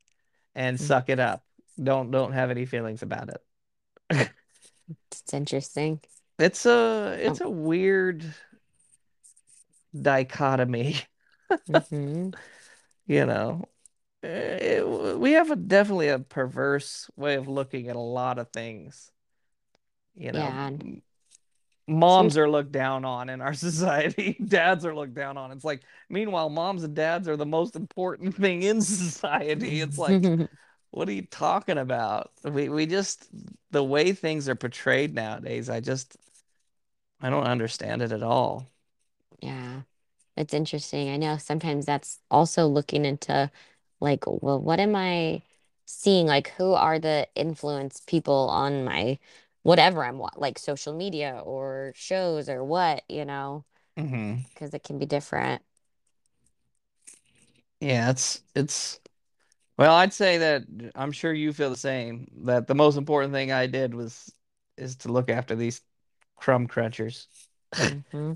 And 0.55 0.79
Mm. 0.79 0.79
suck 0.79 1.09
it 1.09 1.19
up. 1.19 1.45
Don't 1.81 2.11
don't 2.11 2.33
have 2.33 2.51
any 2.51 2.65
feelings 2.65 3.03
about 3.03 3.29
it. 3.29 4.31
It's 5.11 5.33
interesting. 5.33 6.01
It's 6.39 6.65
a 6.65 7.17
it's 7.19 7.41
Oh. 7.41 7.45
a 7.45 7.49
weird 7.49 8.25
dichotomy, 9.99 10.97
hmm 11.67 12.29
you 13.05 13.25
know. 13.25 13.65
Eh, 14.23 14.81
we 14.81 15.33
have 15.33 15.49
a 15.51 15.55
definitely 15.55 16.09
a 16.09 16.19
perverse 16.19 17.09
way 17.15 17.35
of 17.35 17.47
looking 17.47 17.87
at 17.89 17.95
a 17.95 17.99
lot 17.99 18.37
of 18.39 18.49
things. 18.51 19.11
You 20.15 20.31
know, 20.31 20.39
Yeah. 20.39 20.69
Moms 21.87 22.33
some, 22.35 22.43
are 22.43 22.49
looked 22.49 22.71
down 22.71 23.03
on 23.05 23.29
in 23.29 23.41
our 23.41 23.53
society. 23.67 24.37
Dads 24.43 24.85
are 24.85 24.95
looked 24.95 25.15
down 25.15 25.37
on. 25.37 25.51
It's 25.51 25.65
like, 25.65 25.81
meanwhile, 26.09 26.49
moms 26.49 26.83
and 26.83 26.95
dads 26.95 27.27
are 27.27 27.35
the 27.35 27.45
most 27.45 27.75
important 27.75 28.35
thing 28.35 28.63
in 28.63 28.81
society. 28.81 29.81
It's 29.81 29.97
like, 29.97 30.21
what 30.91 31.07
are 31.09 31.13
you 31.13 31.23
talking 31.23 31.77
about? 31.77 32.31
We 32.43 32.69
we 32.69 32.85
just 32.85 33.27
the 33.71 33.83
way 33.83 34.13
things 34.13 34.49
are 34.49 34.55
portrayed 34.55 35.13
nowadays, 35.15 35.69
I 35.69 35.79
just 35.79 36.17
I 37.21 37.29
don't 37.29 37.45
understand 37.47 38.01
it 38.01 38.11
at 38.11 38.21
all. 38.21 38.67
yeah. 39.41 39.81
It's 40.37 40.53
interesting. 40.53 41.09
I 41.11 41.17
know 41.17 41.37
sometimes 41.37 41.85
that's 41.87 42.19
also 42.31 42.67
looking 42.67 43.05
into 43.05 43.51
like, 44.01 44.25
well, 44.27 44.61
what 44.61 44.79
am 44.81 44.95
I 44.97 45.43
seeing? 45.85 46.27
Like, 46.27 46.49
who 46.57 46.73
are 46.73 46.99
the 46.99 47.27
influence 47.35 48.01
people 48.07 48.49
on 48.49 48.85
my 48.85 49.19
whatever 49.63 50.03
I'm 50.05 50.19
wa 50.19 50.31
like 50.37 50.59
social 50.59 50.93
media 50.95 51.41
or 51.45 51.93
shows 51.95 52.49
or 52.49 52.63
what, 52.65 53.03
you 53.09 53.25
know, 53.25 53.65
mm-hmm. 53.97 54.41
because 54.55 54.73
it 54.75 54.83
can 54.83 54.99
be 54.99 55.07
different. 55.07 55.63
Yeah, 57.81 58.11
it's 58.11 58.43
it's 58.55 59.00
well, 59.81 59.95
I'd 59.95 60.13
say 60.13 60.37
that 60.39 60.63
I'm 60.95 61.11
sure 61.11 61.33
you 61.33 61.53
feel 61.53 61.69
the 61.69 61.75
same, 61.77 62.27
that 62.45 62.67
the 62.67 62.75
most 62.75 62.97
important 62.97 63.33
thing 63.33 63.51
I 63.51 63.67
did 63.67 63.93
was 63.95 64.33
is 64.77 64.97
to 64.97 65.11
look 65.11 65.29
after 65.29 65.55
these 65.55 65.81
crumb 66.35 66.67
crunchers. 66.67 67.27
hmm 68.11 68.33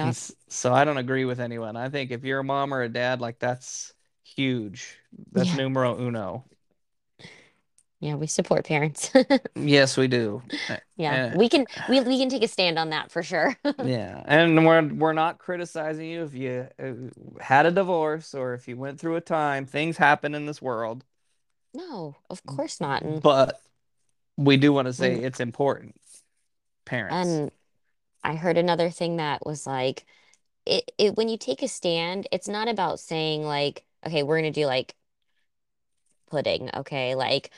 And 0.00 0.10
s- 0.10 0.34
so 0.48 0.72
I 0.72 0.84
don't 0.84 0.96
agree 0.98 1.24
with 1.24 1.40
anyone. 1.40 1.76
I 1.76 1.88
think 1.90 2.10
if 2.10 2.24
you're 2.24 2.40
a 2.40 2.44
mom 2.44 2.72
or 2.74 2.82
a 2.82 2.88
dad, 2.88 3.20
like 3.20 3.38
that's 3.38 3.92
huge. 4.24 4.98
That's 5.32 5.52
Yeah. 5.52 5.54
numero 5.54 5.98
uno. 5.98 6.48
Yeah. 8.00 8.14
We 8.14 8.26
support 8.26 8.64
parents. 8.64 9.10
Yes, 9.54 9.96
we 9.96 10.08
do. 10.08 10.42
Yeah. 10.96 11.36
We 11.36 11.48
can 11.48 11.66
we 11.88 12.00
we 12.00 12.18
can 12.18 12.28
take 12.28 12.42
a 12.42 12.48
stand 12.48 12.78
on 12.78 12.90
that 12.90 13.10
for 13.10 13.22
sure. 13.22 13.56
yeah, 13.84 14.22
and 14.26 14.66
we're 14.66 14.82
we're 14.82 15.12
not 15.12 15.38
criticizing 15.38 16.06
you 16.06 16.22
if 16.22 16.34
you 16.34 16.66
uh, 16.82 17.42
had 17.42 17.66
a 17.66 17.70
divorce 17.70 18.34
or 18.34 18.54
if 18.54 18.66
you 18.68 18.76
went 18.76 18.98
through 18.98 19.16
a 19.16 19.20
time. 19.20 19.66
Things 19.66 19.96
happen 19.96 20.34
in 20.34 20.46
this 20.46 20.60
world, 20.62 21.04
No, 21.74 22.16
of 22.28 22.44
course 22.46 22.80
not. 22.80 23.02
And 23.02 23.22
but 23.22 23.60
we 24.36 24.56
do 24.56 24.72
want 24.72 24.86
to 24.86 24.92
say 24.92 25.16
when 25.16 25.24
it's 25.24 25.40
important. 25.40 25.94
Parents. 26.86 27.28
and 27.28 27.50
I 28.24 28.34
heard 28.34 28.58
another 28.58 28.90
thing 28.90 29.16
that 29.16 29.44
was 29.46 29.66
like 29.66 30.04
it, 30.66 30.90
it 30.98 31.16
when 31.16 31.28
you 31.28 31.38
take 31.38 31.62
a 31.62 31.68
stand, 31.68 32.26
it's 32.32 32.48
not 32.48 32.68
about 32.68 33.00
saying 33.00 33.42
like, 33.42 33.84
okay, 34.06 34.22
we're 34.22 34.38
gonna 34.38 34.50
do 34.50 34.66
like 34.66 34.94
pudding, 36.30 36.70
okay, 36.74 37.14
like 37.14 37.50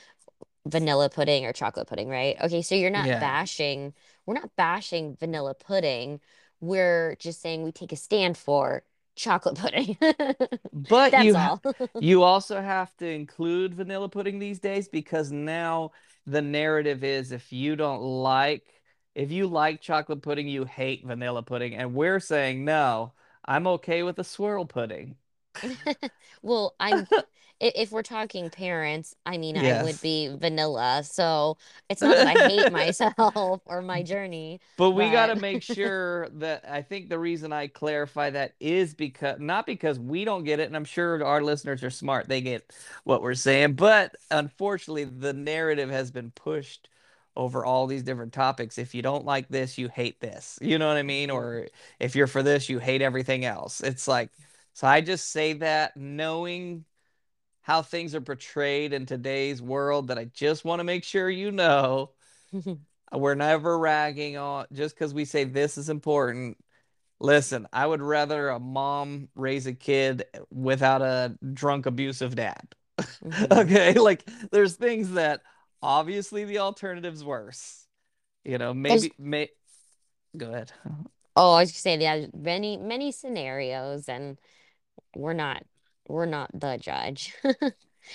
vanilla 0.66 1.08
pudding 1.10 1.44
or 1.46 1.52
chocolate 1.52 1.88
pudding, 1.88 2.08
right? 2.08 2.36
Okay, 2.42 2.62
so 2.62 2.74
you're 2.74 2.90
not 2.90 3.10
Yeah. 3.10 3.18
bashing, 3.18 3.94
we're 4.26 4.34
not 4.34 4.54
bashing 4.56 5.16
vanilla 5.16 5.54
pudding. 5.54 6.20
We're 6.60 7.16
just 7.18 7.40
saying 7.42 7.62
we 7.62 7.72
take 7.72 7.92
a 7.92 7.96
stand 7.96 8.36
for 8.38 8.84
chocolate 9.16 9.56
pudding. 9.58 9.96
But 10.72 11.16
you 11.18 11.36
all. 11.36 11.62
you 11.98 12.22
also 12.22 12.60
have 12.60 12.96
to 12.98 13.06
include 13.06 13.74
vanilla 13.74 14.08
pudding 14.08 14.38
these 14.38 14.58
days 14.58 14.88
because 14.88 15.30
now 15.30 15.92
the 16.26 16.40
narrative 16.42 17.04
is 17.04 17.32
if 17.32 17.52
you 17.52 17.76
don't 17.76 18.00
like 18.02 18.66
if 19.14 19.30
you 19.30 19.46
like 19.46 19.82
chocolate 19.82 20.22
pudding, 20.22 20.48
you 20.48 20.64
hate 20.64 21.04
vanilla 21.04 21.42
pudding. 21.42 21.74
And 21.74 21.94
we're 21.94 22.20
saying 22.20 22.64
no, 22.64 23.12
I'm 23.44 23.66
okay 23.66 24.02
with 24.02 24.18
a 24.18 24.24
swirl 24.24 24.64
pudding. 24.64 25.16
Well, 26.42 26.74
I'm 26.80 27.08
if 27.62 27.92
we're 27.92 28.02
talking 28.02 28.50
parents, 28.50 29.14
I 29.24 29.38
mean, 29.38 29.56
I 29.56 29.74
would 29.74 30.00
be 30.00 30.28
vanilla. 30.28 31.02
So 31.04 31.58
it's 31.88 32.02
not 32.02 32.18
that 32.18 32.26
I 32.26 32.36
hate 32.36 32.68
myself 32.70 33.62
or 33.66 33.82
my 33.82 34.02
journey, 34.02 34.60
But 34.76 34.92
we 34.92 35.10
got 35.10 35.26
to 35.26 35.36
make 35.36 35.62
sure 35.62 36.28
that 36.30 36.64
I 36.68 36.82
think 36.82 37.08
the 37.08 37.18
reason 37.18 37.52
I 37.52 37.68
clarify 37.68 38.30
that 38.30 38.54
is 38.58 38.94
because 38.94 39.38
not 39.38 39.66
because 39.66 39.98
we 39.98 40.24
don't 40.24 40.44
get 40.44 40.60
it, 40.60 40.66
and 40.66 40.76
I'm 40.76 40.84
sure 40.84 41.22
our 41.24 41.42
listeners 41.42 41.82
are 41.84 41.90
smart, 41.90 42.28
they 42.28 42.40
get 42.40 42.72
what 43.04 43.22
we're 43.22 43.34
saying, 43.34 43.74
but 43.74 44.16
unfortunately, 44.30 45.04
the 45.04 45.32
narrative 45.32 45.90
has 45.90 46.10
been 46.10 46.30
pushed 46.32 46.88
over 47.36 47.64
all 47.64 47.86
these 47.86 48.02
different 48.02 48.32
topics. 48.32 48.78
If 48.78 48.94
you 48.94 49.02
don't 49.02 49.24
like 49.24 49.48
this, 49.48 49.78
you 49.78 49.88
hate 49.88 50.20
this. 50.20 50.58
You 50.60 50.78
know 50.78 50.88
what 50.88 50.96
I 50.98 51.02
mean? 51.02 51.30
Or 51.30 51.68
if 51.98 52.14
you're 52.16 52.26
for 52.26 52.42
this, 52.42 52.68
you 52.68 52.78
hate 52.78 53.02
everything 53.02 53.44
else. 53.44 53.80
It's 53.80 54.06
like, 54.08 54.30
so 54.74 54.86
I 54.86 55.00
just 55.00 55.30
say 55.30 55.54
that 55.54 55.96
knowing 55.96 56.84
how 57.62 57.82
things 57.82 58.14
are 58.14 58.20
portrayed 58.20 58.92
in 58.92 59.06
today's 59.06 59.62
world, 59.62 60.08
that 60.08 60.18
I 60.18 60.26
just 60.26 60.64
want 60.64 60.80
to 60.80 60.84
make 60.84 61.04
sure 61.04 61.30
you 61.30 61.50
know. 61.52 62.12
We're 63.12 63.34
never 63.34 63.78
ragging 63.78 64.36
on 64.38 64.66
just 64.72 64.94
because 64.94 65.12
we 65.12 65.24
say 65.26 65.44
this 65.44 65.76
is 65.76 65.90
important. 65.90 66.56
Listen, 67.20 67.68
I 67.72 67.86
would 67.86 68.02
rather 68.02 68.50
a 68.50 68.60
mom 68.60 69.28
raise 69.36 69.66
a 69.66 69.74
kid 69.74 70.24
without 70.50 71.02
a 71.02 71.36
drunk, 71.54 71.86
abusive 71.86 72.36
dad. 72.36 72.74
hmm 73.22 73.52
Okay, 73.52 73.94
like 73.94 74.28
there's 74.50 74.76
things 74.76 75.12
that 75.12 75.42
obviously 75.82 76.44
the 76.44 76.58
alternative's 76.58 77.24
worse. 77.24 77.86
You 78.44 78.58
know, 78.58 78.74
maybe 78.74 79.14
may 79.18 79.50
go 80.36 80.52
ahead. 80.52 80.72
oh, 81.36 81.52
I 81.54 81.60
was 81.62 81.72
just 81.72 81.82
saying, 81.82 82.00
yeah, 82.00 82.16
there's 82.16 82.34
many, 82.34 82.76
many 82.76 83.12
scenarios, 83.12 84.08
and 84.08 84.38
we're 85.16 85.32
not 85.34 85.64
we're 86.12 86.26
not 86.26 86.50
the 86.52 86.76
judge. 86.76 87.34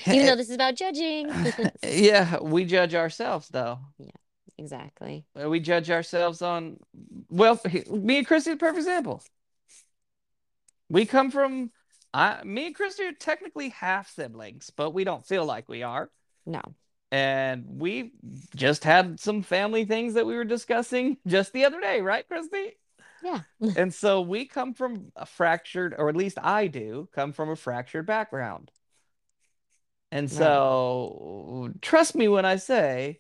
Even 0.06 0.26
though 0.28 0.36
this 0.36 0.50
is 0.50 0.56
about 0.56 0.76
judging. 0.76 1.30
Yeah, 1.84 2.40
we 2.40 2.66
judge 2.66 2.94
ourselves 2.94 3.50
though. 3.50 3.80
Yeah, 3.98 4.12
exactly. 4.58 5.26
Uh, 5.40 5.50
We 5.50 5.60
judge 5.60 5.90
ourselves 5.90 6.42
on, 6.42 6.78
well, 7.30 7.60
me 7.90 8.20
and 8.20 8.28
Christy 8.28 8.52
are 8.52 8.54
the 8.54 8.60
perfect 8.60 8.80
example. 8.80 9.24
We 10.90 11.06
come 11.06 11.32
from, 11.32 11.72
I, 12.14 12.44
me 12.44 12.68
and 12.68 12.76
Christy 12.76 13.04
are 13.04 13.12
technically 13.12 13.70
half 13.70 14.10
siblings, 14.10 14.70
but 14.70 14.92
we 14.92 15.04
don't 15.04 15.26
feel 15.26 15.46
like 15.46 15.68
we 15.68 15.84
are. 15.84 16.10
No. 16.46 16.62
And 17.12 17.66
we 17.68 18.12
just 18.56 18.84
had 18.84 19.20
some 19.20 19.42
family 19.42 19.86
things 19.86 20.14
that 20.14 20.26
we 20.26 20.36
were 20.36 20.44
discussing 20.46 21.18
just 21.26 21.52
the 21.52 21.66
other 21.66 21.82
day, 21.82 22.02
right, 22.02 22.28
Christy? 22.28 22.74
Yeah. 23.22 23.42
And 23.76 23.94
so 23.94 24.22
we 24.22 24.46
come 24.46 24.74
from 24.74 25.12
a 25.16 25.26
fractured, 25.26 25.94
or 25.98 26.10
at 26.10 26.16
least 26.16 26.38
I 26.42 26.68
do, 26.68 27.10
come 27.14 27.34
from 27.34 27.50
a 27.50 27.56
fractured 27.56 28.06
background. 28.06 28.72
And 30.12 30.30
Right. 30.32 30.38
so 30.38 31.74
trust 31.82 32.16
me 32.16 32.28
when 32.28 32.46
I 32.46 32.56
say 32.56 33.20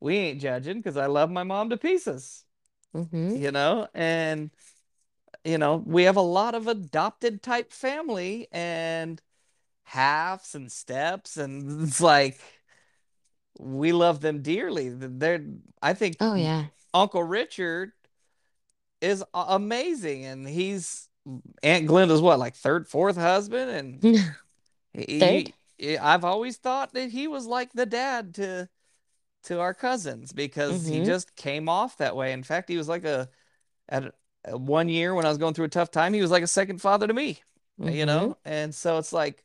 we 0.00 0.16
ain't 0.16 0.40
judging 0.40 0.78
because 0.78 0.96
I 0.96 1.06
love 1.06 1.30
my 1.30 1.42
mom 1.42 1.70
to 1.70 1.76
pieces, 1.76 2.44
Mm-hmm. 2.94 3.36
you 3.36 3.52
know, 3.52 3.88
and 3.94 4.50
you 5.44 5.58
know, 5.58 5.76
we 5.76 6.04
have 6.04 6.16
a 6.16 6.20
lot 6.22 6.54
of 6.54 6.68
adopted 6.68 7.42
type 7.42 7.72
family 7.72 8.48
and 8.52 9.22
halves 9.84 10.54
and 10.54 10.70
steps, 10.72 11.36
and 11.36 11.82
it's 11.88 12.00
like 12.00 12.40
we 13.58 13.92
love 13.92 14.20
them 14.20 14.42
dearly. 14.42 14.90
They're, 14.90 15.44
I 15.82 15.94
think 15.94 16.18
Oh 16.20 16.34
yeah. 16.34 16.66
Uncle 16.94 17.22
Richard 17.22 17.92
is 19.06 19.24
amazing, 19.34 20.24
and 20.24 20.48
he's 20.48 21.08
Aunt 21.62 21.86
Glenda's 21.86 22.20
what, 22.22 22.38
like 22.38 22.56
third, 22.56 22.88
fourth 22.88 23.16
husband, 23.16 23.70
and 23.70 24.02
he, 24.92 25.54
he- 25.78 25.98
I've 25.98 26.24
always 26.24 26.56
thought 26.58 26.94
that 26.94 27.10
he 27.10 27.28
was 27.28 27.46
like 27.46 27.72
the 27.72 27.86
dad 27.86 28.34
to 28.36 28.68
to 29.44 29.60
our 29.60 29.74
cousins 29.74 30.32
because 30.32 30.86
he 30.86 31.00
Mm-hmm. 31.00 31.02
just 31.02 31.34
came 31.36 31.68
off 31.68 31.98
that 31.98 32.16
way. 32.16 32.32
In 32.32 32.42
fact, 32.42 32.68
he 32.68 32.76
was 32.76 32.88
like 32.88 33.04
a 33.04 33.28
at 33.88 34.14
a, 34.46 34.58
one 34.58 34.88
year 34.88 35.14
when 35.14 35.26
I 35.26 35.30
was 35.30 35.38
going 35.38 35.54
through 35.54 35.66
a 35.66 35.68
tough 35.70 35.90
time, 35.92 36.14
he 36.14 36.22
was 36.22 36.30
like 36.32 36.44
a 36.44 36.48
second 36.48 36.80
father 36.82 37.06
to 37.06 37.14
me, 37.14 37.40
you 37.86 38.06
Mm-hmm. 38.06 38.06
know? 38.06 38.38
And 38.44 38.74
so 38.74 38.98
it's 38.98 39.12
like 39.12 39.44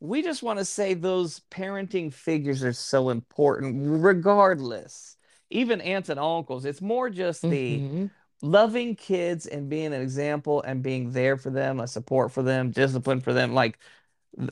we 0.00 0.22
just 0.22 0.42
want 0.42 0.58
to 0.58 0.64
say 0.64 0.94
those 0.94 1.40
parenting 1.50 2.12
figures 2.12 2.64
are 2.64 2.72
so 2.72 3.10
important 3.10 3.76
regardless. 4.02 5.16
Even 5.50 5.80
aunts 5.80 6.08
and 6.08 6.18
uncles, 6.18 6.64
it's 6.64 6.80
more 6.80 7.10
just 7.10 7.48
the 7.48 7.82
Mm-hmm. 7.82 8.06
Loving 8.42 8.96
kids 8.96 9.46
and 9.46 9.68
being 9.70 9.88
an 9.88 10.02
example 10.02 10.62
and 10.62 10.82
being 10.82 11.12
there 11.12 11.36
for 11.38 11.50
them, 11.50 11.80
a 11.80 11.88
support 11.88 12.32
for 12.32 12.42
them, 12.42 12.70
discipline 12.72 13.20
for 13.20 13.32
them. 13.32 13.54
Like 13.54 13.78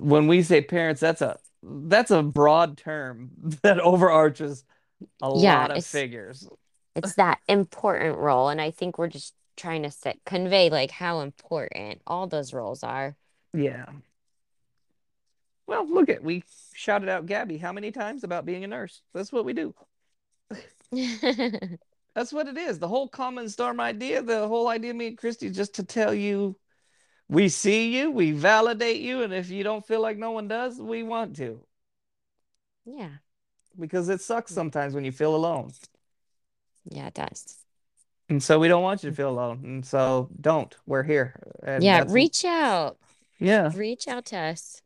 when 0.01 0.29
we 0.29 0.43
say 0.43 0.63
parents, 0.63 1.01
that's 1.01 1.23
a 1.23 1.39
that's 1.63 2.11
a 2.11 2.23
broad 2.23 2.79
term 2.79 3.31
that 3.63 3.81
overarches 3.81 4.65
a 5.23 5.31
Yeah, 5.33 5.69
lot 5.69 5.71
of 5.73 5.85
figures. 5.85 6.51
it's 6.95 7.15
that 7.15 7.41
important 7.49 8.19
role, 8.19 8.49
and 8.49 8.61
I 8.61 8.71
think 8.71 8.99
we're 8.99 9.09
just 9.09 9.35
trying 9.57 9.83
to 9.83 9.91
set, 9.91 10.19
convey 10.25 10.71
like 10.71 10.91
how 10.91 11.21
important 11.21 12.03
all 12.07 12.27
those 12.27 12.53
roles 12.53 12.83
are. 12.83 13.17
Yeah. 13.53 13.87
Well, 15.67 15.87
look 15.89 16.09
at 16.09 16.23
we 16.23 16.45
shouted 16.75 17.09
out 17.09 17.27
Gabby 17.27 17.59
how 17.59 17.73
many 17.73 17.93
times 17.93 18.25
about 18.25 18.45
being 18.45 18.65
a 18.65 18.67
nurse. 18.67 19.03
That's 19.15 19.33
what 19.33 19.45
we 19.45 19.53
do. 19.53 19.75
That's 22.15 22.33
what 22.33 22.49
it 22.49 22.59
is. 22.59 22.79
The 22.79 22.89
whole 22.89 23.09
common 23.09 23.49
storm 23.49 23.81
idea, 23.81 24.23
the 24.23 24.49
whole 24.49 24.69
idea 24.69 24.91
of 24.91 24.97
me 24.97 25.09
and 25.09 25.19
Christy 25.19 25.47
is 25.47 25.57
just 25.57 25.75
to 25.75 25.85
tell 25.85 26.13
you 26.15 26.57
we 27.29 27.49
see 27.49 27.97
you, 27.97 28.11
we 28.11 28.33
validate 28.33 29.01
you, 29.01 29.23
and 29.23 29.33
if 29.33 29.51
you 29.51 29.63
don't 29.63 29.87
feel 29.87 30.01
like 30.01 30.19
no 30.19 30.33
one 30.33 30.49
does, 30.49 30.81
we 30.81 31.05
want 31.05 31.37
to. 31.37 31.61
Yeah, 32.85 33.11
Because 33.79 34.09
it 34.09 34.21
sucks 34.21 34.53
sometimes 34.53 34.95
when 34.95 35.05
you 35.05 35.13
feel 35.13 35.35
alone. 35.37 35.71
yeah, 36.91 37.07
it 37.07 37.15
does. 37.15 37.57
And 38.29 38.43
so 38.43 38.59
we 38.59 38.69
don't 38.69 38.83
want 38.83 39.03
you 39.03 39.11
to 39.11 39.17
feel 39.17 39.31
alone. 39.31 39.61
And 39.65 39.87
so 39.87 40.29
don't. 40.41 40.75
We're 40.87 41.03
here. 41.05 41.35
And 41.63 41.85
Yeah, 41.85 42.05
reach 42.09 42.45
out, 42.45 42.97
yeah, 43.39 43.73
reach 43.75 44.09
out 44.09 44.27
to 44.27 44.39
us. 44.39 44.83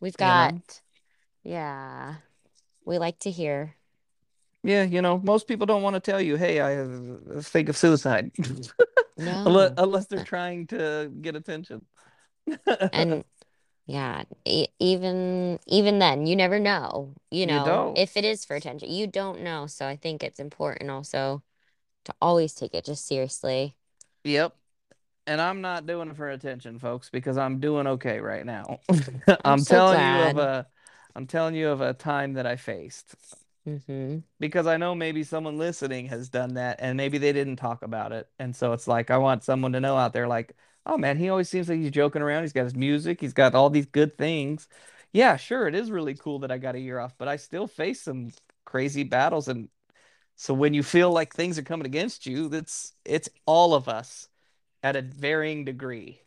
We've 0.00 0.16
got, 0.16 0.80
yeah, 1.42 2.16
we 2.84 2.98
like 2.98 3.18
to 3.20 3.30
hear. 3.30 3.76
Yeah, 4.66 4.82
you 4.82 5.00
know, 5.02 5.18
most 5.18 5.46
people 5.46 5.66
don't 5.66 5.82
want 5.82 5.94
to 5.94 6.00
tell 6.00 6.20
you, 6.20 6.36
"Hey, 6.36 6.60
I 6.60 6.76
uh, 6.76 7.40
think 7.42 7.68
of 7.68 7.76
suicide." 7.76 8.32
unless, 9.46 9.70
No, 9.70 9.78
unless 9.78 10.06
they're 10.06 10.20
trying 10.20 10.66
to 10.68 11.12
get 11.20 11.36
attention. 11.36 11.86
and 12.92 13.24
yeah, 13.86 14.24
e 14.46 14.68
even 14.80 15.60
even 15.66 15.98
then, 16.00 16.26
you 16.26 16.36
never 16.36 16.60
know, 16.60 17.14
you 17.30 17.46
You 17.46 17.60
know, 17.60 17.60
don't. 17.60 17.96
if 17.96 18.16
it 18.16 18.24
is 18.26 18.44
for 18.46 18.56
attention. 18.56 18.90
You 18.90 19.06
don't 19.08 19.42
know. 19.42 19.66
So 19.68 19.86
I 19.88 19.96
think 19.96 20.22
it's 20.24 20.40
important 20.40 20.90
also 20.90 21.44
to 22.06 22.14
always 22.22 22.54
take 22.54 22.74
it 22.74 22.84
just 22.86 23.06
seriously. 23.06 23.76
Yep. 24.24 24.54
And 25.26 25.40
I'm 25.40 25.60
not 25.62 25.86
doing 25.86 26.10
it 26.10 26.16
for 26.16 26.30
attention, 26.30 26.78
folks, 26.78 27.10
because 27.10 27.38
I'm 27.38 27.60
doing 27.60 27.86
okay 27.88 28.20
right 28.20 28.46
now. 28.46 28.82
I'm 29.44 29.58
I'm 29.58 29.58
so 29.58 29.80
telling 29.80 30.02
you 30.02 30.22
of 30.22 30.36
glad. 30.36 30.38
a 30.38 30.68
I'm 31.16 31.26
telling 31.26 31.54
you 31.54 31.70
of 31.70 31.80
a 31.80 31.94
time 31.94 32.34
that 32.34 32.46
I 32.46 32.56
faced. 32.56 33.14
Hmm 33.66 34.18
Because 34.38 34.66
I 34.66 34.76
know 34.76 34.94
maybe 34.94 35.24
someone 35.24 35.58
listening 35.58 36.06
has 36.06 36.28
done 36.28 36.54
that 36.54 36.78
and 36.80 36.96
maybe 36.96 37.18
they 37.18 37.32
didn't 37.32 37.56
talk 37.56 37.82
about 37.82 38.12
it. 38.12 38.28
And 38.38 38.54
so 38.54 38.72
it's 38.72 38.86
like 38.86 39.10
I 39.10 39.18
want 39.18 39.42
someone 39.44 39.72
to 39.72 39.80
know 39.80 39.96
out 39.96 40.12
there 40.12 40.28
like, 40.28 40.54
"Oh 40.84 40.96
man, 40.96 41.16
he 41.18 41.28
always 41.30 41.48
seems 41.48 41.68
like 41.68 41.78
he's 41.80 41.90
joking 41.90 42.22
around. 42.22 42.42
He's 42.42 42.52
got 42.52 42.64
his 42.64 42.74
music, 42.76 43.20
he's 43.20 43.32
got 43.32 43.54
all 43.54 43.70
these 43.70 43.86
good 43.86 44.16
things." 44.18 44.68
Yeah, 45.12 45.36
sure, 45.36 45.66
it 45.66 45.74
is 45.74 45.90
really 45.90 46.14
cool 46.14 46.40
that 46.40 46.50
I 46.52 46.58
got 46.58 46.74
a 46.76 46.80
year 46.80 46.98
off, 47.00 47.14
but 47.18 47.28
I 47.28 47.36
still 47.36 47.66
face 47.66 48.02
some 48.02 48.32
crazy 48.64 49.04
battles 49.04 49.48
and 49.48 49.68
so 50.36 50.54
when 50.54 50.74
you 50.74 50.82
feel 50.84 51.12
like 51.12 51.34
things 51.34 51.58
are 51.58 51.62
coming 51.64 51.86
against 51.86 52.26
you, 52.26 52.48
that's 52.48 52.94
it's 53.04 53.28
all 53.46 53.74
of 53.74 53.88
us 53.88 54.28
at 54.82 54.96
a 54.96 55.02
varying 55.02 55.64
degree. 55.66 56.22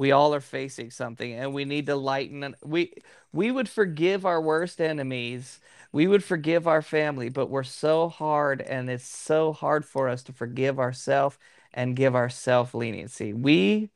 We 0.00 0.12
all 0.12 0.34
are 0.34 0.40
facing 0.40 0.90
something 0.90 1.32
and 1.34 1.54
we 1.54 1.64
need 1.66 1.86
to 1.86 1.96
lighten 1.96 2.42
and 2.44 2.56
we 2.64 2.94
we 3.32 3.52
would 3.52 3.68
forgive 3.68 4.26
our 4.26 4.40
worst 4.42 4.80
enemies. 4.80 5.60
We 5.92 6.06
would 6.08 6.24
forgive 6.24 6.66
our 6.68 6.82
family, 6.82 7.28
but 7.28 7.48
we're 7.50 7.64
so 7.64 8.08
hard 8.08 8.62
and 8.62 8.90
it's 8.90 9.04
so 9.06 9.52
hard 9.52 9.84
for 9.84 10.08
us 10.08 10.22
to 10.24 10.32
forgive 10.32 10.78
ourselves 10.80 11.38
and 11.74 11.96
give 11.96 12.16
ourselves 12.16 12.74
leniency. 12.74 13.34
We 13.34 13.90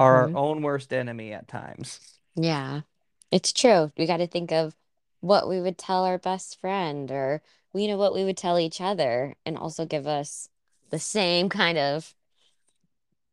are 0.00 0.16
our 0.16 0.30
hmm 0.30 0.36
own 0.36 0.62
worst 0.62 0.92
enemy 0.92 1.32
at 1.32 1.48
times. 1.48 2.00
Yeah, 2.36 2.82
it's 3.30 3.52
true. 3.52 3.92
We 3.96 4.06
got 4.06 4.18
to 4.18 4.26
think 4.26 4.52
of 4.52 4.76
what 5.20 5.48
we 5.48 5.60
would 5.60 5.78
tell 5.78 6.04
our 6.04 6.18
best 6.18 6.60
friend 6.60 7.10
or, 7.10 7.42
you 7.74 7.88
know, 7.88 7.96
what 7.98 8.14
we 8.14 8.24
would 8.24 8.36
tell 8.36 8.58
each 8.58 8.80
other 8.80 9.36
and 9.46 9.56
also 9.56 9.86
give 9.86 10.06
us 10.06 10.48
the 10.90 10.98
same 10.98 11.48
kind 11.48 11.78
of 11.78 12.14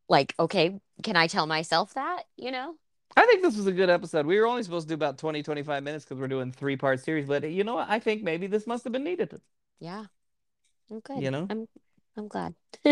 like, 0.08 0.34
okay, 0.38 0.78
can 1.02 1.16
I 1.16 1.26
tell 1.26 1.46
myself 1.46 1.94
that, 1.94 2.24
you 2.36 2.50
know? 2.50 2.76
I 3.16 3.26
think 3.26 3.42
this 3.42 3.56
was 3.56 3.66
a 3.66 3.72
good 3.72 3.90
episode. 3.90 4.24
We 4.26 4.38
were 4.40 4.46
only 4.46 4.62
supposed 4.62 4.88
to 4.88 4.92
do 4.92 4.94
about 4.94 5.18
20, 5.18 5.42
25 5.42 5.82
minutes 5.82 6.04
because 6.04 6.18
we're 6.18 6.28
doing 6.28 6.50
three 6.52 6.76
part 6.76 7.00
series, 7.00 7.26
but 7.26 7.44
you 7.50 7.62
know 7.64 7.74
what? 7.74 7.88
I 7.90 7.98
think 7.98 8.22
maybe 8.22 8.46
this 8.46 8.66
must 8.66 8.84
have 8.84 8.92
been 8.92 9.04
needed. 9.04 9.40
Yeah, 9.80 10.06
I'm 10.90 11.02
You 11.14 11.30
know? 11.30 11.50
I'm 11.50 11.68
I'm 12.16 12.28
glad. 12.28 12.54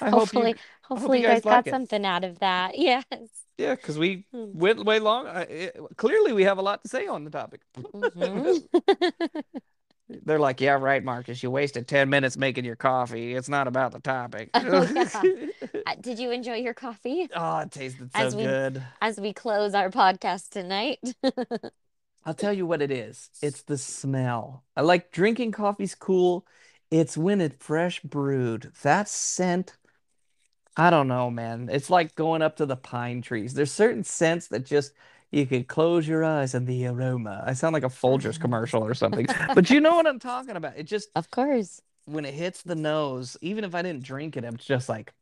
I 0.00 0.10
hope 0.10 0.34
you 0.34 0.40
Hopefully, 0.42 0.56
hope 0.96 1.14
hopefully 1.14 1.20
you 1.20 1.22
guys 1.22 1.42
guys 1.44 1.44
got 1.44 1.66
it. 1.66 1.68
something 1.68 2.04
out 2.06 2.24
of 2.24 2.38
that. 2.40 2.78
Yes. 2.78 3.04
Yeah, 3.58 3.74
because 3.74 3.98
we 3.98 4.26
Hmm. 4.32 4.52
went 4.52 4.84
way 4.84 4.98
long. 4.98 5.26
I, 5.26 5.42
it, 5.42 5.76
clearly, 5.96 6.32
we 6.32 6.44
have 6.44 6.58
a 6.58 6.62
lot 6.62 6.82
to 6.82 6.88
say 6.88 7.06
on 7.06 7.24
the 7.24 7.30
topic. 7.30 7.62
Mhm. 7.94 8.68
They're 10.08 10.38
like, 10.38 10.60
yeah, 10.60 10.72
right, 10.74 11.02
Marcus. 11.02 11.42
You 11.42 11.50
wasted 11.50 11.88
10 11.88 12.08
minutes 12.08 12.36
making 12.36 12.64
your 12.64 12.76
coffee. 12.76 13.34
It's 13.34 13.48
not 13.48 13.66
about 13.66 13.92
the 13.92 14.00
topic. 14.00 14.50
Oh 14.54 14.82
yeah. 14.94 15.22
Uh, 15.86 15.94
Did 16.00 16.18
you 16.18 16.32
enjoy 16.32 16.56
your 16.56 16.74
coffee 16.74 17.28
Oh, 17.32 17.58
it 17.58 17.70
tasted 17.70 18.10
so 18.12 18.18
as 18.18 18.34
we 18.34 18.42
good. 18.42 18.82
as 19.00 19.20
we 19.20 19.32
close 19.32 19.72
our 19.72 19.88
podcast 19.90 20.48
tonight? 20.50 20.98
I'll 22.24 22.34
tell 22.34 22.52
you 22.52 22.66
what 22.66 22.82
it 22.82 22.90
is. 22.90 23.30
It's 23.40 23.62
the 23.62 23.78
smell. 23.78 24.64
I 24.76 24.80
like 24.80 25.12
drinking 25.12 25.52
coffee's 25.52 25.94
cool. 25.94 26.44
It's 26.90 27.16
when 27.16 27.40
it's 27.40 27.64
fresh 27.64 28.00
brewed. 28.00 28.72
That 28.82 29.08
scent, 29.08 29.76
I 30.76 30.90
don't 30.90 31.08
know, 31.08 31.30
man. 31.30 31.68
It's 31.70 31.88
like 31.90 32.14
going 32.16 32.42
up 32.42 32.56
to 32.56 32.66
the 32.66 32.76
pine 32.76 33.22
trees. 33.22 33.54
There's 33.54 33.72
certain 33.72 34.04
scents 34.04 34.48
that 34.48 34.66
just 34.66 34.92
you 35.32 35.46
could 35.46 35.66
close 35.68 36.06
your 36.06 36.24
eyes 36.24 36.54
and 36.54 36.66
the 36.66 36.86
aroma. 36.86 37.42
I 37.46 37.52
sound 37.54 37.74
like 37.74 37.82
a 37.84 37.88
Folgers 37.88 38.34
mm-hmm. 38.34 38.42
commercial 38.42 38.84
or 38.84 38.94
something. 38.94 39.26
But 39.54 39.70
you 39.70 39.80
know 39.80 39.96
what 39.96 40.06
I'm 40.06 40.18
talking 40.18 40.56
about. 40.56 40.76
It 40.76 40.84
just 40.84 41.08
Of 41.14 41.30
course. 41.30 41.80
when 42.06 42.24
it 42.24 42.34
hits 42.34 42.62
the 42.62 42.74
nose, 42.76 43.36
even 43.40 43.64
if 43.64 43.74
I 43.74 43.82
didn't 43.82 44.04
drink 44.04 44.36
it, 44.36 44.44
I'm 44.44 44.56
just 44.56 44.88
like, 44.88 45.12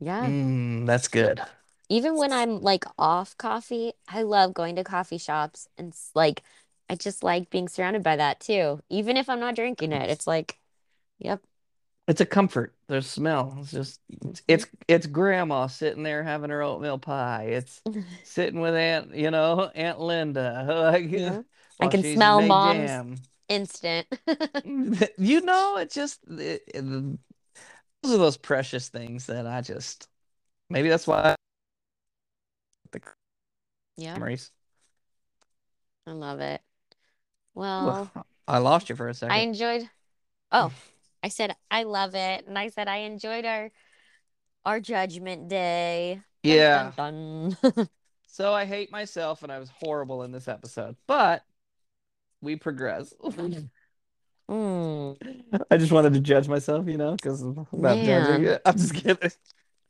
Yeah. 0.00 0.26
mmm, 0.26 0.86
that's 0.86 1.08
good. 1.08 1.40
Even 1.88 2.16
when 2.16 2.32
I'm 2.32 2.60
like 2.60 2.84
off 2.98 3.36
coffee, 3.38 3.92
I 4.08 4.22
love 4.22 4.54
going 4.54 4.76
to 4.76 4.84
coffee 4.84 5.18
shops 5.18 5.68
and 5.78 5.94
like 6.14 6.42
I 6.88 6.94
just 6.96 7.22
like 7.22 7.50
being 7.50 7.68
surrounded 7.68 8.02
by 8.02 8.16
that 8.16 8.40
too. 8.40 8.82
Even 8.88 9.16
if 9.16 9.28
I'm 9.28 9.40
not 9.40 9.56
drinking 9.56 9.92
it, 9.92 10.10
it's 10.10 10.26
like, 10.26 10.58
yep. 11.18 11.42
It's 12.08 12.20
a 12.20 12.26
comfort. 12.26 12.74
The 12.86 13.02
smell. 13.02 13.56
It's 13.60 13.72
just 13.72 14.00
it's 14.22 14.42
it's, 14.46 14.66
it's 14.86 15.06
grandma 15.06 15.66
sitting 15.66 16.02
there 16.04 16.22
having 16.22 16.50
her 16.50 16.62
oatmeal 16.62 16.98
pie. 16.98 17.44
It's 17.50 17.82
sitting 18.22 18.60
with 18.60 18.74
Aunt, 18.74 19.14
you 19.14 19.30
know, 19.30 19.70
Aunt 19.74 20.00
Linda, 20.00 20.66
like 20.92 21.10
Yeah. 21.10 21.42
I 21.80 21.88
can 21.88 22.02
smell 22.02 22.42
mom's 22.42 23.02
jam. 23.02 23.16
instant. 23.48 24.06
You 25.18 25.40
know, 25.42 25.76
it's 25.78 25.94
just 25.94 26.20
it, 26.28 26.62
it- 26.68 27.18
those 28.02 28.14
are 28.14 28.18
those 28.18 28.36
precious 28.36 28.88
things 28.88 29.26
that 29.26 29.46
I 29.46 29.60
just 29.62 30.08
maybe 30.70 30.88
that's 30.88 31.06
why 31.06 31.36
the 32.92 33.00
Yeah, 33.96 34.14
memories. 34.14 34.50
I 36.06 36.12
love 36.12 36.40
it. 36.40 36.62
Well, 37.54 37.98
Well, 38.14 38.26
I 38.48 38.58
lost 38.58 38.88
you 38.88 38.96
for 38.96 39.08
a 39.08 39.14
second. 39.14 39.36
I 39.36 39.40
enjoyed, 39.40 39.88
oh, 40.52 40.72
I 41.26 41.28
said 41.28 41.56
I 41.72 41.82
love 41.82 42.14
it. 42.14 42.46
And 42.46 42.56
I 42.56 42.68
said 42.68 42.86
I 42.86 42.98
enjoyed 42.98 43.44
our 43.44 43.72
our 44.64 44.78
judgment 44.78 45.48
day. 45.48 46.20
Yeah. 46.44 46.92
dun 46.96 47.56
dun. 47.64 47.88
So 48.28 48.52
I 48.52 48.64
hate 48.64 48.92
myself 48.92 49.42
and 49.42 49.50
I 49.50 49.58
was 49.58 49.70
horrible 49.70 50.22
in 50.22 50.30
this 50.30 50.46
episode, 50.46 50.94
but 51.08 51.42
we 52.40 52.54
progress. 52.56 53.12
Mm, 54.48 55.16
I 55.72 55.76
just 55.76 55.90
wanted 55.90 56.14
to 56.14 56.20
judge 56.20 56.46
myself, 56.46 56.86
you 56.86 56.96
know, 56.96 57.16
because 57.16 57.42
I'm 57.42 57.66
not 57.72 57.96
judging 57.96 58.44
it. 58.46 58.62
I'm 58.64 58.76
just 58.76 58.94
kidding. 58.94 59.32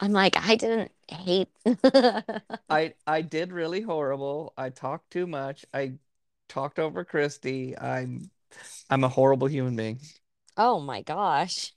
I'm 0.00 0.12
like, 0.12 0.34
I 0.38 0.56
didn't 0.56 0.92
hate. 1.08 1.48
I 2.70 2.94
I 3.06 3.20
did 3.20 3.52
really 3.52 3.82
horrible. 3.82 4.54
I 4.56 4.70
talked 4.70 5.10
too 5.10 5.26
much. 5.26 5.66
I 5.74 5.92
talked 6.48 6.78
over 6.78 7.04
Christy. 7.04 7.76
I'm 7.76 8.30
I'm 8.88 9.04
a 9.04 9.08
horrible 9.08 9.46
human 9.48 9.76
being. 9.76 10.00
Oh 10.56 10.80
my 10.80 11.02
gosh. 11.02 11.72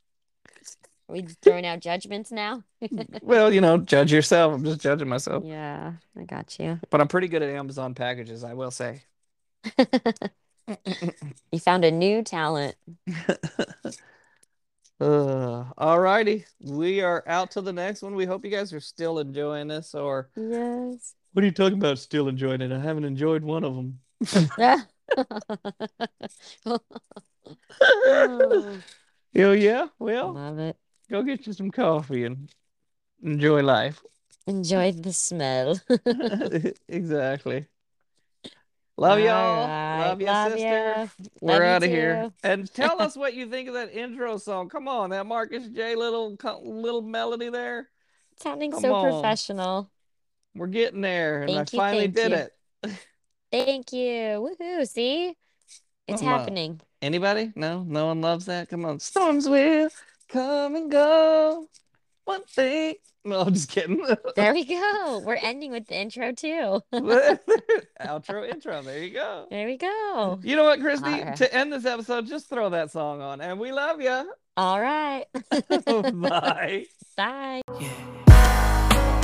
Are 1.07 1.13
we 1.13 1.23
throwing 1.41 1.65
out 1.65 1.79
judgments 1.79 2.31
now? 2.31 2.63
Well, 3.21 3.53
you 3.53 3.61
know, 3.61 3.77
judge 3.77 4.11
yourself. 4.11 4.53
I'm 4.53 4.63
just 4.63 4.79
judging 4.79 5.09
myself. 5.09 5.43
Yeah, 5.45 5.93
I 6.17 6.23
got 6.23 6.57
you. 6.59 6.79
But 6.89 7.01
I'm 7.01 7.07
pretty 7.07 7.27
good 7.27 7.41
at 7.41 7.49
Amazon 7.49 7.93
packages, 7.93 8.43
I 8.43 8.53
will 8.53 8.71
say. 8.71 9.03
You 11.51 11.59
found 11.59 11.83
a 11.83 11.91
new 11.91 12.23
talent. 12.23 12.75
Uh, 15.01 15.63
all 15.77 15.97
righty. 15.97 16.45
We 16.59 16.99
are 17.01 17.23
out 17.25 17.51
to 17.51 17.61
the 17.61 17.71
next 17.71 18.01
one. 18.01 18.15
We 18.15 18.25
hope 18.25 18.43
you 18.43 18.51
guys 18.51 18.73
are 18.73 18.81
still 18.81 19.19
enjoying 19.19 19.69
this, 19.69 19.95
or 19.95 20.29
Yes. 20.35 21.15
what 21.31 21.41
are 21.43 21.45
you 21.45 21.53
talking 21.53 21.77
about 21.77 21.99
still 21.99 22.27
enjoying 22.27 22.59
it? 22.59 22.73
I 22.73 22.79
haven't 22.79 23.05
enjoyed 23.05 23.41
one 23.41 23.63
of 23.63 23.75
them. 23.77 23.99
Oh, 27.81 28.77
Oh 29.35 29.51
yeah, 29.51 29.87
well, 29.99 30.33
love 30.33 30.59
it. 30.59 30.75
go 31.09 31.21
get 31.23 31.45
you 31.45 31.53
some 31.53 31.71
coffee 31.71 32.25
and 32.25 32.49
enjoy 33.23 33.61
life. 33.61 34.01
Enjoy 34.47 34.91
the 34.91 35.13
smell. 35.13 35.79
Exactly. 36.87 37.67
Love 38.97 39.19
y'all. 39.19 39.67
right. 39.67 40.09
Love 40.09 40.19
you, 40.19 40.27
Love 40.27 40.51
sister. 40.51 41.09
We're 41.41 41.63
out 41.63 41.83
of 41.83 41.89
here. 41.89 42.31
And 42.43 42.71
tell 42.73 42.99
us 43.01 43.15
what 43.15 43.33
you 43.33 43.49
think 43.49 43.69
of 43.69 43.75
that 43.75 43.93
intro 43.93 44.37
song. 44.37 44.67
Come 44.67 44.87
on, 44.89 45.11
that 45.11 45.25
Marcus 45.25 45.67
J 45.69 45.95
little 45.95 46.35
little 46.63 47.01
melody 47.01 47.49
there. 47.49 47.87
Sounding 48.41 48.71
Come 48.71 48.81
so 48.81 48.93
on. 48.93 49.21
professional. 49.21 49.89
We're 50.55 50.67
getting 50.67 51.01
there, 51.01 51.43
and 51.43 51.51
I 51.51 51.65
Thank 51.65 51.73
you, 51.73 51.79
finally 51.79 52.07
did 52.07 52.31
you. 52.31 52.37
it. 52.37 52.53
Thank 53.51 53.93
you. 53.93 54.49
Woohoo. 54.59 54.87
See? 54.87 55.35
It's 56.07 56.21
Come 56.21 56.33
on. 56.33 56.79
Happening. 57.01 57.07
Anybody? 57.13 57.51
No, 57.55 57.83
no 57.83 58.07
one 58.07 58.21
loves 58.21 58.45
that. 58.45 58.69
Come 58.69 58.85
on, 58.85 58.99
storms 58.99 59.47
will 59.47 59.89
come 60.27 60.75
and 60.75 60.91
go. 60.91 61.67
One 62.25 62.43
thing. 62.43 62.95
No, 63.25 63.41
I'm 63.41 63.53
just 63.53 63.69
kidding. 63.69 64.05
There 64.35 64.53
we 64.53 64.63
go. 64.63 65.21
We're 65.25 65.35
ending 65.35 65.71
with 65.71 65.87
the 65.87 65.95
intro 65.99 66.31
too. 66.31 66.81
Outro 66.93 68.47
intro. 68.49 68.81
There 68.81 69.03
you 69.03 69.13
go. 69.13 69.47
There 69.49 69.65
we 69.65 69.77
go. 69.77 70.39
You 70.41 70.55
know 70.55 70.63
what, 70.63 70.79
Christy? 70.79 71.09
All 71.09 71.23
right. 71.25 71.35
To 71.35 71.53
end 71.53 71.73
this 71.73 71.85
episode, 71.85 72.27
just 72.27 72.47
throw 72.49 72.69
that 72.69 72.91
song 72.91 73.21
on, 73.21 73.41
and 73.41 73.59
we 73.59 73.71
love 73.71 74.01
you. 74.01 74.31
All 74.55 74.79
right. 74.79 75.25
Oh, 75.87 76.01
bye. 76.11 76.85
Bye. 77.17 77.61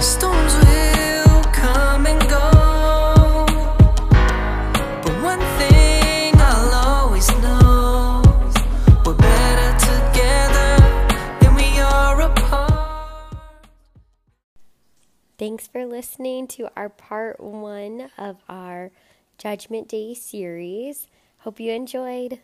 Storms 0.01 0.53
will 0.65 1.43
come 1.53 2.05
and 2.07 2.29
go. 2.29 2.74
Thanks 15.37 15.67
for 15.67 15.85
listening 15.85 16.47
to 16.47 16.69
our 16.77 16.87
part 16.87 17.41
one 17.41 18.09
of 18.17 18.37
our 18.47 18.91
Judgment 19.37 19.89
Day 19.89 20.13
series. 20.13 21.07
Hope 21.39 21.59
you 21.59 21.73
enjoyed. 21.73 22.39